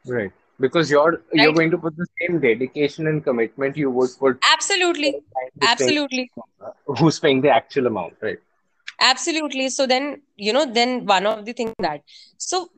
Right. 0.05 0.31
Because 0.59 0.89
you're 0.89 1.21
you're 1.33 1.53
going 1.53 1.71
to 1.71 1.77
put 1.77 1.95
the 1.95 2.07
same 2.19 2.39
dedication 2.39 3.07
and 3.07 3.23
commitment 3.23 3.77
you 3.77 3.91
would 3.91 4.09
put 4.19 4.39
absolutely. 4.51 5.11
For 5.11 5.17
a 5.17 5.21
client 5.31 5.53
who's 5.53 5.77
paying, 5.77 5.97
absolutely. 5.97 6.31
Who's 6.99 7.19
paying 7.19 7.41
the 7.41 7.49
actual 7.49 7.87
amount, 7.87 8.13
right? 8.21 8.39
Absolutely. 8.99 9.69
So 9.69 9.85
then, 9.85 10.21
you 10.35 10.53
know, 10.53 10.65
then 10.65 11.05
one 11.05 11.27
of 11.27 11.45
the 11.45 11.53
things 11.53 11.73
that 11.79 12.01
so 12.37 12.69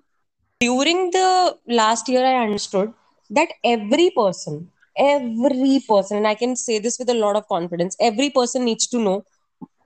during 0.60 1.12
the 1.12 1.58
last 1.68 2.10
year, 2.10 2.26
I 2.26 2.44
understood 2.44 2.94
that 3.30 3.48
every 3.64 4.10
person, 4.10 4.72
every 5.00 5.84
person, 5.88 6.18
and 6.18 6.28
I 6.28 6.36
can 6.36 6.56
say 6.56 6.80
this 6.80 7.00
with 7.00 7.10
a 7.10 7.14
lot 7.14 7.36
of 7.36 7.48
confidence, 7.48 7.96
every 8.00 8.30
person 8.30 8.66
needs 8.66 8.88
to 8.88 9.00
know 9.00 9.24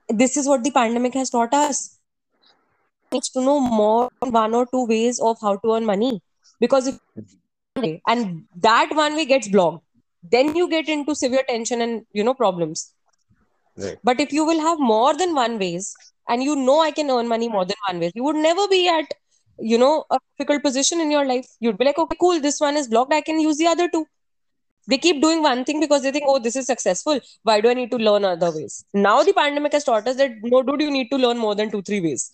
this 0.08 0.36
is 0.36 0.46
what 0.46 0.64
the 0.64 0.70
pandemic 0.70 1.14
has 1.14 1.30
taught 1.30 1.54
us. 1.54 1.98
Needs 3.12 3.30
to 3.30 3.40
know 3.40 3.60
more 3.60 4.10
than 4.20 4.32
one 4.32 4.54
or 4.54 4.66
two 4.66 4.86
ways 4.86 5.20
of 5.20 5.38
how 5.40 5.56
to 5.56 5.72
earn 5.74 5.86
money. 5.86 6.20
Because 6.60 6.88
if 6.88 6.98
and 8.06 8.44
that 8.56 8.90
one 8.94 9.16
way 9.16 9.24
gets 9.24 9.48
blocked, 9.48 9.84
then 10.30 10.54
you 10.56 10.68
get 10.68 10.88
into 10.88 11.14
severe 11.14 11.44
tension 11.48 11.80
and 11.80 12.04
you 12.12 12.24
know 12.24 12.34
problems. 12.34 12.92
Right. 13.76 13.98
But 14.04 14.20
if 14.20 14.32
you 14.32 14.44
will 14.44 14.60
have 14.60 14.78
more 14.78 15.14
than 15.16 15.34
one 15.34 15.58
ways, 15.58 15.94
and 16.28 16.42
you 16.42 16.56
know 16.56 16.80
I 16.80 16.90
can 16.90 17.10
earn 17.10 17.28
money 17.28 17.48
more 17.48 17.64
than 17.64 17.76
one 17.88 18.00
ways, 18.00 18.12
you 18.14 18.24
would 18.24 18.36
never 18.36 18.66
be 18.68 18.88
at, 18.88 19.12
you 19.58 19.78
know, 19.78 20.04
a 20.10 20.18
difficult 20.38 20.62
position 20.62 21.00
in 21.00 21.10
your 21.10 21.24
life. 21.24 21.46
You'd 21.60 21.78
be 21.78 21.84
like, 21.84 21.98
okay, 21.98 22.16
cool, 22.20 22.40
this 22.40 22.60
one 22.60 22.76
is 22.76 22.88
blocked. 22.88 23.12
I 23.12 23.20
can 23.20 23.40
use 23.40 23.56
the 23.58 23.66
other 23.66 23.88
two. 23.88 24.06
They 24.86 24.98
keep 24.98 25.20
doing 25.22 25.42
one 25.42 25.64
thing 25.64 25.80
because 25.80 26.02
they 26.02 26.12
think, 26.12 26.24
oh, 26.26 26.38
this 26.38 26.56
is 26.56 26.66
successful. 26.66 27.20
Why 27.42 27.60
do 27.60 27.68
I 27.70 27.74
need 27.74 27.90
to 27.90 27.96
learn 27.96 28.24
other 28.24 28.50
ways? 28.50 28.84
Now 28.92 29.22
the 29.22 29.32
pandemic 29.32 29.72
has 29.72 29.84
taught 29.84 30.06
us 30.08 30.16
that 30.16 30.32
no, 30.42 30.62
dude, 30.62 30.80
you 30.82 30.90
need 30.90 31.10
to 31.10 31.16
learn 31.16 31.38
more 31.38 31.54
than 31.54 31.70
two, 31.70 31.82
three 31.82 32.00
ways. 32.00 32.32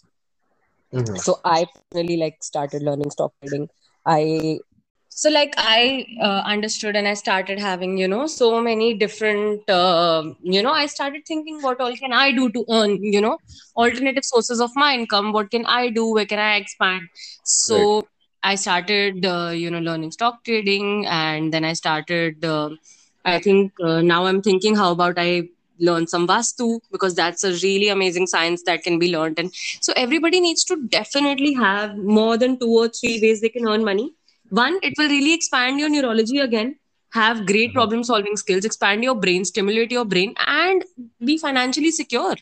Mhm. 0.92 1.18
So 1.18 1.40
I 1.44 1.66
personally 1.66 2.16
like 2.16 2.42
started 2.42 2.82
learning 2.82 3.10
stock 3.10 3.32
trading. 3.40 3.68
I 4.06 4.60
so 5.08 5.28
like 5.30 5.54
I 5.58 6.06
uh, 6.20 6.42
understood 6.46 6.96
and 6.96 7.06
I 7.06 7.14
started 7.14 7.58
having 7.58 7.96
you 7.98 8.08
know 8.08 8.26
so 8.26 8.60
many 8.60 8.94
different 8.94 9.68
uh, 9.68 10.22
you 10.42 10.62
know 10.62 10.72
I 10.72 10.86
started 10.86 11.22
thinking 11.26 11.60
what 11.62 11.80
all 11.80 11.94
can 11.96 12.12
I 12.12 12.32
do 12.32 12.50
to 12.50 12.64
earn 12.70 13.02
you 13.02 13.20
know 13.20 13.38
alternative 13.76 14.24
sources 14.24 14.60
of 14.60 14.70
my 14.74 14.94
income. 14.94 15.32
What 15.32 15.50
can 15.50 15.66
I 15.66 15.90
do? 15.90 16.06
Where 16.12 16.26
can 16.26 16.38
I 16.38 16.56
expand? 16.56 17.08
So 17.44 18.08
I 18.42 18.54
started 18.54 19.24
uh, 19.24 19.50
you 19.54 19.70
know 19.70 19.78
learning 19.78 20.12
stock 20.12 20.44
trading 20.44 21.06
and 21.06 21.52
then 21.52 21.64
I 21.64 21.72
started. 21.74 22.44
Uh, 22.44 22.70
I 23.24 23.38
think 23.38 23.72
uh, 23.82 24.00
now 24.00 24.26
I'm 24.26 24.40
thinking 24.42 24.76
how 24.76 24.92
about 24.92 25.14
I 25.18 25.48
learn 25.78 26.06
some 26.06 26.26
vastu 26.26 26.80
because 26.90 27.14
that's 27.14 27.44
a 27.44 27.52
really 27.52 27.88
amazing 27.88 28.26
science 28.26 28.62
that 28.66 28.82
can 28.82 28.98
be 28.98 29.10
learned 29.10 29.38
and 29.38 29.50
so 29.80 29.92
everybody 29.96 30.40
needs 30.40 30.64
to 30.64 30.76
definitely 30.88 31.52
have 31.54 31.96
more 31.96 32.36
than 32.36 32.58
two 32.58 32.68
or 32.70 32.88
three 32.88 33.18
ways 33.20 33.40
they 33.40 33.48
can 33.48 33.66
earn 33.68 33.84
money. 33.84 34.12
One, 34.50 34.78
it 34.82 34.94
will 34.98 35.08
really 35.08 35.32
expand 35.34 35.78
your 35.80 35.88
neurology 35.88 36.38
again, 36.38 36.76
have 37.12 37.46
great 37.46 37.70
Mhm. 37.70 37.74
problem 37.74 38.04
solving 38.04 38.36
skills, 38.36 38.64
expand 38.64 39.02
your 39.04 39.14
brain, 39.14 39.44
stimulate 39.44 39.90
your 39.90 40.04
brain, 40.04 40.34
and 40.46 40.84
be 41.24 41.36
financially 41.38 41.90
secure. 41.90 42.36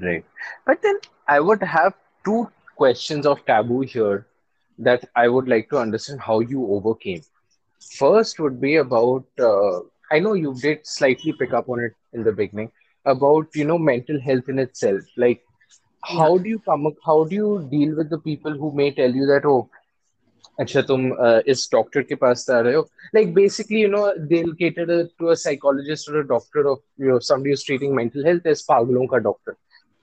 Right. 0.00 0.24
But 0.66 0.82
then 0.82 0.98
I 1.28 1.40
would 1.40 1.62
have 1.62 1.94
two 2.24 2.50
questions 2.76 3.26
of 3.26 3.44
taboo 3.46 3.80
here 3.82 4.26
that 4.79 5.05
I 5.15 5.27
would 5.27 5.47
like 5.47 5.69
to 5.69 5.77
understand 5.77 6.21
how 6.21 6.39
you 6.39 6.65
overcame. 6.73 7.21
First 7.97 8.39
would 8.39 8.59
be 8.61 8.75
about, 8.77 9.25
uh, 9.39 9.79
I 10.11 10.19
know 10.19 10.33
you 10.33 10.53
did 10.61 10.79
slightly 10.85 11.33
pick 11.33 11.53
up 11.53 11.69
on 11.69 11.79
it 11.79 11.93
in 12.13 12.23
the 12.23 12.31
beginning, 12.31 12.71
about, 13.05 13.47
you 13.55 13.65
know, 13.65 13.77
mental 13.77 14.19
health 14.19 14.49
in 14.49 14.59
itself. 14.59 15.01
Like, 15.17 15.41
Yeah. 16.09 16.25
how 16.25 16.37
do 16.37 16.49
you 16.49 16.59
come, 16.59 16.85
up- 16.87 17.03
how 17.05 17.23
do 17.25 17.35
you 17.35 17.67
deal 17.71 17.95
with 17.95 18.09
the 18.09 18.19
people 18.19 18.53
who 18.53 18.71
may 18.73 18.91
tell 18.91 19.11
you 19.21 19.25
that, 19.27 19.45
oh, 19.45 19.69
अच्छा 20.59 20.81
तुम 20.89 21.01
uh, 21.25 21.39
इस 21.53 21.67
doctor 21.71 22.01
के 22.09 22.15
पास 22.23 22.45
जा 22.49 22.59
रहे 22.67 22.73
हो 22.75 22.81
like 23.17 23.33
basically 23.37 23.81
you 23.83 23.89
know 23.93 24.03
they'll 24.31 24.53
cater 24.61 24.85
to 24.91 24.97
to 25.21 25.29
a 25.33 25.35
psychologist 25.43 26.09
or 26.11 26.19
a 26.21 26.27
doctor 26.31 26.63
of 26.73 26.79
you 27.03 27.09
know 27.11 27.17
somebody 27.29 27.53
who's 27.55 27.63
treating 27.69 27.95
mental 27.99 28.27
health 28.29 28.49
as 28.53 28.61
पागलों 28.71 29.05
का 29.13 29.21
doctor 29.27 29.55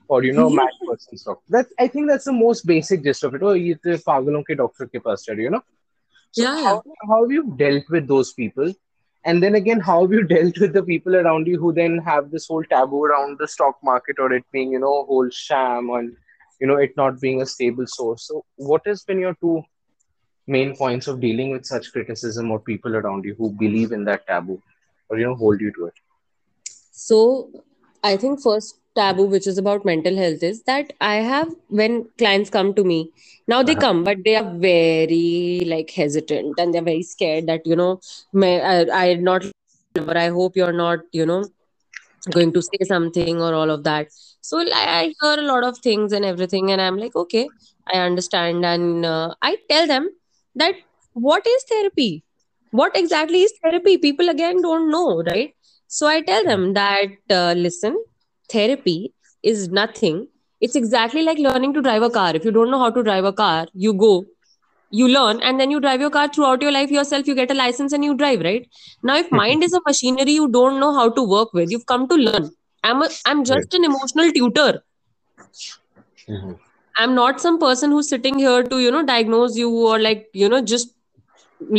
or 0.09 0.23
you 0.25 0.33
know 0.33 0.49
mad 0.51 0.73
person's 0.89 1.23
doctor 1.25 1.45
that's 1.49 1.73
I 1.79 1.87
think 1.89 2.09
that's 2.09 2.25
the 2.25 2.33
most 2.33 2.67
basic 2.67 3.03
gist 3.05 3.25
of 3.25 3.35
it 3.35 3.43
oh 3.43 3.55
ये 3.55 3.75
तो 3.87 3.97
पागलों 4.09 4.43
के 4.49 4.57
doctor 4.57 4.87
के 4.87 4.99
पास 4.99 5.25
जा 5.29 5.35
रही 5.35 5.45
हो, 5.47 5.51
you 5.51 5.57
know 5.57 5.63
so 6.31 6.45
Yeah, 6.45 6.57
how 6.63 6.83
how 7.09 7.23
have 7.23 7.33
you 7.33 7.45
dealt 7.63 7.91
with 7.97 8.09
those 8.09 8.33
people 8.33 8.73
and 9.25 9.43
then 9.43 9.55
again 9.61 9.81
how 9.81 10.01
have 10.03 10.13
you 10.13 10.23
dealt 10.33 10.59
with 10.65 10.73
the 10.73 10.83
people 10.83 11.17
around 11.17 11.47
you 11.47 11.59
who 11.59 11.73
then 11.73 11.99
have 12.11 12.31
this 12.31 12.47
whole 12.49 12.65
taboo 12.75 13.05
around 13.05 13.39
the 13.39 13.49
stock 13.49 13.79
market 13.91 14.19
or 14.19 14.33
it 14.33 14.45
being 14.53 14.73
you 14.73 14.81
know 14.85 14.95
a 15.01 15.05
whole 15.13 15.29
sham 15.31 15.91
and 15.99 16.13
you 16.61 16.67
know 16.67 16.77
it 16.87 16.97
not 16.97 17.21
being 17.21 17.43
a 17.43 17.47
stable 17.55 17.87
source 17.97 18.27
so 18.29 18.45
what 18.57 18.83
has 18.93 19.05
been 19.05 19.21
your 19.27 19.35
two 19.41 19.63
main 20.47 20.75
points 20.77 21.07
of 21.09 21.21
dealing 21.21 21.51
with 21.51 21.65
such 21.65 21.93
criticism 21.93 22.51
or 22.51 22.59
people 22.61 22.97
around 22.97 23.25
you 23.25 23.35
who 23.39 23.51
believe 23.65 23.93
in 23.93 24.05
that 24.05 24.27
taboo 24.27 24.61
or 25.09 25.19
you 25.19 25.27
know 25.27 25.35
hold 25.35 25.61
you 25.61 25.73
to 25.79 25.87
it 25.87 25.95
So 26.93 27.51
I 28.03 28.17
think 28.17 28.41
first 28.43 28.79
taboo, 28.98 29.26
which 29.26 29.48
is 29.48 29.58
about 29.58 29.86
mental 29.86 30.18
health, 30.18 30.44
is 30.44 30.64
that 30.64 30.94
I 31.02 31.16
have 31.18 31.54
when 31.70 32.08
clients 32.18 32.50
come 32.50 32.74
to 32.76 32.84
me, 32.84 33.12
now 33.48 33.64
they 33.64 33.76
Uh-huh. 33.76 33.82
come, 33.86 34.04
but 34.04 34.18
they 34.26 34.36
are 34.36 34.50
very 34.68 35.64
like 35.74 35.92
hesitant 35.92 36.60
and 36.60 36.74
they're 36.74 36.90
very 36.90 37.04
scared 37.04 37.48
that, 37.48 37.66
you 37.66 37.76
know, 37.76 38.00
may 38.34 38.62
I, 38.62 39.12
I'm 39.12 39.24
not 39.24 39.46
or 40.08 40.18
I 40.18 40.30
hope 40.30 40.56
you're 40.58 40.74
not, 40.74 41.00
you 41.12 41.26
know, 41.26 41.44
going 42.32 42.54
to 42.54 42.62
say 42.62 42.80
something 42.88 43.42
or 43.42 43.54
all 43.54 43.70
of 43.72 43.84
that. 43.84 44.08
So 44.42 44.60
I, 44.60 44.66
I 45.00 45.04
hear 45.22 45.40
a 45.40 45.48
lot 45.48 45.64
of 45.64 45.78
things 45.80 46.14
and 46.14 46.26
everything, 46.26 46.72
and 46.72 46.82
I'm 46.82 46.98
like, 46.98 47.16
okay, 47.16 47.52
I 47.94 48.00
understand. 48.00 48.66
And 48.66 49.06
uh, 49.06 49.36
I 49.42 49.58
tell 49.70 49.88
them 49.88 50.10
that 50.56 50.76
what 51.14 51.46
is 51.48 51.64
therapy? 51.70 52.24
What 52.72 52.96
exactly 52.98 53.44
is 53.44 53.54
therapy? 53.64 53.98
People 53.98 54.30
again 54.30 54.62
don't 54.62 54.92
know, 54.92 55.24
right? 55.26 55.54
So 55.88 56.08
I 56.08 56.22
tell 56.22 56.44
them 56.44 56.74
that 56.74 57.08
uh, 57.30 57.54
listen, 57.58 57.98
therapy 58.50 59.14
is 59.44 59.70
nothing. 59.70 60.28
It's 60.62 60.76
exactly 60.76 61.24
like 61.24 61.38
learning 61.40 61.74
to 61.74 61.82
drive 61.82 62.02
a 62.04 62.10
car. 62.10 62.36
If 62.36 62.46
you 62.46 62.52
don't 62.52 62.72
know 62.72 62.80
how 62.80 62.90
to 62.92 63.04
drive 63.04 63.26
a 63.26 63.34
car, 63.34 63.68
you 63.74 63.94
go, 63.94 64.26
you 64.92 65.08
learn, 65.08 65.42
and 65.42 65.60
then 65.60 65.72
you 65.72 65.80
drive 65.80 66.02
your 66.02 66.10
car 66.10 66.28
throughout 66.28 66.62
your 66.62 66.72
life 66.72 66.90
yourself. 66.92 67.28
You 67.28 67.36
get 67.36 67.52
a 67.52 67.54
license 67.56 67.94
and 67.94 68.04
you 68.04 68.16
drive, 68.16 68.42
right? 68.42 68.68
Now, 69.04 69.18
if 69.18 69.32
mind 69.32 69.64
is 69.64 69.74
a 69.74 69.82
machinery 69.86 70.32
you 70.32 70.48
don't 70.50 70.80
know 70.80 70.94
how 70.94 71.10
to 71.10 71.24
work 71.24 71.54
with, 71.54 71.72
you've 71.72 71.86
come 71.86 72.08
to 72.10 72.16
learn. 72.28 72.50
i'm 72.90 73.02
a, 73.04 73.08
i'm 73.30 73.44
just 73.50 73.74
an 73.78 73.84
emotional 73.88 74.32
tutor 74.38 74.82
Mm-hmm. 76.30 76.52
i'm 76.98 77.14
not 77.16 77.40
some 77.42 77.58
person 77.60 77.92
who's 77.92 78.10
sitting 78.10 78.38
here 78.40 78.64
to 78.64 78.80
you 78.80 78.92
know 78.92 79.04
diagnose 79.06 79.58
you 79.58 79.70
or 79.92 80.00
like 80.00 80.26
you 80.34 80.50
know 80.50 80.62
just 80.62 80.94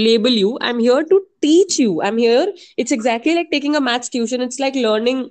label 0.06 0.30
you 0.42 0.56
i'm 0.60 0.78
here 0.78 1.02
to 1.12 1.20
teach 1.42 1.78
you 1.78 2.02
i'm 2.02 2.18
here 2.18 2.46
it's 2.76 2.92
exactly 2.92 3.34
like 3.34 3.50
taking 3.52 3.76
a 3.76 3.80
maths 3.80 4.08
tuition 4.08 4.40
it's 4.40 4.58
like 4.58 4.74
learning 4.74 5.22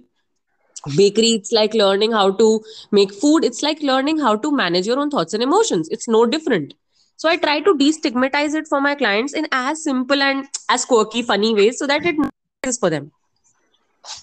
bakery 0.96 1.32
it's 1.32 1.52
like 1.52 1.74
learning 1.74 2.12
how 2.12 2.32
to 2.32 2.62
make 2.92 3.14
food. 3.14 3.44
It's 3.44 3.64
like 3.64 3.82
learning 3.82 4.20
how 4.20 4.36
to 4.36 4.52
manage 4.52 4.88
your 4.88 5.00
own 5.00 5.10
thoughts 5.10 5.34
and 5.34 5.44
emotions. 5.44 5.88
It's 5.90 6.08
no 6.08 6.26
different. 6.26 6.74
So 7.18 7.30
i 7.30 7.36
try 7.38 7.60
to 7.62 7.74
destigmatize 7.76 8.54
it 8.54 8.68
for 8.68 8.80
my 8.80 8.94
clients 8.96 9.34
in 9.34 9.48
as 9.52 9.84
simple 9.84 10.22
and 10.22 10.46
as 10.70 10.86
quirky 10.86 11.24
funny 11.24 11.54
ways 11.56 11.80
so 11.80 11.88
that 11.88 12.06
it 12.06 12.16
is 12.64 12.78
for 12.78 12.90
them. 12.90 13.12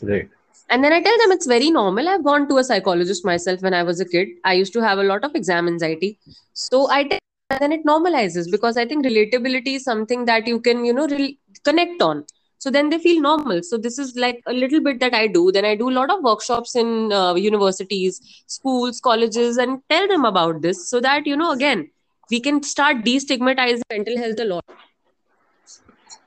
Right. 0.03 0.29
and 0.71 0.83
then 0.85 0.93
i 0.93 1.01
tell 1.03 1.19
them 1.19 1.33
it's 1.33 1.47
very 1.47 1.71
normal. 1.71 2.09
I've 2.09 2.25
gone 2.25 2.49
to 2.49 2.59
a 2.59 2.65
psychologist 2.65 3.25
myself 3.25 3.63
when 3.63 3.75
i 3.75 3.83
was 3.83 4.01
a 4.01 4.05
kid. 4.05 4.29
I 4.45 4.55
used 4.55 4.73
to 4.75 4.83
have 4.83 4.99
a 4.99 5.03
lot 5.03 5.25
of 5.25 5.35
exam 5.35 5.69
anxiety. 5.69 6.19
So 6.55 6.89
i 6.91 7.05
tell 7.05 7.19
and 7.51 7.61
then 7.61 7.73
it 7.73 7.85
normalizes 7.85 8.51
because 8.51 8.77
i 8.79 8.87
think 8.87 9.05
relatability 9.05 9.75
is 9.79 9.85
something 9.85 10.25
that 10.25 10.47
you 10.47 10.61
can 10.61 10.85
you 10.85 10.93
know 10.95 11.07
re- 11.09 11.39
connect 11.65 12.01
on 12.01 12.25
so 12.65 12.71
then 12.71 12.89
they 12.89 12.99
feel 12.99 13.21
normal. 13.21 13.63
So 13.63 13.77
this 13.77 13.99
is 13.99 14.17
like 14.17 14.43
a 14.47 14.53
little 14.55 14.81
bit 14.81 14.99
that 15.01 15.15
i 15.17 15.27
do. 15.27 15.41
Then 15.53 15.67
i 15.71 15.75
do 15.81 15.91
a 15.91 15.97
lot 15.97 16.13
of 16.13 16.23
workshops 16.29 16.75
in 16.83 17.13
uh, 17.13 17.35
universities 17.35 18.21
schools 18.47 19.01
colleges 19.09 19.59
and 19.65 19.83
tell 19.91 20.09
them 20.13 20.25
about 20.25 20.63
this 20.63 20.89
so 20.93 21.01
that 21.07 21.27
you 21.33 21.37
know 21.43 21.51
again 21.57 21.83
we 22.31 22.41
can 22.47 22.63
start 22.63 23.05
destigmatizing 23.09 23.83
mental 23.91 24.17
health 24.23 24.41
a 24.47 24.49
lot. 24.55 24.65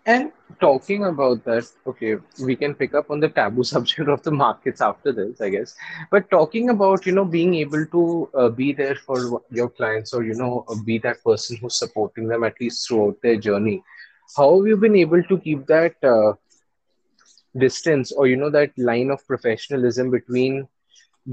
And 0.06 0.32
talking 0.62 1.06
about 1.06 1.44
that, 1.46 1.72
okay, 1.88 2.16
we 2.40 2.56
can 2.56 2.76
pick 2.76 2.94
up 2.94 3.10
on 3.10 3.20
the 3.20 3.30
taboo 3.30 3.64
subject 3.74 4.08
of 4.08 4.22
the 4.24 4.32
markets 4.32 4.80
after 4.80 5.12
this, 5.12 5.42
I 5.42 5.50
guess. 5.50 5.76
But 6.12 6.30
talking 6.30 6.70
about, 6.70 7.08
you 7.08 7.14
know, 7.14 7.26
being 7.26 7.56
able 7.56 7.86
to 7.88 8.30
uh, 8.36 8.50
be 8.50 8.72
there 8.74 8.96
for 8.96 9.42
your 9.52 9.70
clients 9.70 10.14
or, 10.14 10.24
you 10.24 10.36
know, 10.36 10.66
be 10.86 11.00
that 11.00 11.24
person 11.24 11.58
who's 11.58 11.78
supporting 11.78 12.28
them 12.28 12.44
at 12.44 12.62
least 12.62 12.88
throughout 12.88 13.22
their 13.24 13.38
journey, 13.38 13.84
how 14.36 14.58
have 14.58 14.66
you 14.68 14.76
been 14.78 14.96
able 14.96 15.22
to 15.24 15.38
keep 15.40 15.66
that 15.68 15.96
uh, 16.04 16.34
distance 17.58 18.12
or, 18.12 18.28
you 18.28 18.36
know, 18.36 18.50
that 18.50 18.72
line 18.78 19.10
of 19.10 19.26
professionalism 19.28 20.10
between 20.12 20.68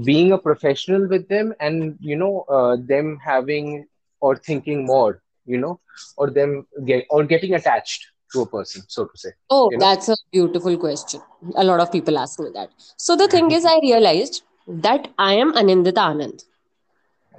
being 0.05 0.31
a 0.31 0.37
professional 0.37 1.07
with 1.07 1.27
them 1.27 1.53
and, 1.59 1.95
you 1.99 2.15
know, 2.15 2.45
uh, 2.49 2.75
them 2.87 3.17
having 3.25 3.85
or 4.19 4.35
thinking 4.35 4.85
more, 4.85 5.21
you 5.45 5.57
know, 5.57 5.79
or 6.17 6.29
them 6.29 6.65
get 6.85 7.05
or 7.09 7.23
getting 7.23 7.53
attached 7.53 8.07
to 8.31 8.41
a 8.41 8.45
person, 8.47 8.81
so 8.87 9.05
to 9.05 9.17
say, 9.17 9.29
Oh, 9.49 9.71
you 9.71 9.77
know? 9.77 9.85
that's 9.85 10.09
a 10.09 10.15
beautiful 10.31 10.77
question. 10.77 11.21
A 11.55 11.63
lot 11.63 11.79
of 11.79 11.91
people 11.91 12.17
ask 12.17 12.39
me 12.39 12.49
that. 12.53 12.69
So 12.97 13.15
the 13.15 13.27
thing 13.27 13.51
is, 13.51 13.65
I 13.65 13.79
realized 13.81 14.43
that 14.67 15.07
I 15.17 15.33
am 15.33 15.53
Anindita 15.53 16.03
Anand, 16.11 16.43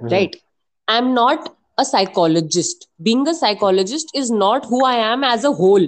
Mhm. 0.01 0.09
right? 0.11 0.35
I'm 0.87 1.13
not 1.13 1.56
a 1.77 1.85
psychologist. 1.85 2.87
Being 3.01 3.27
a 3.27 3.33
psychologist 3.33 4.09
is 4.13 4.31
not 4.31 4.65
who 4.65 4.83
I 4.85 4.95
am 4.95 5.23
as 5.23 5.43
a 5.43 5.51
whole. 5.51 5.87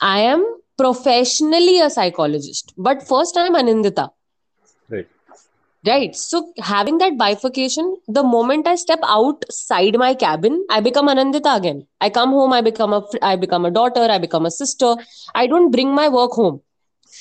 I 0.00 0.20
am 0.20 0.44
professionally 0.76 1.80
a 1.80 1.90
psychologist, 1.90 2.72
but 2.76 3.06
first 3.06 3.36
I'm 3.36 3.54
Anindita, 3.54 4.10
Right. 4.90 5.08
right? 5.86 6.14
So 6.14 6.52
having 6.58 6.98
that 6.98 7.16
bifurcation, 7.16 7.96
the 8.06 8.22
moment 8.22 8.66
I 8.66 8.74
step 8.76 9.00
outside 9.04 9.96
my 9.98 10.14
cabin, 10.14 10.64
I 10.70 10.80
become 10.80 11.08
Anindita 11.08 11.56
again. 11.56 11.86
I 12.00 12.10
come 12.10 12.30
home, 12.30 12.52
I 12.52 12.60
become 12.60 12.92
a, 12.92 13.02
I 13.22 13.36
become 13.36 13.64
a 13.64 13.70
daughter, 13.70 14.06
I 14.10 14.18
become 14.18 14.46
a 14.46 14.50
sister. 14.50 14.96
I 15.34 15.46
don't 15.46 15.70
bring 15.70 15.94
my 15.94 16.08
work 16.08 16.32
home. 16.32 16.60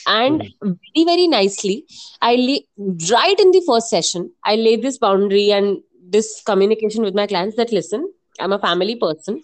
And 0.07 0.43
hmm. 0.61 0.73
very, 0.95 1.05
very 1.05 1.27
nicely, 1.27 1.85
I 2.21 2.35
lay, 2.35 2.65
right 3.11 3.39
in 3.39 3.51
the 3.51 3.63
first 3.65 3.89
session, 3.89 4.31
I 4.43 4.55
lay 4.55 4.75
this 4.75 4.97
boundary 4.97 5.51
and 5.51 5.81
this 6.15 6.41
communication 6.45 7.03
with 7.03 7.15
my 7.15 7.27
clients 7.27 7.55
that 7.57 7.71
listen, 7.71 8.11
I'm 8.39 8.53
a 8.53 8.59
family 8.59 8.95
person. 8.95 9.41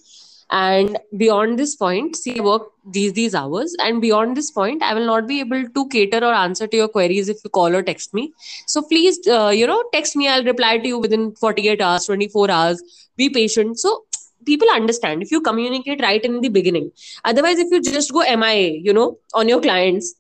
And 0.54 0.98
beyond 1.16 1.58
this 1.58 1.76
point, 1.78 2.18
see, 2.18 2.38
I 2.38 2.44
work 2.44 2.64
these 2.96 3.14
these 3.14 3.36
hours, 3.42 3.74
and 3.84 4.02
beyond 4.06 4.36
this 4.36 4.52
point, 4.52 4.84
I 4.84 4.94
will 4.94 5.06
not 5.06 5.26
be 5.28 5.40
able 5.40 5.62
to 5.78 5.88
cater 5.94 6.20
or 6.30 6.34
answer 6.34 6.68
to 6.68 6.78
your 6.82 6.90
queries 6.90 7.30
if 7.34 7.46
you 7.46 7.50
call 7.58 7.78
or 7.78 7.82
text 7.82 8.14
me. 8.14 8.34
So 8.68 8.82
please, 8.82 9.20
uh, 9.28 9.54
you 9.60 9.66
know, 9.66 9.82
text 9.94 10.18
me. 10.18 10.28
I'll 10.28 10.50
reply 10.50 10.78
to 10.78 10.94
you 10.94 11.00
within 11.00 11.32
48 11.36 11.82
hours, 11.90 12.06
24 12.06 12.52
hours. 12.52 12.84
Be 13.16 13.30
patient. 13.30 13.80
So 13.80 14.04
people 14.46 14.76
understand 14.76 15.24
if 15.24 15.32
you 15.32 15.40
communicate 15.40 16.02
right 16.02 16.32
in 16.32 16.42
the 16.42 16.50
beginning. 16.50 16.92
Otherwise, 17.24 17.60
if 17.68 17.72
you 17.72 17.82
just 17.82 18.12
go 18.12 18.28
MIA, 18.44 18.72
you 18.90 19.00
know, 19.00 19.08
on 19.34 19.48
your 19.48 19.62
clients, 19.62 20.16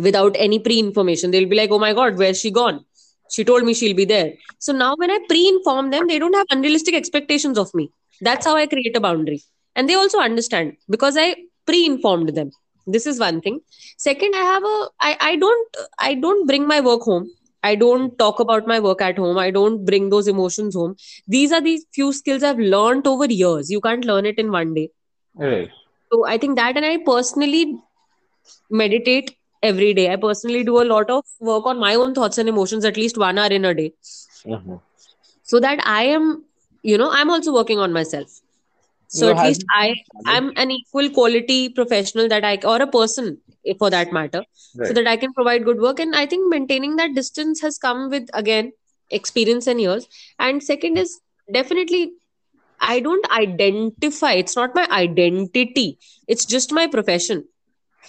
without 0.00 0.36
any 0.38 0.58
pre-information 0.58 1.30
they'll 1.30 1.48
be 1.48 1.56
like 1.56 1.70
oh 1.70 1.78
my 1.78 1.92
god 1.92 2.18
where's 2.18 2.40
she 2.40 2.50
gone 2.50 2.84
she 3.30 3.44
told 3.44 3.64
me 3.64 3.74
she'll 3.74 3.96
be 3.96 4.04
there. 4.04 4.32
So 4.58 4.72
now 4.72 4.94
when 4.96 5.10
i 5.10 5.18
pre-inform 5.28 5.90
them 5.90 6.06
they 6.06 6.18
don't 6.18 6.34
have 6.34 6.46
unrealistic 6.50 6.94
expectations 6.94 7.58
of 7.58 7.74
me. 7.74 7.90
That's 8.20 8.46
how 8.46 8.56
i 8.56 8.66
create 8.66 8.96
a 8.96 9.00
boundary. 9.00 9.42
And 9.74 9.88
they 9.88 9.94
also 9.94 10.18
understand 10.18 10.76
because 10.88 11.16
i 11.16 11.34
pre-informed 11.66 12.30
them. 12.34 12.50
This 12.86 13.06
is 13.06 13.18
one 13.18 13.40
thing. 13.40 13.60
Second 13.96 14.34
i 14.34 14.44
have 14.52 14.64
a 14.64 14.88
i, 15.00 15.16
I 15.20 15.36
don't 15.36 15.76
i 15.98 16.14
don't 16.14 16.46
bring 16.46 16.66
my 16.66 16.80
work 16.80 17.02
home. 17.02 17.30
I 17.62 17.74
don't 17.74 18.16
talk 18.18 18.38
about 18.40 18.66
my 18.66 18.78
work 18.78 19.00
at 19.02 19.18
home. 19.18 19.38
I 19.38 19.50
don't 19.50 19.84
bring 19.84 20.10
those 20.10 20.28
emotions 20.28 20.74
home. 20.76 20.94
These 21.26 21.52
are 21.52 21.60
the 21.60 21.80
few 21.92 22.12
skills 22.12 22.42
i've 22.42 22.58
learned 22.58 23.06
over 23.06 23.26
years. 23.26 23.70
You 23.70 23.80
can't 23.80 24.04
learn 24.04 24.26
it 24.26 24.38
in 24.38 24.52
one 24.52 24.74
day. 24.74 24.90
Right. 25.36 25.70
so 26.12 26.18
i 26.32 26.36
think 26.42 26.56
that 26.58 26.76
and 26.80 26.86
i 26.86 26.96
personally 27.06 27.62
meditate 28.70 29.35
every 29.62 29.92
day. 29.94 30.10
I 30.12 30.16
personally 30.16 30.64
do 30.64 30.80
a 30.82 30.84
lot 30.92 31.10
of 31.10 31.24
work 31.40 31.66
on 31.66 31.78
my 31.78 31.94
own 31.94 32.14
thoughts 32.14 32.38
and 32.38 32.48
emotions 32.48 32.84
at 32.84 32.96
least 32.96 33.16
one 33.18 33.38
hour 33.38 33.48
in 33.48 33.64
a 33.64 33.74
day 33.74 33.92
Mhm. 34.44 34.80
so 35.42 35.60
that 35.60 35.80
I 35.86 36.04
am, 36.04 36.44
you 36.82 36.98
know, 36.98 37.10
I'm 37.12 37.30
also 37.30 37.52
working 37.52 37.78
on 37.78 37.92
myself. 37.92 38.28
So 39.08 39.28
at 39.28 39.42
least 39.42 39.64
I 39.74 39.94
been 39.94 39.94
a 39.94 39.96
challenge? 40.12 40.26
I'm 40.26 40.52
an 40.56 40.70
equal 40.70 41.10
quality 41.10 41.68
professional 41.68 42.28
that 42.28 42.44
I 42.44 42.58
or 42.64 42.80
a 42.82 42.86
person 42.86 43.38
for 43.78 43.90
that 43.90 44.12
matter 44.12 44.44
so 44.82 44.92
that 44.94 45.06
I 45.06 45.16
can 45.16 45.32
provide 45.32 45.64
good 45.64 45.80
work. 45.80 45.98
And 46.00 46.14
I 46.14 46.26
think 46.26 46.48
maintaining 46.48 46.96
that 46.96 47.14
distance 47.14 47.60
has 47.60 47.78
come 47.78 48.10
with 48.10 48.28
again 48.34 48.72
experience 49.10 49.66
and 49.66 49.80
years. 49.80 50.06
And 50.38 50.62
second 50.62 50.96
is 50.98 51.20
definitely 51.52 52.12
I 52.80 53.00
don't 53.00 53.24
identify. 53.30 54.32
It's 54.32 54.56
not 54.56 54.74
my 54.74 54.86
identity. 54.90 55.98
It's 56.26 56.44
just 56.44 56.72
my 56.72 56.86
profession. 56.86 57.44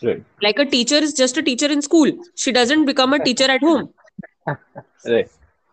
Right. 0.04 0.24
Like 0.42 0.60
a 0.60 0.66
teacher 0.66 0.96
is 0.96 1.14
just 1.14 1.38
a 1.38 1.44
teacher 1.44 1.68
in 1.68 1.82
school. 1.82 2.12
She 2.36 2.52
doesn't 2.52 2.86
become 2.86 3.14
a 3.14 3.20
teacher 3.24 3.50
at 3.50 3.62
home. 3.62 3.94
Right. 5.06 5.30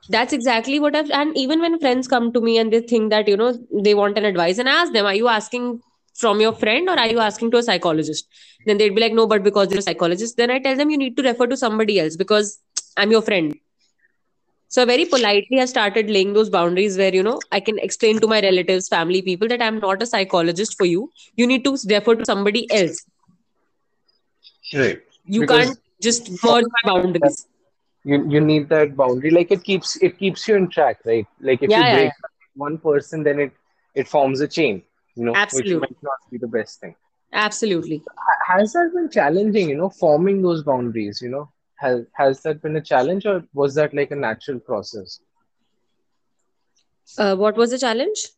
That's 0.09 0.33
exactly 0.33 0.79
what 0.79 0.95
I've 0.95 1.11
and 1.11 1.37
even 1.37 1.61
when 1.61 1.79
friends 1.81 2.07
come 2.07 2.33
to 2.35 2.41
me 2.41 2.59
and 2.59 2.72
they 2.72 2.81
think 2.81 3.11
that, 3.11 3.27
you 3.27 3.37
know, 3.37 3.59
they 3.72 3.95
want 3.95 4.18
an 4.18 4.25
advice 4.25 4.59
and 4.59 4.68
I 4.68 4.72
ask 4.83 4.93
them, 4.93 5.07
are 5.07 5.14
you 5.14 5.29
asking 5.29 5.81
from 6.14 6.41
your 6.41 6.53
friend 6.53 6.89
or 6.89 6.99
are 6.99 7.09
you 7.09 7.20
asking 7.20 7.51
to 7.53 7.57
a 7.59 7.62
psychologist? 7.62 8.29
Then 8.66 8.79
they'd 8.79 8.95
be 8.95 9.01
like, 9.01 9.12
no, 9.12 9.27
but 9.27 9.43
because 9.43 9.70
you're 9.70 9.79
a 9.79 9.83
psychologist. 9.83 10.37
Then 10.37 10.51
I 10.51 10.59
tell 10.59 10.77
them 10.77 10.91
you 10.91 10.99
need 10.99 11.16
to 11.16 11.22
refer 11.22 11.47
to 11.47 11.57
somebody 11.57 11.99
else 11.99 12.16
because 12.16 12.61
I'm 12.97 13.11
your 13.11 13.22
friend. 13.22 13.55
So 14.68 14.85
very 14.85 15.05
politely 15.05 15.61
I 15.61 15.66
started 15.66 16.11
laying 16.11 16.33
those 16.33 16.51
boundaries 16.51 16.99
where, 16.99 17.14
you 17.14 17.22
know, 17.22 17.41
I 17.53 17.61
can 17.61 17.79
explain 17.79 18.18
to 18.20 18.27
my 18.27 18.41
relatives, 18.41 18.89
family 18.89 19.22
people 19.22 19.49
that 19.49 19.62
I'm 19.62 19.79
not 19.79 20.03
a 20.03 20.07
psychologist 20.07 20.77
for 20.77 20.85
you. 20.85 21.11
You 21.37 21.47
need 21.47 21.64
to 21.64 21.77
refer 21.89 22.16
to 22.16 22.25
somebody 22.25 22.70
else. 22.72 23.05
Right. 24.73 25.01
You 25.25 25.43
Because 25.43 25.77
can't 25.77 25.79
just 26.01 26.31
merge 26.43 26.65
my 26.71 26.93
boundaries. 26.95 27.47
you 28.05 28.17
you 28.31 28.41
need 28.41 28.69
that 28.69 28.97
boundary. 28.97 29.31
Like 29.31 29.51
it 29.51 29.62
keeps 29.65 29.97
it 30.03 30.19
keeps 30.19 30.47
you 30.49 30.57
in 30.57 30.69
track, 30.69 30.99
right? 31.05 31.27
Like 31.41 31.62
if 31.62 31.75
Yeah, 31.75 31.77
you 31.77 31.85
break 31.85 32.12
yeah. 32.12 32.29
one 32.55 32.79
person, 32.79 33.23
then 33.23 33.39
it 33.41 33.53
it 33.95 34.09
forms 34.09 34.41
a 34.41 34.49
chain, 34.49 34.83
you 35.17 35.25
know, 35.25 35.41
which 35.51 35.75
Absolutely. 35.75 35.83
might 35.83 35.99
not 36.03 36.19
be 36.31 36.39
the 36.39 36.49
best 36.49 36.81
thing. 36.81 36.95
Absolutely. 37.33 38.05
Has 38.49 38.73
that 38.73 38.93
been 38.95 39.09
challenging, 39.11 39.69
you 39.69 39.77
know, 39.77 39.89
forming 39.91 40.43
those 40.43 40.62
boundaries, 40.62 41.21
you 41.23 41.29
know? 41.31 41.49
Has 41.79 42.07
has 42.15 42.43
that 42.43 42.62
been 42.62 42.77
a 42.77 42.81
challenge 42.81 43.27
or 43.27 43.45
was 43.55 43.75
that 43.75 43.95
like 43.95 44.11
a 44.11 44.17
natural 44.17 44.59
process? 44.61 45.21
Uh, 47.19 47.35
what 47.37 47.57
was 47.57 47.71
the 47.71 47.79
challenge? 47.79 48.29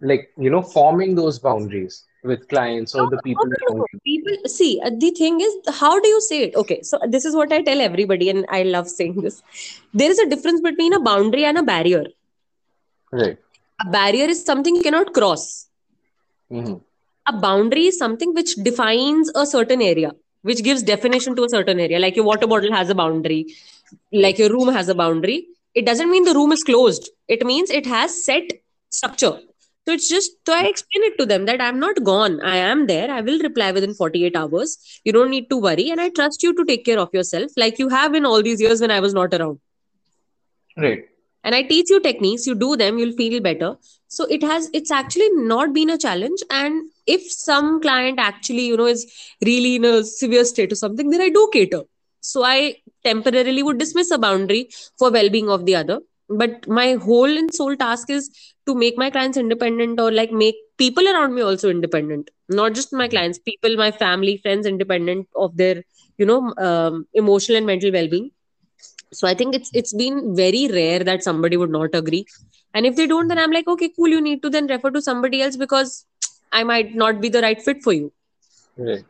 Like, 0.00 0.30
you 0.36 0.50
know, 0.50 0.62
forming 0.62 1.14
those 1.14 1.38
boundaries 1.38 2.04
with 2.22 2.48
clients 2.48 2.94
or 2.94 3.06
the 3.06 3.18
people 3.18 3.46
no, 3.46 3.74
no. 3.76 3.86
People 4.04 4.36
see 4.48 4.80
the 5.04 5.10
thing 5.10 5.40
is 5.40 5.54
how 5.80 5.98
do 6.00 6.08
you 6.08 6.20
say 6.20 6.42
it? 6.44 6.56
Okay, 6.56 6.82
so 6.82 6.98
this 7.08 7.24
is 7.24 7.34
what 7.34 7.52
I 7.52 7.62
tell 7.62 7.80
everybody, 7.80 8.30
and 8.30 8.46
I 8.50 8.62
love 8.62 8.88
saying 8.88 9.20
this. 9.22 9.42
There 9.94 10.10
is 10.10 10.18
a 10.18 10.28
difference 10.28 10.60
between 10.60 10.92
a 10.92 11.00
boundary 11.00 11.44
and 11.44 11.58
a 11.58 11.62
barrier. 11.62 12.04
Right. 13.12 13.38
A 13.86 13.90
barrier 13.90 14.26
is 14.26 14.44
something 14.44 14.74
you 14.76 14.82
cannot 14.82 15.12
cross. 15.12 15.68
hmm 16.50 16.74
A 17.28 17.32
boundary 17.32 17.86
is 17.86 17.98
something 17.98 18.34
which 18.34 18.54
defines 18.56 19.30
a 19.34 19.46
certain 19.46 19.82
area, 19.82 20.12
which 20.42 20.62
gives 20.62 20.82
definition 20.82 21.34
to 21.36 21.44
a 21.44 21.48
certain 21.48 21.80
area. 21.80 21.98
Like 21.98 22.16
your 22.16 22.24
water 22.24 22.46
bottle 22.46 22.72
has 22.72 22.90
a 22.90 22.94
boundary, 22.94 23.46
like 24.12 24.38
your 24.38 24.50
room 24.50 24.72
has 24.72 24.88
a 24.88 24.94
boundary. 24.94 25.46
It 25.74 25.86
doesn't 25.86 26.10
mean 26.10 26.24
the 26.24 26.34
room 26.34 26.52
is 26.52 26.62
closed. 26.62 27.10
It 27.28 27.44
means 27.44 27.70
it 27.70 27.86
has 27.86 28.24
set 28.24 28.44
structure. 28.90 29.38
So 29.86 29.92
it's 29.92 30.08
just 30.08 30.32
so 30.44 30.52
I 30.52 30.64
explain 30.64 31.04
it 31.04 31.16
to 31.18 31.26
them 31.26 31.44
that 31.46 31.60
I'm 31.60 31.78
not 31.78 32.02
gone. 32.02 32.40
I 32.42 32.56
am 32.56 32.86
there. 32.88 33.08
I 33.08 33.20
will 33.20 33.38
reply 33.38 33.70
within 33.70 33.94
48 33.94 34.34
hours. 34.34 35.00
You 35.04 35.12
don't 35.12 35.30
need 35.30 35.48
to 35.50 35.56
worry. 35.56 35.90
And 35.90 36.00
I 36.00 36.08
trust 36.10 36.42
you 36.42 36.52
to 36.54 36.64
take 36.64 36.84
care 36.84 36.98
of 36.98 37.10
yourself 37.12 37.52
like 37.56 37.78
you 37.78 37.88
have 37.88 38.14
in 38.14 38.26
all 38.26 38.42
these 38.42 38.60
years 38.60 38.80
when 38.80 38.90
I 38.90 38.98
was 38.98 39.14
not 39.14 39.32
around. 39.32 39.60
Right. 40.76 41.04
And 41.44 41.54
I 41.54 41.62
teach 41.62 41.88
you 41.88 42.00
techniques, 42.00 42.48
you 42.48 42.56
do 42.56 42.76
them, 42.76 42.98
you'll 42.98 43.16
feel 43.16 43.40
better. 43.40 43.76
So 44.08 44.24
it 44.24 44.42
has 44.42 44.68
it's 44.72 44.90
actually 44.90 45.30
not 45.34 45.72
been 45.72 45.90
a 45.90 45.98
challenge. 45.98 46.40
And 46.50 46.90
if 47.06 47.30
some 47.30 47.80
client 47.80 48.18
actually, 48.18 48.66
you 48.66 48.76
know, 48.76 48.86
is 48.86 49.06
really 49.44 49.76
in 49.76 49.84
a 49.84 50.02
severe 50.02 50.44
state 50.44 50.72
or 50.72 50.74
something, 50.74 51.10
then 51.10 51.20
I 51.20 51.28
do 51.28 51.48
cater. 51.52 51.82
So 52.20 52.42
I 52.42 52.78
temporarily 53.04 53.62
would 53.62 53.78
dismiss 53.78 54.10
a 54.10 54.18
boundary 54.18 54.70
for 54.98 55.12
well-being 55.12 55.48
of 55.48 55.64
the 55.64 55.76
other. 55.76 56.00
But 56.28 56.66
my 56.66 56.94
whole 56.94 57.38
and 57.38 57.54
sole 57.54 57.76
task 57.76 58.10
is 58.10 58.30
to 58.66 58.74
make 58.74 58.96
my 58.98 59.10
clients 59.10 59.36
independent 59.38 60.00
or 60.00 60.10
like 60.12 60.32
make 60.32 60.56
people 60.78 61.06
around 61.08 61.34
me 61.34 61.42
also 61.42 61.70
independent. 61.70 62.30
Not 62.48 62.74
just 62.74 62.92
my 62.92 63.08
clients 63.08 63.38
people 63.38 63.76
my 63.76 63.90
family 63.90 64.38
friends 64.38 64.66
independent 64.66 65.28
of 65.36 65.56
their 65.56 65.82
you 66.18 66.26
know 66.26 66.52
um, 66.58 67.06
emotional 67.14 67.58
and 67.58 67.66
mental 67.66 67.92
well-being. 67.92 68.30
So 69.12 69.26
i 69.28 69.34
think 69.34 69.54
it's 69.54 69.70
it's 69.80 69.94
been 70.02 70.34
very 70.36 70.68
rare 70.72 71.02
that 71.08 71.22
somebody 71.22 71.56
would 71.56 71.70
not 71.70 71.94
agree. 71.94 72.26
And 72.74 72.86
if 72.86 72.96
they 72.96 73.06
don't 73.06 73.28
then 73.28 73.38
i'm 73.38 73.52
like 73.58 73.68
okay 73.74 73.90
cool 73.96 74.08
you 74.08 74.20
need 74.20 74.42
to 74.42 74.50
then 74.50 74.66
refer 74.66 74.90
to 74.90 75.02
somebody 75.02 75.42
else 75.42 75.56
because 75.56 76.06
i 76.52 76.62
might 76.64 76.94
not 77.04 77.20
be 77.20 77.28
the 77.28 77.42
right 77.42 77.60
fit 77.68 77.82
for 77.82 77.92
you. 77.92 78.12
Right. 78.76 79.04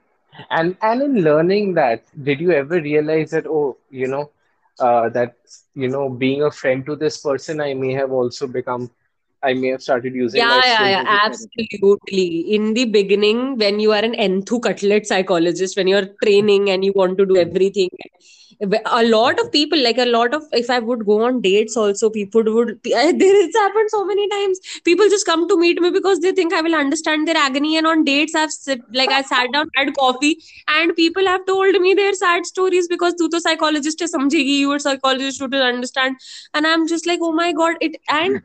And 0.51 0.77
and 0.83 1.03
in 1.03 1.23
learning 1.23 1.75
that, 1.75 2.03
did 2.23 2.41
you 2.41 2.53
ever 2.53 2.81
realize 2.81 3.31
that, 3.31 3.47
oh, 3.47 3.77
you 3.91 4.09
know, 4.09 4.31
uh, 4.79 5.09
that, 5.11 5.37
you 5.75 5.89
know, 5.89 6.09
being 6.09 6.43
a 6.43 6.51
friend 6.51 6.85
to 6.87 6.97
this 6.97 7.19
person, 7.19 7.61
I 7.61 7.75
may 7.75 7.93
have 7.93 8.13
also 8.13 8.47
become, 8.47 8.91
I 9.47 9.55
may 9.55 9.69
have 9.69 9.83
started 9.83 10.15
using 10.15 10.41
Yeah, 10.41 10.65
yeah, 10.67 10.89
yeah, 10.89 11.03
as 11.03 11.05
a 11.05 11.09
therapist. 11.09 11.49
absolutely. 11.57 12.55
In 12.55 12.75
the 12.75 12.85
beginning, 12.87 13.57
when 13.59 13.81
you 13.81 13.93
are 13.93 14.05
an 14.05 14.15
Enthu 14.15 14.61
cutlet 14.63 15.07
psychologist, 15.07 15.77
when 15.77 15.89
you're 15.89 16.07
training 16.25 16.71
and 16.71 16.85
you 16.85 16.93
want 16.95 17.19
to 17.19 17.27
do 17.27 17.37
everything, 17.37 17.91
a 18.87 19.05
lot 19.05 19.39
of 19.41 19.51
people, 19.53 19.83
like 19.83 19.99
a 19.99 20.07
lot 20.07 20.35
of, 20.35 20.43
if 20.53 20.71
I 20.71 20.79
would 20.79 21.05
go 21.07 21.23
on 21.25 21.41
dates 21.41 21.77
also, 21.77 22.11
people 22.11 22.43
would, 22.55 22.71
eh, 22.87 23.13
there 23.13 23.45
it's 23.45 23.57
happened 23.57 23.91
so 23.91 24.05
many 24.05 24.29
times. 24.29 24.61
People 24.85 25.09
just 25.09 25.27
come 25.27 25.49
to 25.49 25.59
meet 25.59 25.81
me 25.81 25.91
because 25.91 26.21
they 26.21 26.33
think 26.33 26.53
I 26.53 26.61
will 26.63 26.75
understand 26.75 27.29
their 27.29 27.37
agony. 27.37 27.77
And 27.77 27.87
on 27.87 28.05
dates, 28.05 28.35
I've 28.35 28.51
like 28.93 29.11
I 29.11 29.23
sat 29.23 29.53
down, 29.53 29.69
had 29.77 29.95
coffee, 29.97 30.39
and 30.69 30.95
people 30.97 31.27
have 31.27 31.47
told 31.47 31.81
me 31.81 31.95
their 31.95 32.15
sad 32.15 32.47
stories 32.47 32.89
because 32.89 33.15
tu 33.15 33.29
to 33.29 33.41
psychologist 33.41 34.01
hai, 34.01 34.07
samjhegi, 34.07 34.59
you 34.65 34.73
are 34.73 34.79
psychologist, 34.79 35.41
you 35.41 35.49
will 35.49 35.63
understand. 35.63 36.17
And 36.55 36.67
I'm 36.67 36.87
just 36.89 37.07
like, 37.07 37.21
oh 37.23 37.33
my 37.33 37.53
God, 37.53 37.77
it, 37.81 37.97
and 38.09 38.41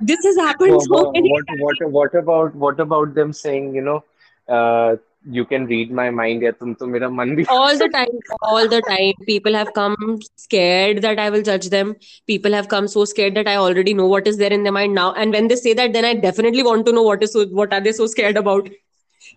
this 0.00 0.24
has 0.32 0.42
happened 0.48 0.82
so 0.82 1.12
many 1.12 1.30
what, 1.30 1.46
times. 1.46 1.60
What, 1.60 1.92
what 1.98 2.14
about 2.14 2.54
what 2.66 2.80
about 2.80 3.14
them 3.14 3.32
saying, 3.32 3.74
you 3.74 3.82
know, 3.82 4.04
uh, 4.48 4.96
you 5.24 5.44
can 5.44 5.66
read 5.66 5.90
my 5.90 6.10
mind 6.10 6.42
yeah, 6.42 6.50
tum 6.50 6.74
to 6.76 6.86
mera 6.86 7.10
man 7.10 7.36
bhi. 7.36 7.46
all 7.48 7.76
the 7.78 7.88
time 7.96 8.08
all 8.42 8.68
the 8.68 8.80
time 8.88 9.12
people 9.26 9.54
have 9.54 9.72
come 9.74 10.18
scared 10.36 11.02
that 11.02 11.18
i 11.18 11.30
will 11.30 11.42
judge 11.42 11.68
them. 11.68 11.94
People 12.26 12.52
have 12.52 12.68
come 12.68 12.88
so 12.88 13.04
scared 13.04 13.34
that 13.36 13.48
i 13.48 13.56
already 13.56 13.94
know 13.94 14.06
what 14.06 14.26
is 14.26 14.38
there 14.38 14.52
in 14.52 14.62
their 14.62 14.72
mind 14.72 14.94
now. 14.94 15.12
And 15.12 15.32
when 15.32 15.48
they 15.48 15.56
say 15.56 15.74
that 15.74 15.92
then 15.92 16.04
i 16.04 16.14
definitely 16.14 16.62
want 16.62 16.86
to 16.86 16.92
know 16.92 17.02
what 17.02 17.22
is 17.22 17.32
so, 17.32 17.46
what 17.46 17.72
are 17.72 17.80
they 17.80 17.92
so 17.92 18.06
scared 18.06 18.36
about. 18.36 18.68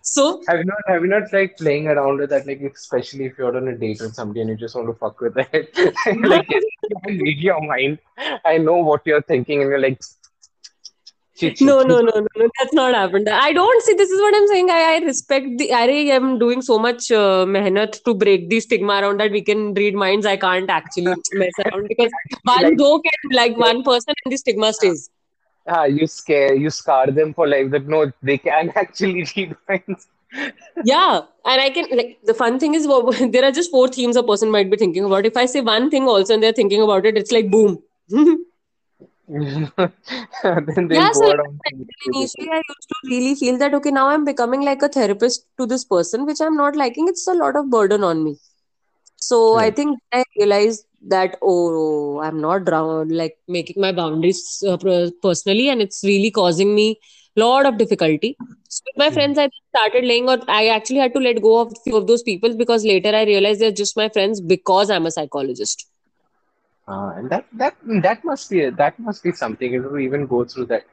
So 0.02 0.42
have 0.48 0.60
you 0.60 0.66
not 0.66 0.78
have 0.88 1.02
you 1.04 1.08
not 1.08 1.32
like 1.32 1.58
playing 1.58 1.88
around 1.88 2.20
with 2.20 2.32
that? 2.32 2.48
Like 2.48 2.62
especially 2.62 3.26
if 3.26 3.38
you're 3.38 3.56
on 3.56 3.68
a 3.68 3.78
date 3.78 4.02
with 4.02 4.16
somebody 4.16 4.42
and 4.42 4.50
you 4.50 4.56
just 4.56 4.76
want 4.76 4.88
to 4.88 4.94
fuck 4.94 5.22
with 5.22 5.38
it. 5.38 5.78
Like 6.24 6.50
read 7.06 7.40
your 7.40 7.62
mind. 7.62 8.00
I 8.44 8.58
know 8.58 8.78
what 8.78 9.02
you're 9.06 9.22
thinking 9.22 9.62
and 9.62 9.70
you're 9.70 9.80
like 9.80 10.02
no 11.68 11.84
no 11.84 12.00
no 12.02 12.12
no 12.18 12.28
no 12.42 12.48
that's 12.58 12.74
not 12.74 12.94
happened 12.94 13.28
i 13.30 13.52
don't 13.54 13.82
see 13.84 13.94
this 13.94 14.10
is 14.10 14.20
what 14.22 14.36
i'm 14.36 14.48
saying 14.48 14.70
i, 14.70 14.96
I 14.96 14.98
respect 15.06 15.48
the 15.58 15.72
i 15.74 15.86
am 16.18 16.40
doing 16.40 16.62
so 16.62 16.78
much 16.80 17.12
uh, 17.12 17.46
mehnat 17.56 18.04
to 18.06 18.14
break 18.14 18.50
the 18.50 18.60
stigma 18.60 19.00
around 19.02 19.20
that 19.20 19.32
we 19.32 19.42
can 19.42 19.74
read 19.74 19.96
minds 19.96 20.26
i 20.26 20.38
can't 20.38 20.70
actually 20.70 21.16
mess 21.34 21.60
around 21.66 21.88
because 21.88 22.12
one 22.44 22.70
Like, 22.70 22.78
joke 22.78 23.06
and 23.14 23.36
like 23.42 23.58
one 23.58 23.84
person 23.84 24.14
and 24.24 24.34
the 24.34 24.38
stigma 24.38 24.74
stays 24.74 25.10
ah, 25.68 25.86
you 25.86 26.08
scare, 26.08 26.56
you 26.56 26.70
scar 26.70 27.08
them 27.12 27.34
for 27.34 27.48
life. 27.48 27.72
That 27.72 27.88
no, 27.88 28.12
they 28.22 28.38
can 28.38 28.72
actually 28.76 29.26
read 29.36 29.56
minds. 29.68 30.08
Yeah, 30.84 31.22
and 31.46 31.62
I 31.62 31.70
can 31.70 31.86
like 31.96 32.20
the 32.24 32.34
fun 32.34 32.60
thing 32.60 32.74
is 32.76 32.88
there 33.32 33.44
are 33.44 33.52
just 33.52 33.72
four 33.72 33.88
themes 33.88 34.16
a 34.16 34.24
person 34.24 34.52
might 34.52 34.70
be 34.70 34.78
thinking 34.78 35.06
about. 35.06 35.26
If 35.26 35.38
I 35.38 35.46
say 35.46 35.62
one 35.62 35.90
thing 35.90 36.08
also 36.08 36.34
and 36.34 36.44
they're 36.44 36.54
thinking 36.54 36.82
about 36.82 37.06
it, 37.06 37.18
it's 37.18 37.32
like 37.32 37.50
boom. 37.50 37.84
Then 40.76 40.88
Yeah, 40.90 41.08
they'll 41.08 41.10
so 41.14 41.26
go 41.26 41.28
like 41.28 41.36
around 41.36 41.62
I 41.66 41.70
saying 41.70 41.86
said, 41.86 41.96
stupid 42.02 42.18
initially 42.18 42.50
I 42.52 42.58
used 42.58 42.90
to 42.90 42.96
really 43.10 43.36
feel 43.36 43.58
that 43.58 43.74
okay, 43.76 43.92
now 43.92 44.08
I'm 44.10 44.24
becoming 44.26 44.62
like 44.62 44.82
a 44.82 44.88
therapist 44.90 45.46
to 45.60 45.66
this 45.66 45.84
person, 45.86 46.26
which 46.26 46.40
I'm 46.42 46.56
not 46.56 46.76
liking. 46.76 47.08
It's 47.08 47.28
a 47.28 47.34
lot 47.34 47.56
of 47.56 47.70
burden 47.70 48.04
on 48.04 48.24
me. 48.24 48.38
So 49.18 49.58
I 49.58 49.72
think 49.72 49.98
I 50.14 50.24
realized 50.38 50.86
that 51.10 51.38
oh, 51.42 52.20
I'm 52.22 52.42
not 52.42 52.68
like 52.68 53.38
making 53.48 53.82
my 53.82 53.92
boundaries 53.92 54.64
uh, 54.68 54.78
personally, 55.22 55.70
and 55.70 55.82
it's 55.82 56.02
really 56.04 56.32
causing 56.32 56.76
me 56.76 57.00
a 57.38 57.42
lot 57.42 57.66
of 57.66 57.78
difficulty. 57.78 58.38
So 58.70 58.82
with 58.88 58.98
my 59.06 59.10
Mhm. 59.10 59.12
friends, 59.12 59.38
I 59.40 59.50
started 59.76 60.06
laying 60.06 60.30
out. 60.30 60.44
I 60.50 60.68
actually 60.68 61.00
had 61.00 61.14
to 61.14 61.20
let 61.20 61.42
go 61.42 61.60
of 61.62 61.72
a 61.72 61.80
few 61.84 61.96
of 61.98 62.08
those 62.08 62.24
people 62.24 62.56
because 62.58 62.86
later 62.86 63.10
I 63.16 63.24
realized 63.24 63.62
they're 63.62 63.72
just 63.84 63.96
my 63.98 64.10
friends 64.10 64.42
because 64.42 64.90
I'm 64.90 65.06
a 65.06 65.12
psychologist. 65.12 65.88
Uh, 66.88 67.14
and 67.16 67.30
that 67.30 67.46
that 67.54 67.76
that 68.04 68.24
must 68.24 68.50
be 68.50 68.70
that 68.70 69.00
must 69.00 69.24
be 69.24 69.32
something 69.32 69.82
know, 69.82 69.90
to 69.90 69.98
even 69.98 70.28
go 70.28 70.46
through 70.46 70.66
that. 70.66 70.86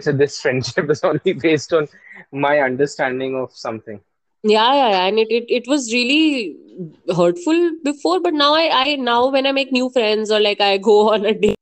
So 0.00 0.12
this 0.12 0.40
friendship 0.42 0.90
is 0.90 1.02
only 1.02 1.32
based 1.32 1.72
on 1.72 1.88
my 2.30 2.58
understanding 2.60 3.34
of 3.36 3.52
something. 3.52 4.00
Yeah, 4.42 4.72
yeah, 4.74 4.90
yeah. 4.90 5.06
And 5.06 5.18
it, 5.18 5.28
it, 5.30 5.44
it 5.48 5.66
was 5.66 5.92
really 5.92 6.56
hurtful 7.16 7.72
before, 7.82 8.20
but 8.20 8.34
now 8.34 8.54
I, 8.54 8.68
I 8.72 8.96
now 8.96 9.28
when 9.30 9.46
I 9.46 9.52
make 9.52 9.72
new 9.72 9.90
friends 9.90 10.30
or 10.30 10.40
like 10.40 10.60
I 10.60 10.76
go 10.78 11.12
on 11.14 11.24
a 11.24 11.34
date, 11.34 11.56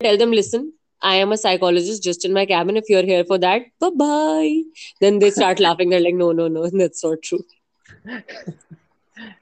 I 0.00 0.04
tell 0.04 0.16
them, 0.18 0.32
listen, 0.32 0.72
I 1.00 1.14
am 1.16 1.32
a 1.32 1.36
psychologist 1.36 2.02
just 2.02 2.24
in 2.24 2.32
my 2.32 2.44
cabin. 2.44 2.76
If 2.76 2.84
you're 2.88 3.04
here 3.04 3.24
for 3.24 3.38
that, 3.38 3.62
bye 3.78 3.90
bye. 3.90 4.62
Then 5.00 5.20
they 5.20 5.30
start 5.30 5.60
laughing. 5.60 5.90
They're 5.90 6.00
like, 6.00 6.14
no, 6.14 6.32
no, 6.32 6.48
no, 6.48 6.68
that's 6.72 7.04
not 7.04 7.22
true. 7.22 7.44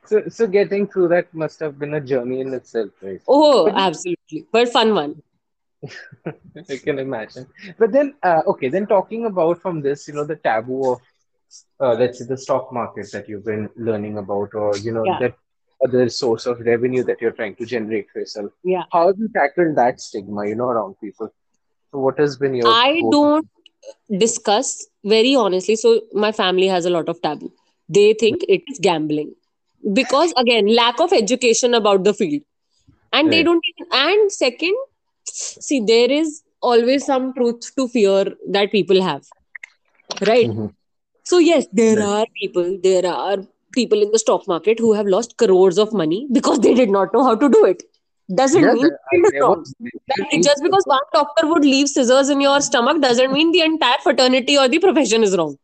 So 0.05 0.29
so 0.29 0.47
getting 0.47 0.87
through 0.89 1.09
that 1.09 1.33
must 1.35 1.61
have 1.61 1.79
been 1.79 1.95
a 1.95 2.01
journey 2.01 2.41
in 2.41 2.53
itself, 2.55 2.91
right? 3.03 3.21
Oh, 3.29 3.71
But 3.71 3.75
absolutely. 3.75 4.47
But 4.53 4.69
fun 4.69 4.95
one. 4.95 5.23
I 6.71 6.77
can 6.77 6.99
imagine. 6.99 7.47
But 7.79 7.93
then, 7.93 8.15
uh, 8.23 8.43
okay, 8.49 8.69
then 8.69 8.87
talking 8.87 9.27
about 9.27 9.61
from 9.61 9.81
this, 9.83 10.09
you 10.09 10.15
know, 10.15 10.25
the 10.25 10.37
taboo 10.37 10.93
of, 10.93 11.01
uh, 11.81 11.95
let's 11.95 12.19
say, 12.19 12.25
the 12.27 12.37
stock 12.37 12.73
market 12.73 13.07
that 13.13 13.29
you've 13.29 13.45
been 13.45 13.69
learning 13.77 14.19
about, 14.19 14.55
or, 14.55 14.77
you 14.79 14.93
know, 14.93 15.07
Yeah, 15.07 15.19
that 15.19 15.35
other 15.85 16.09
source 16.09 16.47
of 16.47 16.61
revenue 16.61 17.05
that 17.05 17.21
you're 17.21 17.33
trying 17.33 17.55
to 17.57 17.67
generate 17.67 18.07
for 18.13 18.21
yourself. 18.21 18.51
yeah. 18.65 18.85
How 18.93 19.07
have 19.09 19.17
you 19.19 19.29
tackled 19.35 19.77
that 19.77 20.01
stigma, 20.01 20.47
you 20.47 20.57
know, 20.57 20.69
around 20.69 20.97
people? 21.03 21.33
So, 21.93 21.99
what 21.99 22.19
has 22.19 22.37
been 22.37 22.55
your 22.55 22.79
I 22.85 23.03
don't 23.11 23.47
discuss 24.19 24.87
very 25.05 25.35
honestly. 25.35 25.77
So 25.77 26.01
my 26.13 26.33
family 26.33 26.67
has 26.69 26.85
a 26.85 26.91
lot 26.91 27.09
of 27.09 27.21
taboo. 27.23 27.53
They 27.89 28.15
think 28.15 28.43
it 28.49 28.63
is 28.69 28.79
gambling 28.81 29.35
because 29.93 30.33
again, 30.37 30.67
lack 30.75 31.01
of 31.01 31.13
education 31.13 31.75
about 31.75 32.05
the 32.05 32.15
field. 32.15 32.43
And 33.13 33.33
they 33.33 33.43
don't 33.43 33.63
even, 33.71 33.89
and 33.93 34.33
second, 34.33 34.75
see, 35.25 35.81
there 35.87 36.11
is 36.11 36.43
always 36.61 37.05
some 37.07 37.33
truth 37.35 37.71
to 37.77 37.89
fear 37.89 38.35
that 38.51 38.71
people 38.73 39.03
have, 39.03 39.25
right? 40.27 40.51
Mhm. 40.51 40.71
So 41.25 41.39
yes, 41.39 41.67
there 41.73 41.97
Right. 41.97 42.07
are 42.19 42.27
people, 42.41 42.79
there 42.83 43.07
are 43.07 43.39
people 43.73 44.03
in 44.03 44.11
the 44.13 44.19
stock 44.19 44.47
market 44.49 44.79
who 44.79 44.93
have 44.95 45.07
lost 45.07 45.37
crores 45.37 45.79
of 45.79 45.93
money 45.93 46.27
because 46.33 46.61
they 46.61 46.75
did 46.75 46.91
not 46.91 47.13
know 47.15 47.25
how 47.25 47.35
to 47.37 47.49
do 47.49 47.65
it. 47.65 47.83
Doesn't 48.35 48.73
mean 48.73 48.91
there, 48.91 48.99
it 49.13 49.27
is 49.27 49.33
there 49.33 49.43
wrong. 49.43 49.65
just 50.43 50.63
because 50.63 50.85
one 50.87 51.07
doctor 51.13 51.47
would 51.49 51.65
leave 51.65 51.89
scissors 51.89 52.29
in 52.29 52.41
your 52.41 52.61
stomach 52.61 53.01
doesn't 53.03 53.33
mean 53.33 53.53
the 53.53 53.63
entire 53.63 53.99
fraternity 54.03 54.57
or 54.59 54.69
the 54.69 54.79
profession 54.79 55.23
is 55.23 55.37
wrong. 55.37 55.57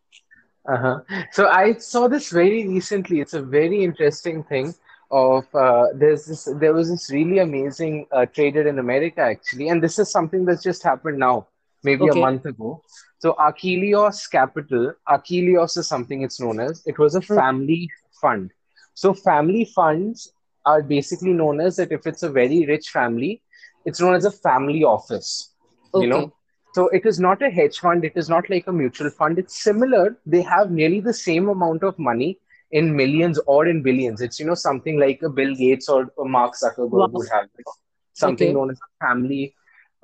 Uh-huh. 0.68 1.00
So 1.32 1.48
I 1.48 1.74
saw 1.74 2.08
this 2.08 2.30
very 2.30 2.66
recently. 2.66 3.20
It's 3.20 3.34
a 3.34 3.42
very 3.42 3.82
interesting 3.84 4.42
thing 4.44 4.74
of 5.10 5.44
uh, 5.54 5.86
there's 5.94 6.26
this 6.26 6.48
there 6.60 6.72
was 6.72 6.90
this 6.90 7.10
really 7.10 7.38
amazing 7.38 8.06
uh, 8.12 8.26
trader 8.26 8.66
in 8.66 8.78
America 8.78 9.20
actually, 9.20 9.68
and 9.68 9.82
this 9.82 9.98
is 9.98 10.10
something 10.10 10.44
that's 10.44 10.62
just 10.62 10.82
happened 10.82 11.18
now, 11.18 11.46
maybe 11.82 12.08
a 12.08 12.14
month 12.14 12.44
ago. 12.46 12.82
So 13.18 13.34
Archegos 13.38 14.30
Capital, 14.30 14.92
Archegos 15.08 15.76
is 15.78 15.86
something 15.88 16.22
it's 16.22 16.40
known 16.40 16.60
as. 16.60 16.82
It 16.86 16.98
was 16.98 17.14
a 17.14 17.20
Hmm. 17.28 17.38
family 17.38 17.90
fund. 18.20 18.50
So 18.94 19.12
family 19.14 19.64
funds 19.64 20.32
are 20.64 20.82
basically 20.82 21.32
known 21.32 21.60
as 21.60 21.76
that 21.76 21.92
if 21.92 22.06
it's 22.06 22.22
a 22.22 22.30
very 22.30 22.64
rich 22.66 22.88
family, 22.90 23.42
it's 23.84 24.00
known 24.00 24.14
as 24.14 24.24
a 24.24 24.30
family 24.30 24.82
office, 24.84 25.52
you 25.94 26.06
know. 26.08 26.32
So 26.74 26.88
it 26.88 27.06
is 27.06 27.20
not 27.20 27.42
a 27.42 27.50
hedge 27.50 27.78
fund. 27.78 28.04
It 28.04 28.12
is 28.16 28.28
not 28.28 28.48
like 28.50 28.66
a 28.66 28.72
mutual 28.72 29.10
fund. 29.10 29.38
It's 29.38 29.62
similar. 29.62 30.16
They 30.26 30.42
have 30.42 30.70
nearly 30.70 31.00
the 31.00 31.14
same 31.14 31.48
amount 31.48 31.82
of 31.84 31.98
money 31.98 32.38
in 32.70 32.96
millions 32.96 33.38
or 33.46 33.66
in 33.66 33.82
billions. 33.82 34.20
It's, 34.20 34.38
you 34.40 34.46
know, 34.46 34.54
something 34.54 34.98
like 34.98 35.20
a 35.22 35.30
Bill 35.30 35.54
Gates 35.54 35.88
or 35.88 36.10
a 36.18 36.24
Mark 36.24 36.54
Zuckerberg 36.54 37.10
Wow. 37.10 37.10
would 37.12 37.28
have, 37.32 37.46
you 37.56 37.64
know, 37.66 37.72
something 38.14 38.52
Okay. 38.52 38.54
known 38.54 38.70
as 38.70 38.78
a 38.88 39.06
family 39.06 39.54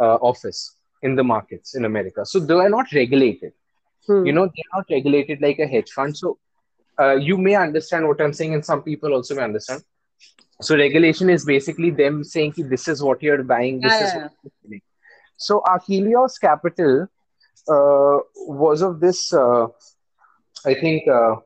uh, 0.01 0.16
office. 0.33 0.61
in 1.09 1.14
the 1.18 1.25
markets 1.29 1.75
in 1.79 1.85
America. 1.87 2.25
So 2.31 2.39
they 2.49 2.55
are 2.62 2.71
not 2.73 2.91
regulated. 2.97 3.53
Hmm. 4.07 4.29
You 4.29 4.33
know, 4.37 4.45
they're 4.55 4.73
not 4.75 4.87
regulated 4.95 5.41
like 5.45 5.59
a 5.59 5.66
hedge 5.66 5.91
fund. 5.97 6.16
So 6.16 6.39
uh, 7.03 7.16
you 7.29 7.37
may 7.47 7.55
understand 7.55 8.07
what 8.09 8.21
I'm 8.21 8.33
saying, 8.39 8.55
and 8.55 8.64
some 8.71 8.83
people 8.89 9.14
also 9.18 9.35
may 9.39 9.43
understand. 9.43 9.83
So 10.68 10.77
regulation 10.77 11.31
is 11.37 11.45
basically 11.53 11.91
them 12.03 12.23
saying 12.33 12.53
"Ki 12.59 12.62
this 12.75 12.89
is 12.95 13.03
what 13.09 13.23
you're 13.29 13.43
buying, 13.55 13.81
this 13.89 14.01
Yeah, 14.01 14.07
is 14.07 14.14
yeah, 14.14 14.21
what 14.21 14.31
you're 14.43 14.53
selling. 14.62 14.83
So 15.41 15.62
Archegos 15.66 16.38
Capital 16.38 17.09
uh, 17.66 18.18
was 18.47 18.82
of 18.82 19.01
this, 19.01 19.32
uh, 19.32 19.68
I 20.66 20.74
think, 20.74 21.09
uh, 21.09 21.36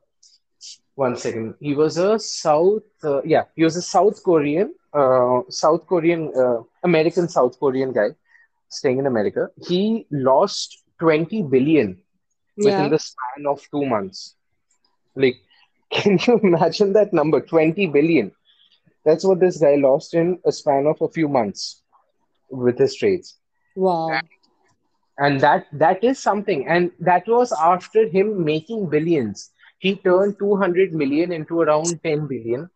one 0.97 1.16
second. 1.16 1.55
He 1.61 1.74
was 1.74 1.97
a 1.97 2.18
South, 2.18 2.82
uh, 3.05 3.22
yeah, 3.22 3.45
he 3.55 3.62
was 3.62 3.76
a 3.76 3.82
South 3.82 4.20
Korean, 4.24 4.74
uh, 4.92 5.42
South 5.49 5.86
Korean, 5.86 6.32
uh, 6.36 6.62
American 6.82 7.28
South 7.28 7.59
Korean 7.61 7.92
guy 7.92 8.09
staying 8.68 8.99
in 8.99 9.07
America. 9.07 9.49
He 9.68 10.07
lost 10.11 10.82
20 10.99 11.42
billion 11.45 11.97
within 12.57 12.72
yeah. 12.72 12.88
the 12.88 12.99
span 12.99 13.47
of 13.47 13.62
two 13.70 13.86
months. 13.86 14.34
Like, 15.14 15.36
can 15.92 16.18
you 16.26 16.40
imagine 16.42 16.95
that 16.95 17.12
number? 17.12 17.40
20 17.40 17.86
billion. 17.86 18.32
That's 19.05 19.24
what 19.24 19.38
this 19.38 19.59
guy 19.59 19.76
lost 19.76 20.14
in 20.14 20.40
a 20.45 20.51
span 20.51 20.86
of 20.86 21.01
a 21.01 21.09
few 21.09 21.28
months 21.28 21.82
with 22.51 22.76
his 22.76 22.97
trades. 22.97 23.38
Wow. 23.75 24.20
And 25.18 25.41
that 25.41 25.66
that 25.72 26.03
is 26.05 26.18
something. 26.18 26.66
And 26.66 26.91
that 27.01 27.27
was 27.27 27.53
after 27.53 28.09
him 28.09 28.45
making 28.45 28.89
billions. 28.89 29.51
He 29.79 29.97
turned 29.97 30.39
200 30.39 30.93
million 30.93 31.33
into 31.33 31.61
around 31.61 32.03
10 32.03 32.27
billion. 32.27 32.70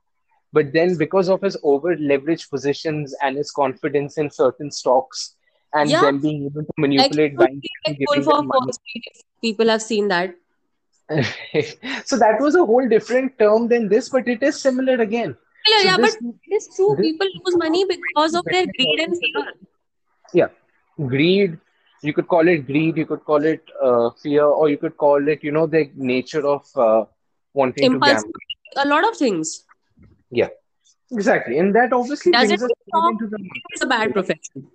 But 0.53 0.73
then, 0.73 0.97
because 0.97 1.29
of 1.29 1.43
his 1.43 1.57
over 1.63 1.97
leveraged 1.97 2.51
positions 2.51 3.15
and 3.23 3.37
his 3.37 3.51
confidence 3.51 4.19
in 4.19 4.31
certain 4.31 4.71
stocks, 4.71 5.37
and 5.75 5.99
Yeah, 5.99 6.01
them 6.01 6.21
being 6.21 6.47
able 6.47 6.63
to 6.65 6.73
manipulate 6.79 7.39
it 7.39 7.39
banks 7.39 7.63
be 7.63 7.71
and 7.87 7.97
like 7.97 8.01
Wolf 8.07 8.17
giving 8.17 8.29
them 8.31 8.39
of 8.39 8.47
Wall 8.53 8.61
money. 8.61 8.73
Street 8.73 9.05
if 9.13 9.23
people 9.41 9.69
have 9.69 9.83
seen 9.83 10.09
that. 10.09 10.35
so 12.05 12.17
that 12.19 12.41
was 12.41 12.55
a 12.55 12.65
whole 12.65 12.89
different 12.89 13.39
term 13.39 13.69
than 13.69 13.89
this, 13.89 14.09
but 14.11 14.29
it 14.29 14.43
is 14.43 14.61
similar 14.61 14.95
again. 15.01 15.37
Yeah, 15.67 15.83
So 15.83 15.91
yeah, 15.91 15.97
this 15.97 16.17
but 16.17 16.19
it 16.45 16.55
is 16.55 16.69
true. 16.77 16.97
this 16.97 17.07
People 17.07 17.27
lose 17.45 17.57
money 17.57 17.85
because 17.85 18.35
of 18.35 18.45
their 18.51 18.67
greed 18.67 19.01
and 19.01 19.15
fear. 19.17 19.53
yeah, 20.33 20.49
greed. 21.07 21.59
You 22.03 22.13
could 22.13 22.29
call 22.29 22.47
it 22.49 22.67
greed. 22.67 22.97
You 22.97 23.07
could 23.07 23.25
call 23.25 23.45
it 23.45 23.63
uh, 23.83 24.11
fear, 24.23 24.45
or 24.45 24.69
you 24.69 24.79
could 24.79 24.97
call 24.97 25.27
it, 25.29 25.43
you 25.43 25.53
know, 25.53 25.67
the 25.67 25.91
nature 25.95 26.47
of 26.47 26.65
uh, 26.77 27.05
wanting 27.55 27.91
to 27.91 27.97
Impulse, 27.97 28.23
gamble. 28.23 28.33
a 28.77 28.87
lot 28.89 29.09
of 29.09 29.17
things. 29.17 29.65
Yeah, 30.31 30.49
exactly, 31.11 31.59
and 31.59 31.75
that 31.75 31.93
obviously 31.93 32.33
Does 32.33 32.51
it 32.51 32.63
us 32.63 32.71
into 33.11 33.27
the 33.29 33.39
It's 33.71 33.83
a 33.83 33.87
bad 33.87 34.13
profession. 34.13 34.69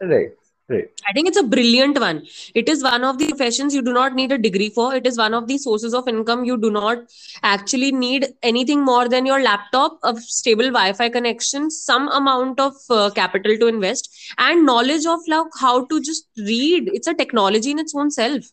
right, 0.00 0.32
right, 0.68 0.88
I 1.08 1.12
think 1.12 1.28
it's 1.28 1.38
a 1.38 1.42
brilliant 1.42 1.98
one. 2.00 2.26
It 2.54 2.68
is 2.68 2.82
one 2.82 3.04
of 3.04 3.18
the 3.18 3.28
professions 3.28 3.74
you 3.74 3.82
do 3.82 3.92
not 3.92 4.14
need 4.14 4.32
a 4.32 4.38
degree 4.38 4.70
for. 4.70 4.94
It 4.94 5.06
is 5.06 5.18
one 5.18 5.34
of 5.34 5.46
the 5.46 5.58
sources 5.58 5.94
of 5.94 6.08
income 6.08 6.44
you 6.44 6.56
do 6.56 6.70
not 6.70 6.98
actually 7.42 7.92
need 7.92 8.26
anything 8.42 8.84
more 8.84 9.08
than 9.08 9.26
your 9.26 9.42
laptop, 9.42 9.98
a 10.02 10.16
stable 10.16 10.70
Wi-Fi 10.70 11.08
connection, 11.10 11.70
some 11.70 12.08
amount 12.08 12.60
of 12.60 12.74
uh, 12.90 13.10
capital 13.10 13.56
to 13.58 13.66
invest, 13.66 14.32
and 14.38 14.64
knowledge 14.66 15.06
of 15.06 15.20
like 15.28 15.52
how 15.60 15.84
to 15.86 16.00
just 16.00 16.28
read. 16.38 16.90
It's 16.92 17.06
a 17.06 17.14
technology 17.14 17.70
in 17.70 17.78
its 17.78 17.94
own 17.94 18.10
self. 18.10 18.44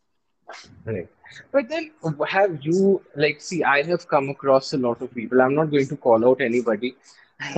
right. 0.85 1.07
But 1.51 1.69
then, 1.69 1.91
have 2.27 2.59
you 2.61 3.01
like? 3.15 3.41
See, 3.41 3.63
I 3.63 3.83
have 3.83 4.07
come 4.07 4.29
across 4.29 4.73
a 4.73 4.77
lot 4.77 5.01
of 5.01 5.13
people. 5.13 5.41
I'm 5.41 5.55
not 5.55 5.71
going 5.71 5.87
to 5.87 5.95
call 5.97 6.25
out 6.27 6.41
anybody, 6.41 6.95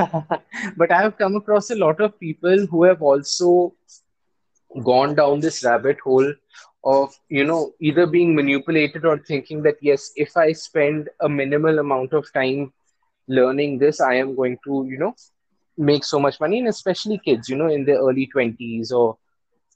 but 0.77 0.91
I 0.91 1.01
have 1.01 1.17
come 1.17 1.35
across 1.35 1.71
a 1.71 1.75
lot 1.75 1.99
of 2.01 2.19
people 2.19 2.67
who 2.67 2.83
have 2.83 3.01
also 3.01 3.73
gone 4.83 5.13
down 5.15 5.39
this 5.39 5.63
rabbit 5.63 5.99
hole 6.03 6.31
of 6.83 7.13
you 7.29 7.43
know 7.43 7.71
either 7.79 8.05
being 8.05 8.35
manipulated 8.35 9.05
or 9.05 9.17
thinking 9.17 9.61
that 9.63 9.75
yes 9.81 10.11
if 10.15 10.35
i 10.37 10.51
spend 10.51 11.09
a 11.21 11.29
minimal 11.29 11.79
amount 11.79 12.13
of 12.13 12.25
time 12.33 12.71
learning 13.27 13.77
this 13.79 13.99
i 14.01 14.13
am 14.15 14.35
going 14.35 14.57
to 14.63 14.85
you 14.89 14.97
know 14.97 15.13
make 15.77 16.03
so 16.03 16.19
much 16.19 16.39
money. 16.39 16.59
And 16.59 16.67
especially 16.67 17.19
kids 17.23 17.49
you 17.49 17.55
know 17.55 17.67
in 17.67 17.85
their 17.85 17.97
early 17.97 18.27
20s 18.31 18.91
or 18.91 19.17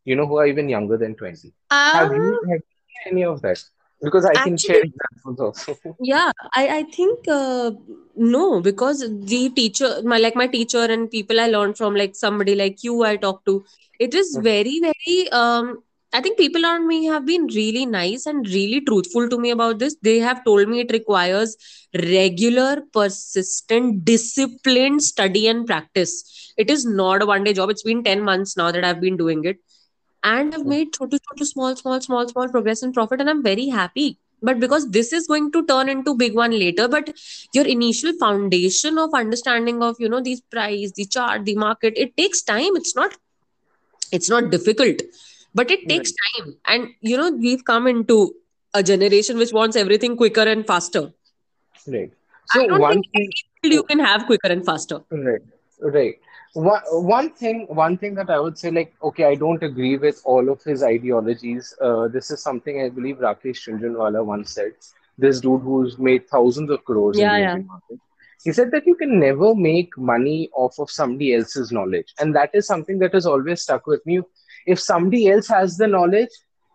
you 0.06 0.16
know 0.16 0.26
who 0.26 0.38
are 0.38 0.48
even 0.48 0.70
younger 0.70 0.98
than 0.98 1.16
20 1.16 1.54
have 1.94 2.12
you 2.12 2.24
Um, 2.24 2.40
have 2.50 2.60
you 2.60 2.78
seen 2.88 3.14
any 3.14 3.24
of 3.24 3.42
that 3.42 3.60
because 4.02 4.26
i 4.26 4.38
can 4.38 4.58
share 4.58 4.82
examples 4.90 5.40
also 5.40 5.78
yeah, 6.00 6.32
I 6.56 6.68
I 6.80 6.84
think 6.84 7.28
uh, 7.28 7.72
no, 8.16 8.62
because 8.62 9.00
the 9.00 9.50
teacher, 9.50 10.02
my 10.04 10.18
like 10.18 10.36
my 10.36 10.48
teacher 10.48 10.84
and 10.96 11.10
people 11.10 11.40
I 11.40 11.48
learned 11.48 11.78
from, 11.78 11.96
like 11.96 12.16
somebody 12.16 12.56
like 12.56 12.84
you, 12.84 13.04
I 13.04 13.16
talked 13.18 13.46
to, 13.46 13.64
it 14.00 14.14
is 14.14 14.38
very 14.42 14.80
very. 14.80 15.30
Um, 15.32 15.84
I 16.14 16.22
think 16.22 16.38
people 16.38 16.64
around 16.66 16.88
me 16.88 17.06
have 17.06 17.26
been 17.26 17.48
really 17.48 17.86
nice 17.86 18.26
and 18.26 18.48
really 18.48 18.80
truthful 18.82 19.28
to 19.30 19.38
me 19.38 19.50
about 19.52 19.80
this. 19.80 19.96
They 20.02 20.20
have 20.20 20.44
told 20.46 20.68
me 20.70 20.80
it 20.80 20.92
requires 20.92 21.56
regular, 21.94 22.82
persistent, 22.94 24.06
disciplined 24.06 25.04
study 25.04 25.48
and 25.48 25.66
practice. 25.66 26.54
It 26.58 26.70
is 26.70 26.86
not 26.86 27.22
a 27.22 27.26
one 27.26 27.44
day 27.44 27.54
job. 27.54 27.70
It's 27.70 27.84
been 27.84 28.04
10 28.04 28.22
months 28.24 28.56
now 28.56 28.72
that 28.72 28.84
I've 28.86 29.02
been 29.02 29.18
doing 29.18 29.44
it 29.44 29.58
and 30.24 30.54
I've 30.54 30.66
made 30.66 30.94
chotu 30.94 31.20
chotu 31.20 31.46
small 31.46 31.76
small 31.76 32.02
small 32.02 32.28
small 32.28 32.50
progress 32.50 32.84
in 32.84 32.94
profit 32.94 33.22
and 33.22 33.30
I'm 33.30 33.44
very 33.44 33.68
happy. 33.68 34.18
But 34.42 34.60
because 34.60 34.92
this 34.92 35.14
is 35.14 35.28
going 35.28 35.52
to 35.52 35.66
turn 35.66 35.90
into 35.90 36.14
big 36.16 36.36
one 36.36 36.52
later, 36.52 36.88
but 36.88 37.12
your 37.54 37.66
initial 37.66 38.14
foundation 38.20 39.00
of 39.00 39.14
understanding 39.14 39.82
of 39.82 39.96
you 40.00 40.10
know 40.10 40.22
these 40.22 40.42
price, 40.42 40.92
the 40.92 41.06
chart, 41.06 41.46
the 41.46 41.56
market, 41.56 41.94
it 41.98 42.16
takes 42.16 42.42
time. 42.44 42.76
It's 42.76 42.96
not 42.96 43.18
it's 44.12 44.30
not 44.30 44.52
difficult, 44.52 45.02
but 45.56 45.72
it 45.72 45.88
takes 45.90 46.12
time. 46.12 46.56
And 46.66 46.90
you 47.02 47.18
know, 47.18 47.32
we've 47.32 47.66
come 47.66 47.88
into 47.88 48.36
a 48.74 48.84
generation 48.84 49.38
which 49.38 49.54
wants 49.54 49.76
everything 49.76 50.16
quicker 50.16 50.42
and 50.42 50.68
faster. 50.68 51.12
Right. 51.88 52.12
So 52.50 52.62
I 52.62 52.68
don't 52.68 52.80
one 52.80 53.02
think 53.16 53.34
thing 53.64 53.72
you 53.72 53.84
can 53.84 54.00
have 54.00 54.26
quicker 54.26 54.50
and 54.50 54.64
faster. 54.64 55.02
Right. 55.10 55.42
Right 55.80 56.20
one, 56.54 56.82
one 56.92 57.30
thing 57.32 57.66
one 57.70 57.98
thing 57.98 58.16
that 58.16 58.30
i 58.30 58.40
would 58.40 58.58
say 58.58 58.72
like 58.72 58.94
okay 59.04 59.26
i 59.26 59.36
don't 59.36 59.64
agree 59.64 59.98
with 59.98 60.22
all 60.26 60.50
of 60.50 60.64
his 60.64 60.84
ideologies. 60.84 61.74
Uh, 61.82 62.08
this 62.08 62.32
is 62.32 62.42
something 62.42 62.82
i 62.82 62.90
believe 62.90 63.18
rakesh 63.18 63.68
Jhunjhunwala 63.68 64.26
once 64.26 64.52
said. 64.52 64.74
This 65.20 65.40
dude 65.42 65.62
who's 65.62 65.98
made 65.98 66.28
thousands 66.30 66.70
of 66.70 66.84
crores 66.86 67.18
yeah, 67.18 67.36
in 67.36 67.42
the 67.42 67.48
yeah. 67.48 67.58
market. 67.58 68.00
He 68.44 68.54
said 68.54 68.70
that 68.72 68.86
you 68.86 68.96
can 68.96 69.20
never 69.20 69.56
make 69.56 69.98
money 69.98 70.50
off 70.54 70.78
of 70.78 70.92
somebody 70.92 71.34
else's 71.34 71.72
knowledge. 71.72 72.14
And 72.20 72.36
that 72.36 72.52
is 72.54 72.68
something 72.68 73.00
that 73.00 73.14
has 73.14 73.26
always 73.26 73.64
stuck 73.64 73.88
with 73.88 74.06
me. 74.06 74.22
If 74.68 74.80
somebody 74.80 75.28
else 75.32 75.48
has 75.48 75.76
the 75.76 75.88
knowledge 75.88 76.30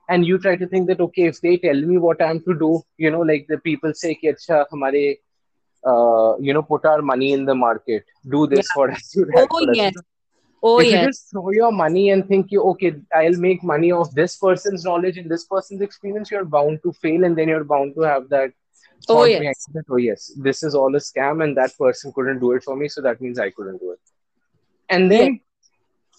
and 0.09 0.27
you 0.27 0.39
try 0.39 0.57
to 0.57 0.67
think 0.67 0.89
that 0.89 1.01
okay 1.01 1.27
if 1.33 1.41
they 1.41 1.57
tell 1.57 1.81
me 1.91 1.99
what 1.99 2.23
i'm 2.23 2.41
to 2.49 2.55
do 2.63 2.71
you 2.99 3.11
know 3.11 3.21
like 3.21 3.47
the 3.49 3.59
people 3.59 3.95
say 3.95 4.15
ki 4.15 4.33
acha 4.33 4.65
hamare 4.73 5.05
uh, 5.87 6.37
you 6.39 6.53
know, 6.53 6.63
put 6.63 6.85
our 6.85 7.03
money 7.03 7.33
in 7.33 7.45
the 7.45 7.55
market, 7.55 8.05
do 8.29 8.47
this 8.47 8.67
yeah 8.67 8.75
for 8.75 8.91
us, 8.91 9.17
oh 9.35 9.47
for 9.49 9.71
us. 9.71 9.77
yes 9.77 9.95
oh 10.63 10.79
If 10.79 10.87
you 10.87 11.07
just 11.07 11.31
throw 11.31 11.51
your 11.51 11.73
money 11.73 12.11
and 12.11 12.27
think 12.27 12.53
you, 12.53 12.63
okay, 12.63 12.95
I'll 13.15 13.37
make 13.37 13.63
money 13.63 13.93
off 13.93 14.15
this 14.15 14.37
person's 14.37 14.85
knowledge 14.85 15.19
and 15.19 15.31
this 15.31 15.45
person's 15.45 15.83
experience, 15.83 16.31
you're 16.31 16.45
bound 16.45 16.81
to 16.85 16.93
fail, 16.93 17.25
and 17.25 17.37
then 17.37 17.49
you're 17.49 17.65
bound 17.65 17.95
to 17.97 18.03
have 18.03 18.29
that 18.29 18.53
oh 19.09 19.25
yes 19.25 19.67
that, 19.75 19.85
oh 19.91 19.97
yes, 19.97 20.33
this 20.37 20.63
is 20.63 20.75
all 20.75 20.95
a 20.95 20.99
scam, 20.99 21.43
and 21.45 21.57
that 21.57 21.77
person 21.79 22.13
couldn't 22.13 22.39
do 22.39 22.53
it 22.53 22.63
for 22.63 22.77
me, 22.77 22.89
so 22.89 23.01
that 23.03 23.21
means 23.21 23.39
I 23.39 23.51
couldn't 23.51 23.79
do 23.79 23.93
it. 23.93 24.01
And 24.89 25.11
yes 25.11 25.21
then 25.21 25.41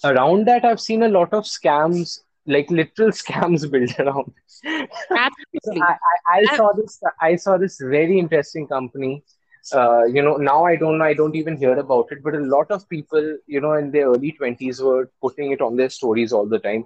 around 0.03 0.47
that, 0.47 0.65
I've 0.65 0.81
seen 0.81 1.03
a 1.03 1.09
lot 1.09 1.33
of 1.33 1.45
scams, 1.45 2.19
like 2.45 2.69
literal 2.69 3.11
scams 3.23 3.69
built 3.69 3.99
around. 3.99 4.33
Absolutely 4.65 5.81
I, 5.81 5.93
I, 5.93 5.97
I 6.27 6.45
I, 6.49 6.57
saw 6.57 6.73
this 6.73 7.01
I 7.21 7.35
saw 7.35 7.57
this 7.57 7.79
very 7.79 8.19
interesting 8.19 8.67
company. 8.67 9.23
Uh, 9.71 10.03
you 10.05 10.21
know, 10.21 10.35
now 10.35 10.65
I 10.65 10.75
don't 10.75 10.97
know, 10.97 11.05
I 11.05 11.13
don't 11.13 11.35
even 11.35 11.55
hear 11.57 11.77
about 11.77 12.11
it, 12.11 12.23
but 12.23 12.35
a 12.35 12.39
lot 12.39 12.69
of 12.69 12.87
people, 12.89 13.37
you 13.47 13.61
know, 13.61 13.73
in 13.73 13.91
their 13.91 14.07
early 14.07 14.35
20s 14.39 14.81
were 14.81 15.09
putting 15.21 15.51
it 15.51 15.61
on 15.61 15.77
their 15.77 15.89
stories 15.89 16.33
all 16.33 16.45
the 16.45 16.59
time. 16.59 16.85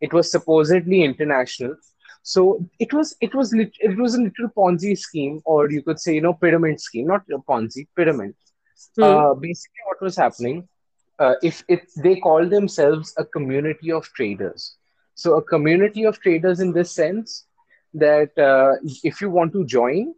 It 0.00 0.12
was 0.12 0.30
supposedly 0.30 1.02
international. 1.02 1.76
So 2.22 2.66
it 2.80 2.92
was 2.92 3.16
it 3.20 3.34
was 3.34 3.54
lit, 3.54 3.72
it 3.78 3.96
was 3.96 4.16
a 4.16 4.20
little 4.22 4.48
Ponzi 4.48 4.98
scheme, 4.98 5.40
or 5.44 5.70
you 5.70 5.82
could 5.82 6.00
say, 6.00 6.14
you 6.14 6.20
know, 6.20 6.34
pyramid 6.34 6.80
scheme, 6.80 7.06
not 7.06 7.22
a 7.32 7.38
Ponzi, 7.38 7.86
pyramid. 7.94 8.34
hmm. 8.96 9.02
Uh, 9.04 9.34
basically 9.34 9.82
what 9.86 10.02
was 10.02 10.16
happening, 10.16 10.68
uh, 11.20 11.34
if 11.42 11.62
it 11.68 11.88
they 11.96 12.16
call 12.16 12.48
themselves 12.48 13.14
a 13.16 13.24
community 13.24 13.92
of 13.92 14.04
traders. 14.14 14.76
So 15.14 15.36
a 15.36 15.42
community 15.42 16.04
of 16.04 16.20
traders 16.20 16.60
in 16.60 16.72
this 16.72 16.90
sense 16.90 17.46
that 17.94 18.36
uh, 18.36 18.72
if 19.04 19.20
you 19.20 19.30
want 19.30 19.52
to 19.52 19.64
join, 19.64 20.14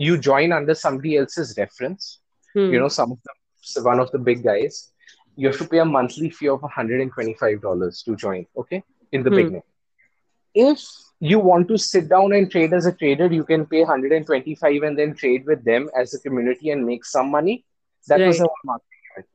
you 0.00 0.18
join 0.18 0.52
under 0.52 0.74
somebody 0.74 1.16
else's 1.18 1.54
reference. 1.58 2.20
You 2.68 2.78
Hmm. 2.78 2.80
know, 2.80 2.88
some 2.88 3.12
of 3.12 3.18
them, 3.26 3.84
one 3.84 4.00
of 4.00 4.10
the 4.12 4.18
big 4.18 4.44
guys. 4.44 4.92
You 5.36 5.48
have 5.48 5.58
to 5.58 5.66
pay 5.66 5.78
a 5.78 5.86
monthly 5.86 6.30
fee 6.30 6.48
of 6.48 6.62
$125 6.62 8.02
to 8.04 8.16
join, 8.16 8.46
okay, 8.56 8.82
in 9.12 9.22
the 9.24 9.30
Hmm. 9.30 9.36
beginning. 9.40 9.62
If 10.54 10.80
you 11.20 11.38
want 11.40 11.68
to 11.68 11.78
sit 11.78 12.08
down 12.08 12.32
and 12.32 12.50
trade 12.50 12.72
as 12.74 12.86
a 12.86 12.92
trader, 12.92 13.26
you 13.32 13.44
can 13.44 13.66
pay 13.66 13.84
125 13.84 14.82
and 14.82 14.98
then 14.98 15.14
trade 15.14 15.44
with 15.46 15.64
them 15.64 15.90
as 15.96 16.14
a 16.14 16.20
community 16.20 16.70
and 16.70 16.86
make 16.86 17.04
some 17.04 17.30
money. 17.30 17.64
That 18.08 18.24
was 18.24 18.40
Right. 18.40 18.40
a 18.40 18.48
market. 18.64 19.26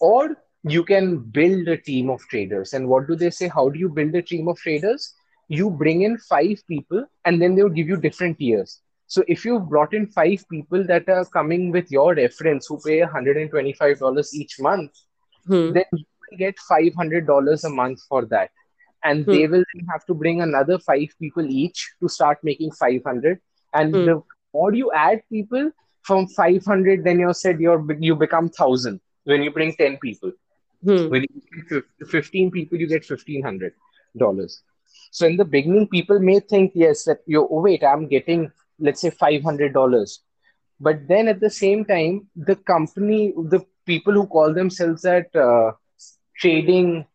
Or 0.00 0.36
you 0.64 0.84
can 0.84 1.18
build 1.18 1.68
a 1.68 1.76
team 1.76 2.10
of 2.10 2.20
traders. 2.30 2.72
And 2.74 2.88
what 2.88 3.06
do 3.08 3.16
they 3.16 3.30
say? 3.30 3.48
How 3.48 3.68
do 3.70 3.78
you 3.78 3.88
build 3.88 4.14
a 4.14 4.22
team 4.22 4.48
of 4.48 4.58
traders? 4.58 5.14
You 5.48 5.70
bring 5.70 6.02
in 6.02 6.18
five 6.18 6.62
people, 6.68 7.06
and 7.24 7.40
then 7.40 7.54
they 7.54 7.62
will 7.62 7.70
give 7.70 7.88
you 7.88 7.96
different 7.96 8.38
tiers. 8.38 8.80
So 9.10 9.24
if 9.28 9.44
you've 9.44 9.68
brought 9.68 9.94
in 9.94 10.06
five 10.06 10.44
people 10.50 10.84
that 10.90 11.08
are 11.08 11.24
coming 11.26 11.70
with 11.72 11.90
your 11.90 12.14
reference 12.14 12.66
who 12.68 12.78
pay 12.86 13.00
$125 13.02 14.34
each 14.34 14.60
month, 14.60 14.92
Hmm. 15.46 15.72
then 15.74 15.84
you 15.92 16.04
will 16.30 16.38
get 16.38 16.58
$500 16.58 17.64
a 17.64 17.70
month 17.70 18.00
for 18.08 18.24
that. 18.26 18.50
And 19.04 19.24
Hmm. 19.24 19.30
they 19.30 19.46
will 19.48 19.64
have 19.92 20.04
to 20.06 20.14
bring 20.14 20.42
another 20.42 20.78
five 20.78 21.08
people 21.20 21.46
each 21.62 21.94
to 22.02 22.08
start 22.08 22.38
making 22.44 22.72
500. 22.72 23.40
And 23.74 23.94
Hmm. 23.94 24.04
the 24.04 24.22
more 24.54 24.74
you 24.74 24.92
add 24.92 25.22
people 25.30 25.70
from 26.02 26.26
500, 26.28 27.04
then 27.04 27.20
you 27.20 27.32
said 27.34 27.60
you're, 27.60 27.84
you 27.98 28.16
become 28.16 28.48
1000 28.50 29.00
when 29.24 29.42
you 29.42 29.50
bring 29.50 29.74
10 29.74 29.98
people. 29.98 30.32
Hmm. 30.84 31.08
When 31.08 31.22
you 31.22 31.42
get 31.50 31.68
fif- 31.68 32.10
15 32.10 32.50
people, 32.50 32.78
you 32.78 32.86
get 32.86 33.04
$1,500. 33.04 34.62
So 35.10 35.26
in 35.26 35.36
the 35.36 35.44
beginning, 35.44 35.88
people 35.88 36.18
may 36.20 36.40
think, 36.40 36.72
yes, 36.74 37.04
that 37.04 37.20
you, 37.26 37.46
oh, 37.50 37.60
wait, 37.60 37.82
I'm 37.84 38.08
getting, 38.08 38.50
let's 38.80 39.00
say, 39.00 39.10
$500. 39.10 40.18
But 40.80 41.06
then 41.06 41.28
at 41.28 41.40
the 41.40 41.50
same 41.50 41.84
time, 41.84 42.28
the 42.34 42.56
company, 42.56 43.32
the 43.36 43.64
people 43.86 44.14
who 44.14 44.26
call 44.26 44.54
themselves 44.54 45.02
that 45.02 45.34
uh, 45.36 45.72
trading 46.38 47.06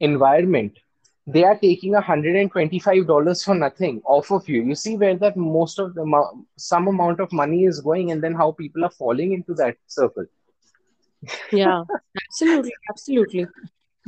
environment, 0.00 0.78
they 1.26 1.44
are 1.44 1.58
taking 1.58 1.92
$125 1.92 3.44
for 3.44 3.54
nothing 3.54 4.00
off 4.04 4.30
of 4.30 4.48
you. 4.48 4.62
You 4.62 4.74
see 4.74 4.96
where 4.96 5.16
that 5.16 5.36
most 5.36 5.78
of 5.78 5.94
the 5.94 6.04
some 6.56 6.88
amount 6.88 7.20
of 7.20 7.32
money 7.32 7.64
is 7.64 7.80
going, 7.80 8.10
and 8.12 8.22
then 8.22 8.34
how 8.34 8.52
people 8.52 8.84
are 8.84 8.90
falling 8.90 9.32
into 9.32 9.54
that 9.54 9.76
circle. 9.86 10.26
Yeah, 11.52 11.82
absolutely, 12.24 12.72
absolutely. 12.90 13.46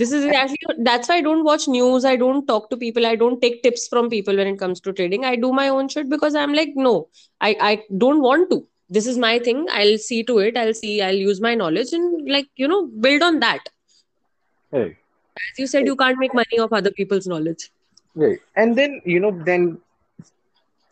This 0.00 0.12
is 0.18 0.24
actually 0.40 0.76
that's 0.88 1.08
why 1.08 1.16
I 1.16 1.24
don't 1.28 1.44
watch 1.44 1.68
news. 1.76 2.04
I 2.10 2.16
don't 2.24 2.46
talk 2.50 2.68
to 2.70 2.76
people. 2.82 3.06
I 3.06 3.14
don't 3.22 3.40
take 3.46 3.62
tips 3.62 3.86
from 3.94 4.10
people 4.10 4.42
when 4.42 4.52
it 4.52 4.58
comes 4.58 4.80
to 4.88 4.92
trading. 5.00 5.24
I 5.30 5.36
do 5.46 5.52
my 5.52 5.68
own 5.68 5.88
shit 5.94 6.08
because 6.14 6.38
I'm 6.42 6.54
like, 6.60 6.72
no, 6.76 6.94
I 7.40 7.56
I 7.70 7.72
don't 8.04 8.22
want 8.28 8.50
to. 8.54 8.60
This 8.98 9.06
is 9.14 9.18
my 9.24 9.34
thing. 9.48 9.66
I'll 9.80 9.98
see 9.98 10.22
to 10.30 10.38
it. 10.46 10.56
I'll 10.62 10.74
see. 10.74 10.94
I'll 11.08 11.22
use 11.24 11.44
my 11.48 11.54
knowledge 11.64 11.92
and 12.00 12.32
like 12.38 12.48
you 12.64 12.72
know 12.74 12.80
build 13.08 13.28
on 13.28 13.40
that. 13.46 13.70
Right. 14.72 14.96
As 15.40 15.58
you 15.58 15.66
said, 15.66 15.86
you 15.86 15.96
can't 15.96 16.18
make 16.18 16.34
money 16.34 16.58
off 16.58 16.72
other 16.72 16.90
people's 16.90 17.26
knowledge. 17.26 17.70
Right. 18.14 18.40
And 18.56 18.76
then, 18.76 19.00
you 19.04 19.20
know, 19.20 19.30
then 19.44 19.78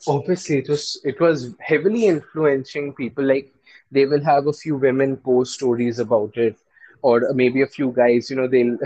obviously 0.06 0.58
it 0.58 0.68
was 0.68 1.00
it 1.04 1.20
was 1.20 1.54
heavily 1.60 2.06
influencing 2.06 2.94
people. 2.94 3.24
Like 3.24 3.52
they 3.90 4.06
will 4.06 4.22
have 4.22 4.46
a 4.46 4.52
few 4.52 4.76
women 4.76 5.16
post 5.16 5.54
stories 5.54 5.98
about 5.98 6.36
it, 6.36 6.56
or 7.02 7.32
maybe 7.34 7.62
a 7.62 7.66
few 7.66 7.92
guys, 7.92 8.30
you 8.30 8.36
know, 8.36 8.48
they'll 8.48 8.76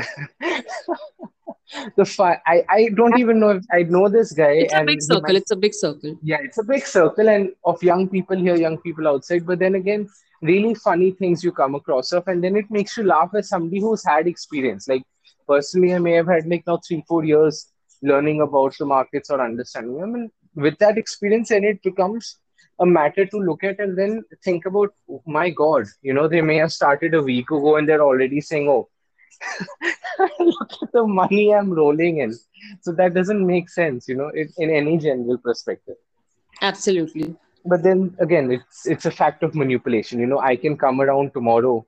the 1.96 2.04
fi- 2.04 2.40
I, 2.46 2.64
I 2.68 2.88
don't 2.94 3.18
even 3.18 3.40
know 3.40 3.50
if 3.50 3.64
I 3.72 3.82
know 3.82 4.08
this 4.08 4.32
guy 4.32 4.52
It's 4.58 4.74
a 4.74 4.80
and 4.80 4.86
big 4.86 5.02
circle. 5.02 5.22
might 5.22 5.36
It's 5.36 5.50
a 5.50 5.56
big 5.56 5.74
circle. 5.74 6.16
yeah, 6.22 6.38
it's 6.42 6.58
a 6.58 6.64
big 6.64 6.84
circle 6.86 7.28
and 7.28 7.50
of 7.64 7.82
young 7.82 8.08
people 8.08 8.36
here, 8.36 8.56
young 8.56 8.78
people 8.78 9.08
outside. 9.08 9.46
But 9.46 9.58
then 9.58 9.74
again, 9.74 10.08
really 10.42 10.74
funny 10.74 11.12
things 11.12 11.42
you 11.44 11.52
come 11.52 11.74
across 11.74 12.12
of, 12.12 12.26
and 12.28 12.42
then 12.42 12.56
it 12.56 12.70
makes 12.70 12.96
you 12.96 13.04
laugh 13.04 13.30
as 13.34 13.48
somebody 13.48 13.80
who's 13.80 14.04
had 14.04 14.26
experience. 14.26 14.88
Like 14.88 15.02
personally, 15.48 15.94
I 15.94 15.98
may 15.98 16.12
have 16.12 16.28
had 16.28 16.46
like 16.46 16.64
now 16.66 16.78
three, 16.86 17.02
four 17.08 17.24
years 17.24 17.68
learning 18.02 18.40
about 18.42 18.74
the 18.78 18.84
markets 18.86 19.30
or 19.30 19.40
understanding 19.40 19.98
them, 20.00 20.14
and 20.14 20.30
with 20.54 20.78
that 20.78 20.98
experience, 20.98 21.50
and 21.50 21.64
it 21.64 21.82
becomes 21.82 22.38
a 22.82 22.86
matter 22.86 23.26
to 23.26 23.38
look 23.38 23.64
at 23.64 23.80
and 23.80 23.98
then 23.98 24.22
think 24.44 24.66
about. 24.66 24.94
oh 25.10 25.22
my 25.26 25.50
God, 25.50 25.86
you 26.02 26.14
know, 26.14 26.28
they 26.28 26.42
may 26.42 26.56
have 26.56 26.72
started 26.72 27.14
a 27.14 27.22
week 27.22 27.50
ago 27.50 27.76
and 27.76 27.88
they're 27.88 28.02
already 28.02 28.40
saying, 28.40 28.68
"Oh, 28.68 28.88
look 30.40 30.72
at 30.82 30.92
the 30.92 31.06
money 31.06 31.54
I'm 31.54 31.72
rolling 31.72 32.18
in." 32.18 32.34
So 32.80 32.92
that 32.92 33.14
doesn't 33.14 33.46
make 33.46 33.70
sense, 33.70 34.08
you 34.08 34.16
know, 34.16 34.30
in, 34.34 34.48
in 34.58 34.70
any 34.70 34.98
general 34.98 35.38
perspective 35.38 35.96
Absolutely. 36.62 37.36
but 37.64 37.82
then 37.82 38.14
again 38.20 38.50
it's 38.52 38.86
it's 38.86 39.06
a 39.06 39.10
fact 39.10 39.42
of 39.42 39.54
manipulation 39.54 40.20
you 40.20 40.26
know 40.26 40.40
i 40.40 40.56
can 40.56 40.76
come 40.76 41.00
around 41.00 41.32
tomorrow 41.32 41.84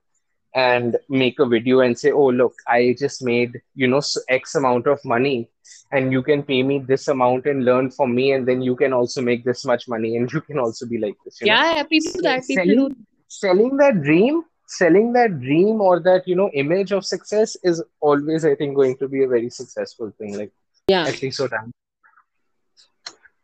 and 0.55 0.96
make 1.09 1.38
a 1.40 1.46
video 1.46 1.80
and 1.80 1.98
say 1.98 2.11
oh 2.12 2.28
look 2.28 2.55
i 2.68 2.94
just 2.98 3.22
made 3.22 3.61
you 3.74 3.86
know 3.88 4.00
X 4.28 4.55
amount 4.55 4.86
of 4.86 5.05
money 5.05 5.48
and 5.92 6.12
you 6.12 6.22
can 6.22 6.42
pay 6.42 6.62
me 6.62 6.78
this 6.78 7.09
amount 7.09 7.46
and 7.46 7.64
learn 7.64 7.90
from 7.90 8.14
me 8.14 8.32
and 8.32 8.46
then 8.46 8.62
you 8.62 8.76
can 8.76 8.92
also 8.92 9.20
make 9.20 9.44
this 9.44 9.64
much 9.64 9.88
money 9.88 10.16
and 10.16 10.32
you 10.32 10.40
can 10.40 10.59
also 10.59 10.86
be 10.86 10.98
like 10.98 11.16
this 11.24 11.40
you 11.40 11.46
know 11.48 11.55
Yeah, 11.55 11.74
yeah, 11.76 11.82
people 11.84 12.12
do 12.14 12.22
that. 12.22 12.42
People 12.46 12.64
do. 12.64 12.74
selling 12.74 13.07
selling 13.28 13.76
that 13.78 14.02
dream 14.02 14.42
selling 14.66 15.12
that 15.12 15.40
dream 15.40 15.80
or 15.80 16.00
that 16.00 16.26
you 16.26 16.34
know 16.36 16.50
image 16.55 16.92
of 16.92 17.05
success 17.05 17.57
is 17.62 17.82
always 18.00 18.44
i 18.44 18.55
think 18.55 18.74
going 18.74 18.96
to 18.96 19.09
be 19.09 19.24
a 19.24 19.28
very 19.28 19.50
successful 19.50 20.12
thing 20.18 20.38
like 20.38 20.52
Yeah. 20.88 21.07
at 21.07 21.20
least 21.22 21.36
so 21.38 21.48
i'm 21.59 21.72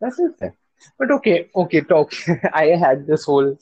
that's 0.01 0.19
it. 0.19 0.55
But 0.99 1.11
okay, 1.11 1.49
okay, 1.55 1.81
talk. 1.81 2.13
I 2.53 2.67
had 2.85 3.07
this 3.07 3.25
whole 3.25 3.57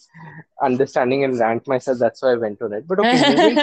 understanding 0.63 1.25
and 1.25 1.39
rant 1.39 1.67
myself. 1.67 1.99
That's 1.99 2.23
why 2.23 2.33
I 2.33 2.37
went 2.37 2.63
on 2.63 2.73
it. 2.73 2.87
But 2.87 3.01
okay, 3.01 3.59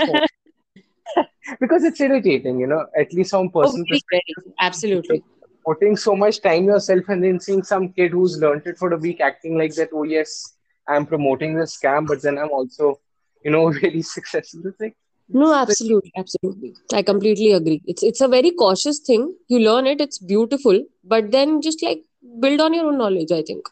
because 1.60 1.84
it's 1.84 1.99
irritating, 2.01 2.60
you 2.60 2.68
know, 2.68 2.86
at 2.97 3.14
least 3.14 3.32
from 3.32 3.47
Oh, 3.62 3.62
personal 3.62 3.86
perspective, 3.88 4.43
Absolutely. 4.60 5.24
putting 5.66 5.95
so 5.97 6.16
much 6.16 6.41
time 6.41 6.66
yourself 6.66 7.08
and 7.10 7.24
then 7.24 7.39
seeing 7.39 7.64
some 7.64 7.91
kid 7.93 8.12
who's 8.12 8.38
learned 8.39 8.64
it 8.66 8.78
for 8.78 8.91
a 8.93 8.97
week 8.97 9.22
acting 9.22 9.58
like 9.58 9.74
that. 9.76 9.89
Oh 9.93 10.03
yes, 10.03 10.56
I'm 10.88 11.06
promoting 11.06 11.56
this 11.56 11.78
scam, 11.78 12.08
but 12.08 12.22
then 12.22 12.38
I'm 12.38 12.51
also, 12.51 12.99
you 13.43 13.51
know, 13.51 13.66
really 13.84 14.01
successful. 14.01 14.62
It's 14.66 14.80
like, 14.80 14.95
No, 15.30 15.53
absolutely, 15.53 16.12
absolutely. 16.18 16.74
I 16.93 17.01
completely 17.03 17.51
agree. 17.53 17.82
It's 17.86 18.03
it's 18.03 18.22
a 18.22 18.28
very 18.28 18.51
cautious 18.51 18.99
thing. 18.99 19.36
You 19.47 19.60
learn 19.60 19.88
it, 19.88 20.01
it's 20.01 20.20
beautiful, 20.20 20.84
but 21.03 21.32
then 21.32 21.62
just 21.62 21.84
like 21.84 22.03
build 22.39 22.59
on 22.61 22.73
your 22.73 22.88
own 22.88 22.97
knowledge, 22.97 23.32
I 23.32 23.41
think. 23.41 23.69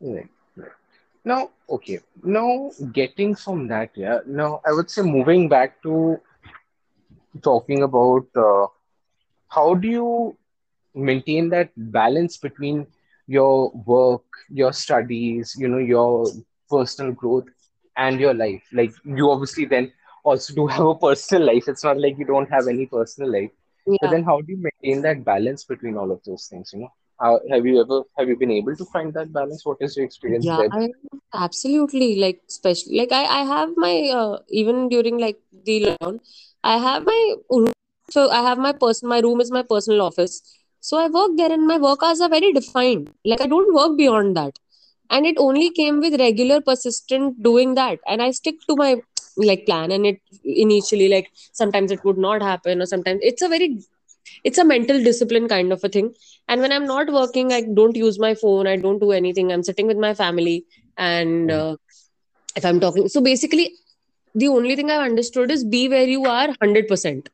right, 0.00 0.28
right. 0.56 0.70
Now, 1.24 1.50
okay, 1.68 2.00
now 2.22 2.70
getting 2.92 3.34
from 3.34 3.68
that, 3.68 3.90
yeah. 3.94 4.20
Now 4.26 4.60
I 4.66 4.72
would 4.72 4.90
say 4.90 5.02
moving 5.02 5.48
back 5.48 5.82
to 5.82 6.18
talking 7.42 7.82
about 7.82 8.26
uh, 8.36 8.66
how 9.48 9.74
do 9.74 9.88
you 9.88 10.36
maintain 10.94 11.48
that 11.50 11.70
balance 11.76 12.36
between 12.36 12.86
your 13.26 13.70
work, 13.86 14.24
your 14.50 14.72
studies, 14.72 15.54
you 15.58 15.68
know, 15.68 15.78
your 15.78 16.26
personal 16.70 17.12
growth 17.12 17.46
and 17.96 18.20
your 18.20 18.34
life. 18.34 18.62
Like 18.72 18.92
you 19.04 19.30
obviously 19.30 19.64
then 19.66 19.92
also 20.24 20.54
do 20.54 20.66
have 20.66 20.86
a 20.86 20.94
personal 20.94 21.46
life. 21.46 21.64
It's 21.68 21.84
not 21.84 21.98
like 22.00 22.18
you 22.18 22.24
don't 22.26 22.50
have 22.50 22.68
any 22.68 22.86
personal 22.86 23.32
life. 23.32 23.50
But 24.00 24.10
Yeah. 24.10 24.10
then 24.10 24.24
how 24.24 24.40
do 24.40 24.52
you 24.52 24.62
maintain 24.68 25.02
that 25.02 25.24
balance 25.24 25.64
between 25.64 25.96
all 25.96 26.10
of 26.10 26.22
those 26.24 26.46
things, 26.50 26.70
you 26.72 26.80
know? 26.80 26.92
How, 27.22 27.40
have 27.50 27.66
you 27.66 27.80
ever 27.80 28.02
have 28.18 28.28
you 28.28 28.36
been 28.36 28.50
able 28.50 28.76
to 28.76 28.84
find 28.86 29.14
that 29.14 29.32
balance? 29.32 29.64
What 29.64 29.78
is 29.80 29.96
your 29.96 30.04
experience 30.06 30.46
Yeah, 30.46 30.56
there? 30.56 30.70
I 30.72 30.90
absolutely 31.34 32.16
like 32.16 32.40
especially 32.48 32.96
like 32.98 33.12
I 33.12 33.24
I 33.40 33.44
have 33.44 33.70
my 33.76 33.94
uh, 34.20 34.38
even 34.48 34.88
during 34.88 35.18
like 35.18 35.38
the 35.64 35.76
lockdown, 35.84 36.20
I 36.64 36.78
have 36.78 37.04
my. 37.04 37.20
So 38.10 38.30
I 38.30 38.42
have 38.42 38.58
my 38.58 38.72
person. 38.72 39.08
My 39.08 39.20
room 39.20 39.40
is 39.40 39.50
my 39.50 39.62
personal 39.62 40.02
office. 40.02 40.40
So 40.80 40.98
I 40.98 41.08
work 41.08 41.36
there, 41.36 41.52
and 41.52 41.66
my 41.66 41.78
work 41.78 42.02
hours 42.02 42.20
are 42.20 42.28
very 42.28 42.52
defined. 42.52 43.10
Like 43.24 43.40
I 43.40 43.46
don't 43.54 43.74
work 43.74 43.96
beyond 43.96 44.36
that, 44.36 44.58
and 45.10 45.26
it 45.32 45.36
only 45.46 45.70
came 45.80 46.00
with 46.00 46.18
regular, 46.24 46.60
persistent 46.60 47.42
doing 47.42 47.74
that, 47.80 47.98
and 48.06 48.22
I 48.22 48.30
stick 48.32 48.56
to 48.68 48.76
my 48.82 48.90
like 49.36 49.66
plan. 49.66 49.90
And 49.98 50.06
it 50.12 50.20
initially 50.44 51.08
like 51.16 51.30
sometimes 51.52 51.90
it 51.92 52.04
would 52.04 52.18
not 52.18 52.42
happen, 52.50 52.82
or 52.82 52.86
sometimes 52.94 53.20
it's 53.32 53.42
a 53.42 53.48
very 53.56 53.70
it's 54.44 54.58
a 54.58 54.64
mental 54.64 55.02
discipline 55.02 55.48
kind 55.48 55.72
of 55.72 55.82
a 55.84 55.88
thing 55.88 56.14
and 56.48 56.60
when 56.60 56.72
i'm 56.72 56.86
not 56.86 57.12
working 57.12 57.52
i 57.52 57.60
don't 57.62 57.96
use 57.96 58.18
my 58.18 58.34
phone. 58.34 58.66
I 58.66 58.76
don't 58.76 58.98
do 58.98 59.12
anything. 59.12 59.52
I'm 59.52 59.62
sitting 59.62 59.86
with 59.86 59.96
my 59.98 60.14
family. 60.14 60.64
And 60.96 61.50
Mhm. 61.50 61.58
uh, 61.58 61.76
if 62.56 62.64
i'm 62.64 62.80
talking 62.80 63.08
so 63.08 63.20
basically 63.20 63.64
the 64.34 64.48
only 64.48 64.76
thing 64.76 64.90
i've 64.90 65.04
understood 65.10 65.50
is 65.50 65.64
be 65.64 65.88
where 65.88 66.06
you 66.14 66.26
are 66.26 66.46
100% 66.48 67.28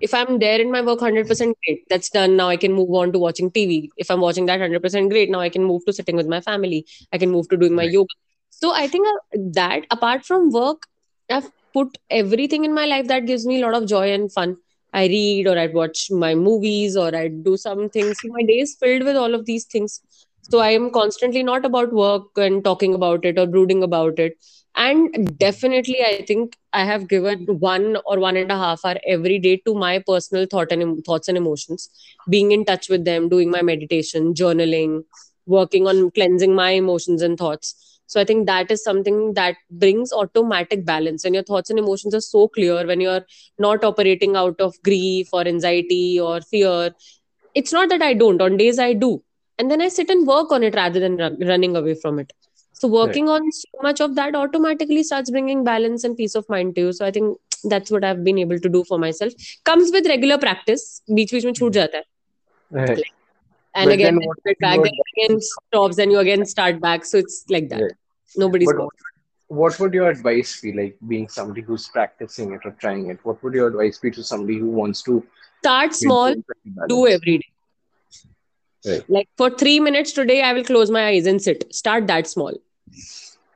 if 0.00 0.14
i'm 0.14 0.38
there 0.38 0.60
in 0.60 0.70
my 0.70 0.80
work 0.82 1.00
100% 1.00 1.56
great. 1.66 1.82
That's 1.90 2.10
done. 2.10 2.36
Now 2.36 2.48
i 2.48 2.56
can 2.56 2.72
move 2.72 2.90
on 3.02 3.12
to 3.12 3.18
watching 3.18 3.50
tv 3.50 3.88
if 3.96 4.10
i'm 4.10 4.20
watching 4.20 4.46
that 4.46 4.54
100% 4.60 5.10
great. 5.10 5.30
Now 5.30 5.40
i 5.40 5.48
can 5.48 5.64
move 5.64 5.84
to 5.86 5.92
sitting 5.92 6.16
with 6.16 6.26
my 6.26 6.40
family. 6.40 6.84
I 7.12 7.18
can 7.18 7.30
move 7.30 7.48
to 7.50 7.56
doing 7.56 7.74
my 7.74 7.84
Right. 7.84 7.94
yoga. 7.96 8.14
So 8.50 8.72
i 8.74 8.86
think 8.88 9.06
uh, 9.08 9.38
that 9.60 9.86
apart 9.90 10.24
from 10.24 10.50
work 10.50 10.86
i've 11.30 11.50
put 11.74 11.98
everything 12.10 12.64
in 12.64 12.74
my 12.74 12.86
life 12.86 13.06
that 13.08 13.26
gives 13.26 13.46
me 13.46 13.60
a 13.60 13.66
lot 13.66 13.74
of 13.82 13.88
joy 13.88 14.12
and 14.12 14.32
fun 14.32 14.56
i 15.00 15.06
read 15.12 15.46
or 15.52 15.58
i'd 15.58 15.74
watch 15.74 16.00
my 16.24 16.34
movies 16.34 16.96
or 16.96 17.14
i'd 17.16 17.44
do 17.44 17.56
some 17.56 17.88
things. 17.90 18.20
My 18.24 18.42
day 18.42 18.60
is 18.60 18.76
filled 18.80 19.04
with 19.04 19.16
all 19.16 19.34
of 19.34 19.46
these 19.46 19.64
things. 19.64 20.00
So 20.50 20.58
i 20.60 20.70
am 20.70 20.90
constantly 20.90 21.42
not 21.42 21.64
about 21.64 21.92
work 21.92 22.26
and 22.46 22.64
talking 22.64 22.94
about 22.94 23.24
it 23.24 23.38
or 23.38 23.46
brooding 23.46 23.82
about 23.82 24.18
it. 24.18 24.36
And 24.76 25.38
definitely 25.38 25.98
i 26.06 26.22
think 26.28 26.56
i 26.72 26.84
have 26.84 27.08
given 27.08 27.46
one 27.66 27.96
or 28.06 28.18
one 28.20 28.36
and 28.36 28.50
a 28.50 28.56
half 28.62 28.84
hour 28.84 28.96
every 29.16 29.38
day 29.38 29.56
to 29.66 29.74
my 29.74 29.98
personal 30.10 30.46
thought 30.54 30.72
and 30.72 31.04
thoughts 31.04 31.28
and 31.28 31.38
emotions. 31.38 31.88
Being 32.28 32.52
in 32.52 32.64
touch 32.64 32.88
with 32.88 33.04
them 33.04 33.28
doing 33.28 33.50
my 33.50 33.62
meditation 33.62 34.34
journaling 34.34 35.04
working 35.46 35.86
on 35.86 36.10
cleansing 36.10 36.54
my 36.54 36.70
emotions 36.70 37.22
and 37.22 37.36
thoughts 37.38 37.74
so 38.06 38.20
i 38.20 38.24
think 38.24 38.46
that 38.46 38.70
is 38.70 38.82
something 38.84 39.34
that 39.34 39.56
brings 39.70 40.12
automatic 40.12 40.84
balance. 40.84 41.24
And 41.24 41.34
your 41.34 41.44
thoughts 41.44 41.70
and 41.70 41.78
emotions 41.78 42.14
are 42.14 42.20
so 42.20 42.48
clear 42.48 42.86
when 42.86 43.00
you're 43.00 43.24
not 43.58 43.84
operating 43.84 44.36
out 44.36 44.60
of 44.60 44.74
grief 44.82 45.28
or 45.32 45.46
anxiety 45.46 46.20
or 46.20 46.40
fear. 46.40 46.90
It's 47.54 47.72
not 47.72 47.88
that 47.88 48.02
i 48.02 48.14
don't. 48.14 48.40
On 48.42 48.56
days 48.56 48.78
i 48.78 48.92
do. 48.92 49.22
And 49.58 49.70
then 49.70 49.80
i 49.80 49.88
sit 49.88 50.10
and 50.10 50.26
work 50.26 50.52
on 50.52 50.62
it 50.62 50.74
rather 50.74 51.00
than 51.00 51.16
run, 51.16 51.38
running 51.40 51.76
away 51.76 51.94
from 51.94 52.18
it. 52.18 52.32
So 52.72 52.88
working 52.88 53.28
on 53.28 53.50
so 53.52 53.68
much 53.82 54.00
of 54.00 54.14
that 54.16 54.34
automatically 54.34 55.02
starts 55.02 55.30
bringing 55.30 55.62
balance 55.64 56.04
and 56.04 56.16
peace 56.16 56.34
of 56.34 56.48
mind 56.48 56.74
to 56.76 56.80
you. 56.82 56.92
So 56.92 57.06
i 57.06 57.10
think 57.10 57.38
that's 57.64 57.90
what 57.90 58.04
i've 58.04 58.24
been 58.24 58.38
able 58.38 58.58
to 58.58 58.68
do 58.68 58.84
for 58.84 58.98
myself. 58.98 59.32
Comes 59.64 59.92
with 59.92 60.06
regular 60.06 60.38
practice. 60.38 61.02
Beach 61.14 61.30
beach 61.30 61.44
mein 61.44 61.54
chhoot 61.54 61.72
hmm. 61.72 61.80
jata 61.80 62.02
hai. 62.02 62.86
Right. 62.86 63.04
And 63.74 63.90
But 63.90 63.92
again 63.92 64.18
back 64.60 64.82
then 64.82 64.92
again 65.16 65.40
stops 65.40 65.98
and 65.98 66.12
you 66.12 66.18
again 66.18 66.44
start 66.44 66.80
back 66.80 67.04
so 67.04 67.18
it's 67.18 67.44
like 67.48 67.68
that 67.70 67.84
Right. 67.84 67.92
nobody's 68.36 68.72
But 68.72 68.76
what 69.48 69.78
would 69.80 69.92
your 69.94 70.08
advice 70.10 70.60
be 70.60 70.72
like 70.72 70.96
being 71.06 71.28
somebody 71.28 71.62
who's 71.62 71.88
practicing 71.88 72.52
it 72.52 72.60
or 72.64 72.72
trying 72.72 73.10
it? 73.10 73.18
What 73.24 73.42
would 73.42 73.54
your 73.54 73.68
advice 73.68 73.98
be 73.98 74.10
to 74.12 74.22
somebody 74.22 74.58
who 74.58 74.68
wants 74.70 75.02
to 75.04 75.24
start 75.62 75.94
small 75.94 76.34
maintain 76.34 76.42
better 76.46 76.70
balance? 76.74 76.88
do 76.88 77.06
every 77.08 77.38
day 77.38 77.52
Right. 78.84 79.04
like 79.08 79.28
for 79.36 79.50
three 79.50 79.78
minutes 79.80 80.12
today 80.12 80.40
i 80.42 80.52
will 80.52 80.64
close 80.64 80.90
my 80.90 81.06
eyes 81.08 81.26
and 81.26 81.42
sit 81.42 81.64
start 81.74 82.06
that 82.06 82.26
small 82.26 82.52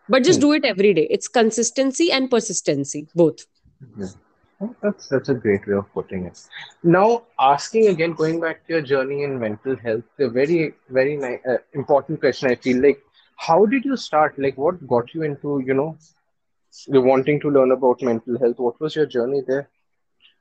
but 0.08 0.24
just 0.24 0.40
Hmm. 0.40 0.40
do 0.40 0.52
it 0.52 0.64
every 0.64 0.92
day 0.94 1.06
it's 1.10 1.28
consistency 1.28 2.10
and 2.10 2.30
persistency 2.30 3.08
both 3.14 3.46
Oh, 4.00 4.12
That's 4.82 5.08
that's 5.08 5.28
a 5.28 5.34
great 5.34 5.66
way 5.66 5.74
of 5.74 5.92
putting 5.92 6.24
it. 6.26 6.40
Now, 6.82 7.22
asking 7.38 7.88
again, 7.88 8.12
going 8.12 8.40
back 8.40 8.66
to 8.66 8.74
your 8.74 8.82
journey 8.82 9.22
in 9.22 9.38
mental 9.38 9.76
health, 9.76 10.04
a 10.18 10.28
very 10.28 10.74
very 10.88 11.16
uh, 11.22 11.58
important 11.74 12.20
question. 12.20 12.50
I 12.50 12.56
feel 12.56 12.82
like, 12.82 13.00
how 13.36 13.66
did 13.66 13.84
you 13.84 13.96
start? 13.96 14.38
Like, 14.38 14.56
what 14.58 14.84
got 14.86 15.14
you 15.14 15.22
into 15.22 15.62
you 15.64 15.74
know, 15.74 15.96
the 16.88 17.00
wanting 17.00 17.40
to 17.40 17.50
learn 17.50 17.70
about 17.72 18.02
mental 18.02 18.38
health? 18.38 18.58
What 18.58 18.80
was 18.80 18.96
your 18.96 19.06
journey 19.06 19.42
there? 19.46 19.68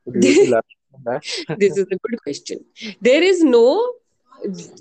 Would 0.05 0.23
you 0.23 0.35
elaborate 0.47 0.93
on 0.95 1.03
that? 1.05 1.57
this 1.59 1.77
is 1.77 1.85
a 1.91 1.97
good 2.07 2.21
question 2.23 2.59
there 3.01 3.23
is 3.23 3.43
no 3.43 3.65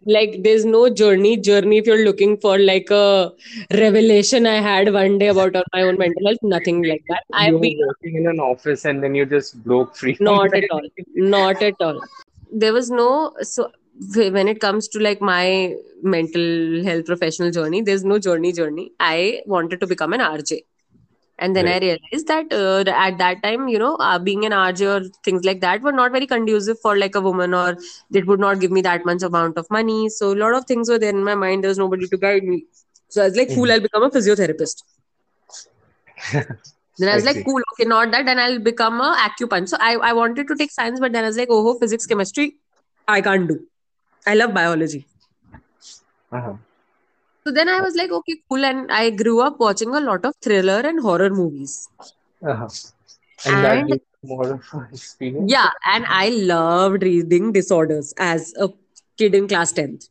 like 0.04 0.42
there's 0.42 0.64
no 0.64 0.88
journey 0.88 1.36
journey 1.36 1.78
if 1.78 1.86
you're 1.86 2.04
looking 2.04 2.36
for 2.36 2.58
like 2.58 2.90
a 2.90 3.32
revelation 3.72 4.46
i 4.46 4.56
had 4.66 4.92
one 4.92 5.18
day 5.18 5.28
about 5.28 5.56
my 5.72 5.82
own 5.82 5.98
mental 5.98 6.26
health 6.26 6.38
nothing 6.42 6.82
like 6.82 7.02
that. 7.08 7.22
I've 7.32 7.54
were 7.54 7.60
been 7.60 7.78
working 7.86 8.16
in 8.16 8.26
an 8.26 8.40
office 8.40 8.84
and 8.84 9.02
then 9.02 9.14
you 9.14 9.26
just 9.26 9.62
broke 9.64 9.96
free. 9.96 10.16
not 10.20 10.54
at 10.54 10.64
all. 10.70 10.82
Not 11.14 11.62
at 11.62 11.74
all. 11.80 12.00
There 12.52 12.72
was 12.72 12.90
no 12.90 13.32
so 13.42 13.70
when 14.14 14.48
it 14.48 14.60
comes 14.60 14.88
to 14.88 15.00
like 15.00 15.20
my 15.20 15.74
mental 16.02 16.84
health 16.84 17.06
professional 17.06 17.50
journey 17.50 17.80
there's 17.82 18.04
no 18.04 18.18
journey 18.18 18.52
journey. 18.52 18.92
I 19.00 19.42
wanted 19.46 19.80
to 19.80 19.86
become 19.86 20.12
an 20.12 20.20
rj 20.20 20.62
and 21.38 21.56
then 21.56 21.68
i 21.68 21.78
realized 21.78 22.26
that 22.28 22.52
uh, 22.52 22.84
at 23.06 23.18
that 23.18 23.42
time 23.42 23.68
you 23.68 23.78
know 23.78 23.94
uh, 23.96 24.18
being 24.18 24.44
an 24.46 24.52
rj 24.52 24.82
or 24.94 25.00
things 25.24 25.44
like 25.44 25.60
that 25.60 25.82
were 25.82 25.92
not 25.92 26.12
very 26.12 26.26
conducive 26.26 26.78
for 26.82 26.96
like 26.96 27.14
a 27.14 27.20
woman 27.20 27.54
or 27.54 27.76
it 28.12 28.26
would 28.26 28.40
not 28.40 28.60
give 28.60 28.70
me 28.70 28.82
that 28.82 29.04
much 29.04 29.22
amount 29.22 29.56
of 29.58 29.70
money 29.70 30.08
so 30.08 30.32
a 30.32 30.40
lot 30.44 30.54
of 30.54 30.64
things 30.66 30.88
were 30.88 30.98
there 30.98 31.16
in 31.18 31.24
my 31.24 31.34
mind 31.34 31.62
there 31.64 31.74
was 31.74 31.78
nobody 31.84 32.06
to 32.08 32.16
guide 32.26 32.44
me 32.44 32.64
so 33.08 33.22
i 33.22 33.24
was 33.26 33.36
like 33.36 33.52
cool 33.54 33.70
Mhm. 33.70 33.72
i'll 33.72 33.86
become 33.88 34.02
a 34.02 34.10
physiotherapist 34.18 34.82
then 36.98 37.08
I 37.08 37.14
was 37.14 37.24
I 37.24 37.24
like, 37.24 37.38
see. 37.38 37.44
cool, 37.44 37.60
okay, 37.72 37.88
not 37.88 38.10
that. 38.12 38.24
Then 38.26 38.38
I'll 38.38 38.58
become 38.58 39.00
a 39.00 39.16
acupuncture. 39.28 39.68
So 39.68 39.76
I, 39.80 39.94
I 39.94 40.12
wanted 40.12 40.48
to 40.48 40.56
take 40.56 40.70
science, 40.70 41.00
but 41.00 41.12
then 41.12 41.24
I 41.24 41.28
was 41.28 41.36
like, 41.36 41.48
oh, 41.50 41.78
physics, 41.78 42.06
chemistry, 42.06 42.56
I 43.08 43.20
can't 43.20 43.48
do. 43.48 43.66
I 44.26 44.34
love 44.34 44.54
biology. 44.54 45.06
Uh-huh. 46.32 46.56
So 47.46 47.52
then 47.52 47.68
I 47.68 47.80
was 47.80 47.94
like, 47.96 48.10
okay, 48.10 48.36
cool. 48.50 48.64
And 48.64 48.90
I 48.92 49.10
grew 49.10 49.40
up 49.40 49.60
watching 49.60 49.94
a 49.94 50.00
lot 50.00 50.24
of 50.24 50.34
thriller 50.42 50.80
and 50.80 51.00
horror 51.00 51.30
movies. 51.30 51.88
Uh-huh. 52.46 52.68
And 53.46 53.64
that 53.64 53.78
And 53.78 53.88
gave 53.88 54.00
more 54.24 54.60
experience. 54.92 55.52
yeah, 55.52 55.70
and 55.86 56.06
I 56.08 56.30
loved 56.30 57.02
reading 57.02 57.52
disorders 57.52 58.14
as 58.18 58.52
a 58.58 58.70
kid 59.18 59.34
in 59.34 59.48
class 59.48 59.72
10th. 59.72 60.10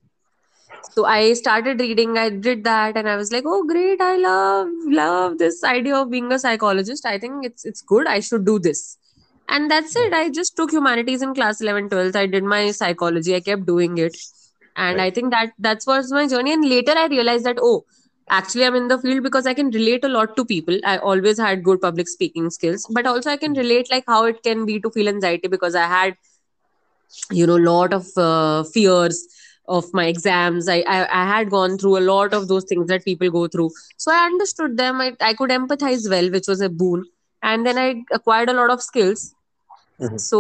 So 0.94 1.06
I 1.06 1.34
started 1.34 1.80
reading, 1.80 2.18
I 2.18 2.30
did 2.30 2.64
that, 2.66 2.96
and 2.98 3.10
I 3.10 3.16
was 3.18 3.32
like, 3.32 3.44
oh 3.46 3.64
great, 3.66 4.02
I 4.02 4.18
love 4.18 4.68
love 4.88 5.38
this 5.38 5.64
idea 5.64 5.96
of 5.98 6.12
being 6.12 6.32
a 6.32 6.40
psychologist. 6.40 7.06
I 7.06 7.18
think 7.20 7.46
it's 7.46 7.66
it's 7.66 7.82
good. 7.82 8.08
I 8.08 8.20
should 8.22 8.46
do 8.46 8.60
this. 8.60 8.98
And 9.50 9.70
that's 9.70 9.96
it. 9.96 10.14
I 10.14 10.30
just 10.30 10.56
took 10.56 10.72
humanities 10.72 11.22
in 11.22 11.34
class 11.36 11.62
11, 11.62 11.90
12th. 11.90 12.16
I 12.16 12.26
did 12.28 12.44
my 12.44 12.72
psychology. 12.72 13.36
I 13.36 13.42
kept 13.42 13.66
doing 13.66 13.98
it. 13.98 14.18
And 14.76 15.02
I 15.02 15.10
think 15.10 15.32
that 15.32 15.54
that's 15.60 15.86
was 15.88 16.12
my 16.12 16.28
journey. 16.28 16.54
And 16.54 16.68
later 16.68 16.94
I 16.96 17.08
realized 17.08 17.46
that, 17.46 17.58
oh, 17.62 17.86
actually 18.30 18.66
I'm 18.66 18.76
in 18.76 18.88
the 18.88 18.98
field 19.00 19.24
because 19.24 19.46
I 19.48 19.54
can 19.54 19.70
relate 19.72 20.04
a 20.04 20.10
lot 20.10 20.36
to 20.38 20.46
people. 20.46 20.78
I 20.86 20.98
always 20.98 21.38
had 21.40 21.64
good 21.64 21.82
public 21.82 22.08
speaking 22.08 22.50
skills, 22.50 22.86
but 22.92 23.06
also 23.06 23.30
I 23.32 23.38
can 23.38 23.54
relate 23.54 23.90
like 23.92 24.06
how 24.08 24.26
it 24.26 24.44
can 24.44 24.66
be 24.66 24.80
to 24.82 24.90
feel 24.90 25.08
anxiety 25.08 25.48
because 25.48 25.76
I 25.76 25.88
had 25.88 26.16
you 27.32 27.46
know 27.48 27.56
lot 27.56 27.94
of 27.94 28.06
uh, 28.18 28.64
fears 28.64 29.28
of 29.68 29.86
my 29.94 30.06
exams. 30.06 30.68
I, 30.70 30.78
I 30.96 30.98
i 31.22 31.26
had 31.32 31.50
gone 31.50 31.78
through 31.78 31.98
a 31.98 32.06
lot 32.10 32.34
of 32.34 32.48
those 32.48 32.66
things 32.66 32.88
that 32.88 33.06
people 33.06 33.30
go 33.32 33.48
through. 33.48 33.70
So 33.98 34.12
i 34.12 34.26
understood 34.26 34.78
them. 34.78 35.02
I, 35.02 35.14
I 35.22 35.34
could 35.34 35.50
empathize 35.50 36.10
well 36.10 36.30
which 36.32 36.48
was 36.48 36.62
a 36.62 36.70
boon. 36.70 37.06
And 37.44 37.66
then 37.66 37.78
i 37.78 38.04
acquired 38.12 38.50
a 38.50 38.54
lot 38.62 38.72
of 38.78 38.82
skills. 38.92 39.24
Mhm. 40.06 40.20
so 40.24 40.40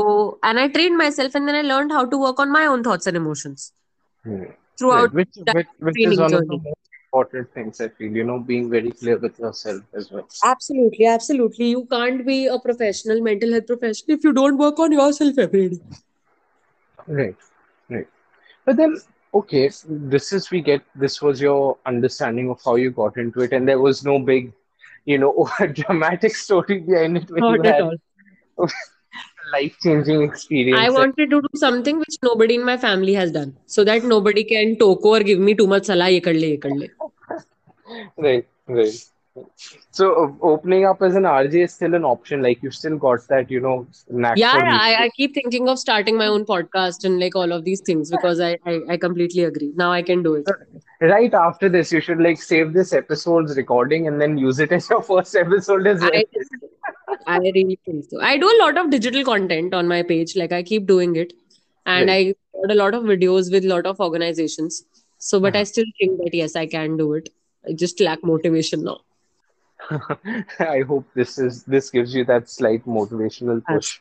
and 0.49 0.59
i 0.61 0.63
trained 0.75 0.97
myself 1.01 1.35
and 1.39 1.49
then 1.49 1.57
i 1.59 1.61
learned 1.67 1.93
how 1.95 2.01
to 2.13 2.17
work 2.23 2.39
on 2.43 2.49
my 2.55 2.61
own 2.71 2.81
thoughts 2.87 3.09
and 3.11 3.17
emotions 3.19 3.63
Hmm. 4.25 4.39
Right. 4.39 4.57
throughout 4.77 5.13
Which, 5.13 5.29
that 5.45 5.55
which, 5.55 5.67
which 5.79 5.99
is 5.99 6.19
one 6.19 6.33
of 6.33 6.47
the 6.47 6.57
most 6.57 6.89
important 7.13 7.53
things 7.53 7.79
I 7.79 7.89
feel, 7.89 8.11
you 8.11 8.23
know, 8.23 8.39
being 8.39 8.69
very 8.69 8.91
clear 8.91 9.17
with 9.17 9.39
yourself 9.39 9.83
as 9.93 10.11
well. 10.11 10.27
absolutely 10.43 11.05
absolutely 11.05 11.67
you 11.67 11.85
can't 11.91 12.25
be 12.25 12.47
a 12.47 12.57
professional 12.59 13.21
mental 13.21 13.53
health 13.57 13.67
professional 13.67 14.17
if 14.17 14.23
you 14.23 14.33
don't 14.33 14.57
work 14.57 14.79
on 14.79 14.91
yourself 14.91 15.37
every 15.45 15.69
day 15.69 15.79
Right, 17.07 17.35
right. 17.89 18.07
But 18.65 18.77
then, 18.77 18.97
okay, 19.33 19.69
this 19.87 20.33
is 20.33 20.49
we 20.49 20.61
get 20.61 20.81
this 20.95 21.21
was 21.21 21.39
your 21.39 21.77
understanding 21.85 22.49
of 22.49 22.59
how 22.65 22.75
you 22.75 22.91
got 22.91 23.17
into 23.17 23.41
it, 23.41 23.53
and 23.53 23.67
there 23.67 23.79
was 23.79 24.03
no 24.03 24.17
big, 24.17 24.53
you 25.05 25.19
know, 25.19 25.49
dramatic 25.73 26.35
story 26.35 26.79
behind 26.79 27.17
it 27.17 27.29
when 27.29 27.43
you 27.43 27.57
not 27.57 27.65
had 27.65 28.71
all 29.45 29.61
life-changing 29.61 30.21
experience. 30.21 30.79
I 30.79 30.89
wanted 30.89 31.29
to 31.29 31.41
do 31.41 31.49
something 31.55 31.99
which 31.99 32.17
nobody 32.23 32.55
in 32.55 32.65
my 32.65 32.77
family 32.77 33.13
has 33.13 33.31
done, 33.31 33.55
so 33.65 33.83
that 33.83 34.03
nobody 34.03 34.43
can 34.43 34.77
toko 34.77 35.09
or 35.15 35.19
give 35.19 35.39
me 35.39 35.55
too 35.55 35.67
much 35.67 35.85
salah. 35.85 36.09
Ye 36.09 36.21
kar 36.21 36.33
le, 36.33 36.47
ye 36.47 36.57
kar 36.57 36.71
le. 36.71 36.87
Right, 38.17 38.47
right. 38.67 38.93
So 39.91 40.25
uh, 40.25 40.45
opening 40.45 40.85
up 40.85 41.01
as 41.01 41.15
an 41.15 41.23
RJ 41.23 41.65
is 41.65 41.73
still 41.73 41.93
an 41.93 42.05
option. 42.05 42.41
Like 42.41 42.63
you've 42.63 42.75
still 42.75 42.97
got 42.97 43.27
that, 43.27 43.51
you 43.51 43.59
know, 43.59 43.87
knack 44.09 44.37
Yeah, 44.37 44.57
yeah, 44.57 44.77
I. 44.81 45.03
I 45.03 45.09
keep 45.09 45.33
thinking 45.33 45.67
of 45.67 45.77
starting 45.77 46.17
my 46.17 46.27
own 46.27 46.45
podcast 46.45 47.03
and 47.03 47.19
like 47.19 47.35
all 47.35 47.51
of 47.51 47.65
these 47.65 47.81
things 47.81 48.09
because 48.09 48.39
I, 48.39 48.57
I, 48.65 48.79
I 48.89 48.97
completely 48.97 49.43
agree. 49.43 49.73
Now 49.75 49.91
I 49.91 50.01
can 50.01 50.23
do 50.23 50.35
it. 50.35 50.47
Right 51.01 51.33
after 51.33 51.67
this, 51.67 51.91
you 51.91 51.99
should 51.99 52.21
like 52.21 52.41
save 52.41 52.73
this 52.73 52.93
episode's 52.93 53.57
recording 53.57 54.07
and 54.07 54.21
then 54.21 54.37
use 54.37 54.59
it 54.59 54.71
as 54.71 54.89
your 54.89 55.03
first 55.03 55.35
episode 55.35 55.85
as 55.87 56.01
well. 56.01 56.11
I, 56.13 56.23
I 57.25 57.37
really 57.37 57.79
think 57.85 58.05
so. 58.09 58.21
I 58.21 58.37
do 58.37 58.47
a 58.47 58.59
lot 58.63 58.77
of 58.77 58.89
digital 58.89 59.23
content 59.23 59.73
on 59.73 59.87
my 59.87 60.03
page. 60.03 60.35
Like 60.35 60.51
I 60.51 60.63
keep 60.63 60.85
doing 60.87 61.15
it, 61.15 61.33
and 61.85 62.09
I 62.09 62.33
got 62.53 62.71
a 62.71 62.75
lot 62.75 62.93
of 62.95 63.03
videos 63.03 63.51
with 63.51 63.65
a 63.65 63.69
lot 63.69 63.85
of 63.85 63.99
organizations. 63.99 64.83
So, 65.17 65.39
but 65.39 65.55
I 65.55 65.63
Uh-huh. 65.63 65.63
still 65.63 65.85
think 65.99 66.17
that 66.23 66.33
yes, 66.33 66.55
I 66.55 66.65
can 66.67 66.97
do 66.97 67.13
it. 67.13 67.29
I 67.67 67.73
just 67.73 67.99
lack 67.99 68.23
motivation 68.23 68.83
now. 68.83 68.99
I 70.59 70.81
hope 70.87 71.05
this 71.15 71.37
is 71.37 71.63
this 71.65 71.89
gives 71.89 72.13
you 72.15 72.25
that 72.25 72.49
slight 72.49 72.85
motivational 72.85 73.65
push. 73.67 73.99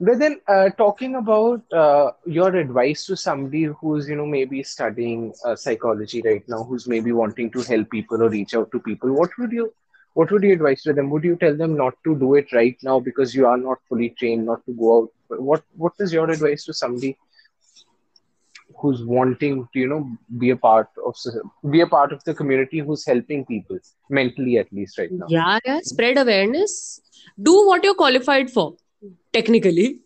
But 0.00 0.18
then, 0.18 0.40
uh, 0.48 0.70
talking 0.70 1.14
about 1.16 1.62
uh, 1.72 2.12
your 2.26 2.54
advice 2.56 3.06
to 3.06 3.16
somebody 3.16 3.64
who's 3.64 4.08
you 4.08 4.16
know 4.16 4.26
maybe 4.26 4.62
studying 4.62 5.32
uh, 5.44 5.56
psychology 5.56 6.22
right 6.24 6.42
now, 6.48 6.62
who's 6.64 6.86
maybe 6.88 7.12
wanting 7.12 7.50
to 7.52 7.62
help 7.62 7.90
people 7.90 8.22
or 8.22 8.28
reach 8.30 8.54
out 8.54 8.70
to 8.72 8.80
people, 8.80 9.12
what 9.12 9.30
would 9.38 9.52
you 9.52 9.72
what 10.14 10.30
would 10.30 10.42
you 10.42 10.52
advise 10.52 10.82
to 10.82 10.92
them? 10.92 11.10
Would 11.10 11.24
you 11.24 11.36
tell 11.36 11.56
them 11.56 11.76
not 11.76 11.94
to 12.04 12.18
do 12.18 12.34
it 12.34 12.52
right 12.52 12.76
now 12.82 13.00
because 13.00 13.34
you 13.34 13.46
are 13.46 13.56
not 13.56 13.78
fully 13.88 14.10
trained, 14.10 14.46
not 14.46 14.64
to 14.66 14.72
go 14.72 15.02
out? 15.02 15.40
What 15.40 15.62
what 15.76 15.92
is 16.00 16.12
your 16.12 16.28
advice 16.30 16.64
to 16.64 16.74
somebody 16.74 17.16
who's 18.76 19.04
wanting 19.04 19.68
to 19.72 19.78
you 19.78 19.86
know 19.86 20.10
be 20.38 20.50
a 20.50 20.56
part 20.56 20.88
of 21.06 21.14
be 21.70 21.80
a 21.80 21.86
part 21.86 22.12
of 22.12 22.24
the 22.24 22.34
community 22.34 22.78
who's 22.78 23.06
helping 23.06 23.44
people 23.46 23.78
mentally 24.08 24.58
at 24.58 24.72
least 24.72 24.98
right 24.98 25.12
now? 25.12 25.26
Yeah, 25.28 25.58
yeah. 25.64 25.80
Spread 25.82 26.18
awareness. 26.18 27.00
Do 27.40 27.66
what 27.66 27.84
you're 27.84 27.94
qualified 27.94 28.50
for. 28.50 28.76
Technically, 29.32 30.00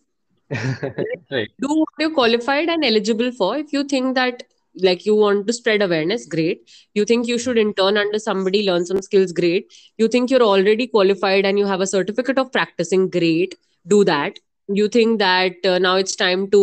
right. 0.50 1.48
do 1.60 1.68
what 1.68 1.88
you're 1.98 2.14
qualified 2.14 2.68
and 2.68 2.84
eligible 2.84 3.32
for. 3.32 3.56
If 3.56 3.72
you 3.72 3.84
think 3.84 4.14
that 4.16 4.42
like 4.82 5.04
you 5.06 5.14
want 5.14 5.46
to 5.46 5.52
spread 5.52 5.82
awareness, 5.82 6.26
great. 6.26 6.68
You 6.94 7.04
think 7.04 7.26
you 7.26 7.38
should 7.38 7.58
intern 7.58 7.96
under 7.96 8.18
somebody, 8.18 8.66
learn 8.66 8.84
some 8.86 9.00
skills, 9.02 9.32
great. 9.32 9.72
You 9.98 10.08
think 10.08 10.30
you're 10.30 10.42
already 10.42 10.86
qualified 10.86 11.44
and 11.44 11.58
you 11.58 11.66
have 11.66 11.80
a 11.80 11.86
certificate 11.86 12.38
of 12.38 12.52
practicing, 12.52 13.08
great. 13.10 13.54
Do 13.86 14.04
that. 14.04 14.38
you 14.76 14.86
think 14.94 15.18
that 15.20 15.64
uh, 15.70 15.78
now 15.84 15.90
it's 16.02 16.14
time 16.20 16.42
to 16.52 16.58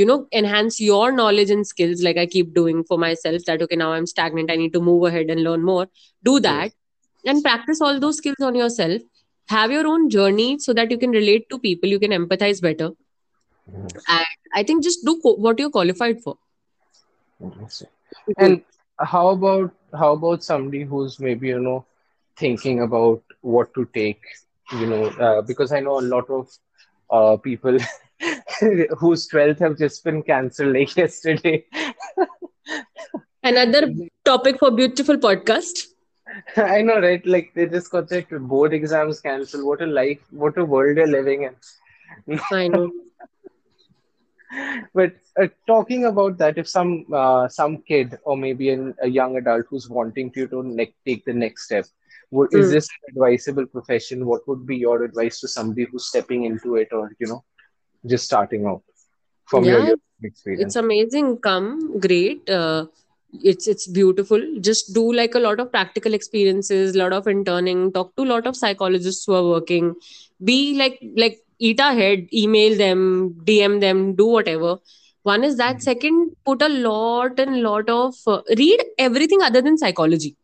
you 0.00 0.04
know 0.10 0.14
enhance 0.38 0.78
your 0.80 1.10
knowledge 1.18 1.50
and 1.54 1.66
skills 1.68 2.02
like 2.06 2.18
i 2.22 2.24
keep 2.34 2.48
doing 2.56 2.80
for 2.88 2.98
myself 3.02 3.44
that 3.50 3.62
okay 3.66 3.78
now 3.82 3.90
i'm 3.96 4.06
stagnant 4.12 4.50
i 4.54 4.56
need 4.62 4.72
to 4.76 4.82
move 4.88 5.04
ahead 5.10 5.30
and 5.34 5.42
learn 5.46 5.62
more 5.68 5.84
do 6.30 6.34
that 6.46 6.72
and 7.32 7.42
practice 7.48 7.80
all 7.88 8.00
those 8.06 8.18
skills 8.22 8.46
on 8.50 8.58
yourself 8.62 9.02
have 9.56 9.70
your 9.76 9.86
own 9.94 10.08
journey 10.16 10.48
so 10.66 10.72
that 10.80 10.90
you 10.96 10.98
can 11.04 11.10
relate 11.20 11.48
to 11.54 11.58
people 11.68 11.94
you 11.96 12.00
can 12.06 12.16
empathize 12.20 12.62
better 12.68 12.90
Mhm. 13.68 14.02
and 14.16 14.26
i 14.60 14.62
think 14.62 14.82
just 14.88 15.04
do 15.04 15.14
co- 15.22 15.36
what 15.46 15.58
you're 15.58 15.70
qualified 15.78 16.22
for 16.22 16.36
Interesting. 17.40 17.88
And 18.38 18.62
how 18.98 19.28
about 19.28 19.72
how 19.98 20.12
about 20.12 20.42
somebody 20.42 20.82
who's 20.84 21.18
maybe 21.20 21.48
you 21.48 21.60
know 21.60 21.84
thinking 22.36 22.80
about 22.82 23.22
what 23.40 23.72
to 23.74 23.86
take, 23.94 24.20
you 24.72 24.86
know, 24.86 25.04
uh, 25.26 25.42
because 25.42 25.72
I 25.72 25.80
know 25.80 25.98
a 26.00 26.08
lot 26.14 26.28
of 26.30 26.48
uh, 27.10 27.36
people 27.36 27.78
whose 28.98 29.28
12th 29.28 29.58
have 29.60 29.78
just 29.78 30.04
been 30.04 30.22
cancelled 30.22 30.74
like 30.74 30.96
yesterday. 31.04 31.64
another 33.42 33.92
topic 34.24 34.58
for 34.58 34.70
beautiful 34.70 35.16
podcast 35.16 35.86
I 36.56 36.82
know, 36.82 37.00
right? 37.00 37.24
Like 37.26 37.52
they 37.54 37.66
just 37.66 37.90
got 37.90 38.08
their 38.08 38.22
board 38.22 38.72
exams 38.72 39.20
cancelled. 39.20 39.64
What 39.64 39.82
a 39.82 39.86
life, 39.86 40.20
what 40.30 40.56
a 40.58 40.64
world 40.64 40.96
they're 40.96 41.06
living 41.06 41.42
in. 41.42 42.38
i 42.52 42.68
know 42.68 42.90
But 44.94 45.12
uh, 45.40 45.48
talking 45.66 46.04
about 46.04 46.38
that, 46.38 46.58
if 46.58 46.68
some 46.68 47.06
uh, 47.12 47.48
some 47.48 47.78
kid 47.88 48.16
or 48.24 48.36
maybe 48.36 48.70
an, 48.70 48.94
a 49.02 49.08
young 49.08 49.36
adult 49.36 49.66
who's 49.70 49.88
wanting 49.88 50.30
to, 50.32 50.46
to 50.48 50.62
ne 50.62 50.92
take 51.06 51.24
the 51.24 51.32
next 51.34 51.64
step, 51.66 51.86
would, 52.30 52.50
is 52.52 52.70
Hmm. 52.70 52.70
this 52.70 52.88
an 52.88 53.14
advisable 53.14 53.66
profession? 53.66 54.26
What 54.26 54.46
would 54.48 54.66
be 54.66 54.76
your 54.76 55.02
advice 55.04 55.40
to 55.40 55.48
somebody 55.48 55.86
who's 55.90 56.06
stepping 56.08 56.44
into 56.44 56.76
it 56.76 56.88
or, 56.92 57.10
you 57.18 57.26
know, 57.28 57.44
just 58.06 58.24
starting 58.24 58.66
out 58.66 58.82
from 59.46 59.68
your 59.68 59.80
yeah. 59.80 59.84
years 59.84 59.94
of 59.94 60.00
it's 60.44 60.76
amazing. 60.76 61.38
Come 61.38 61.98
great. 62.00 62.48
Uh, 62.48 62.86
it's 63.42 63.66
it's 63.66 63.86
beautiful. 63.86 64.40
Just 64.60 64.94
do 64.94 65.12
like 65.12 65.34
a 65.34 65.38
lot 65.38 65.60
of 65.60 65.70
practical 65.70 66.14
experiences 66.14 66.94
a 66.94 66.98
lot 66.98 67.12
of 67.12 67.26
interning. 67.26 67.92
Talk 67.92 68.14
to 68.16 68.22
a 68.22 68.30
lot 68.34 68.46
of 68.46 68.56
psychologists 68.56 69.24
who 69.26 69.34
are 69.34 69.46
working. 69.46 69.94
Be 70.42 70.76
like 70.78 70.98
like 71.16 71.38
eat 71.58 71.80
ahead 71.80 72.26
email 72.32 72.76
them 72.76 73.34
dm 73.46 73.80
them 73.80 74.14
do 74.14 74.26
whatever 74.26 74.76
one 75.22 75.44
is 75.44 75.56
that 75.56 75.80
Mhm. 75.80 75.82
second 75.82 76.30
put 76.44 76.62
a 76.62 76.68
lot 76.68 77.38
and 77.38 77.62
lot 77.62 77.88
of 77.88 78.14
uh, 78.26 78.40
read 78.58 78.84
everything 78.98 79.42
other 79.42 79.62
than 79.62 79.76
psychology 79.76 80.36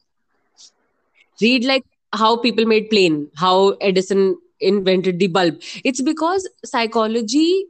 read 1.41 1.65
like 1.65 1.85
how 2.13 2.37
people 2.37 2.65
made 2.67 2.89
plane 2.91 3.29
how 3.37 3.71
edison 3.91 4.37
invented 4.61 5.19
the 5.19 5.27
bulb 5.29 5.57
it's 5.85 6.01
because 6.03 6.49
psychology 6.65 7.65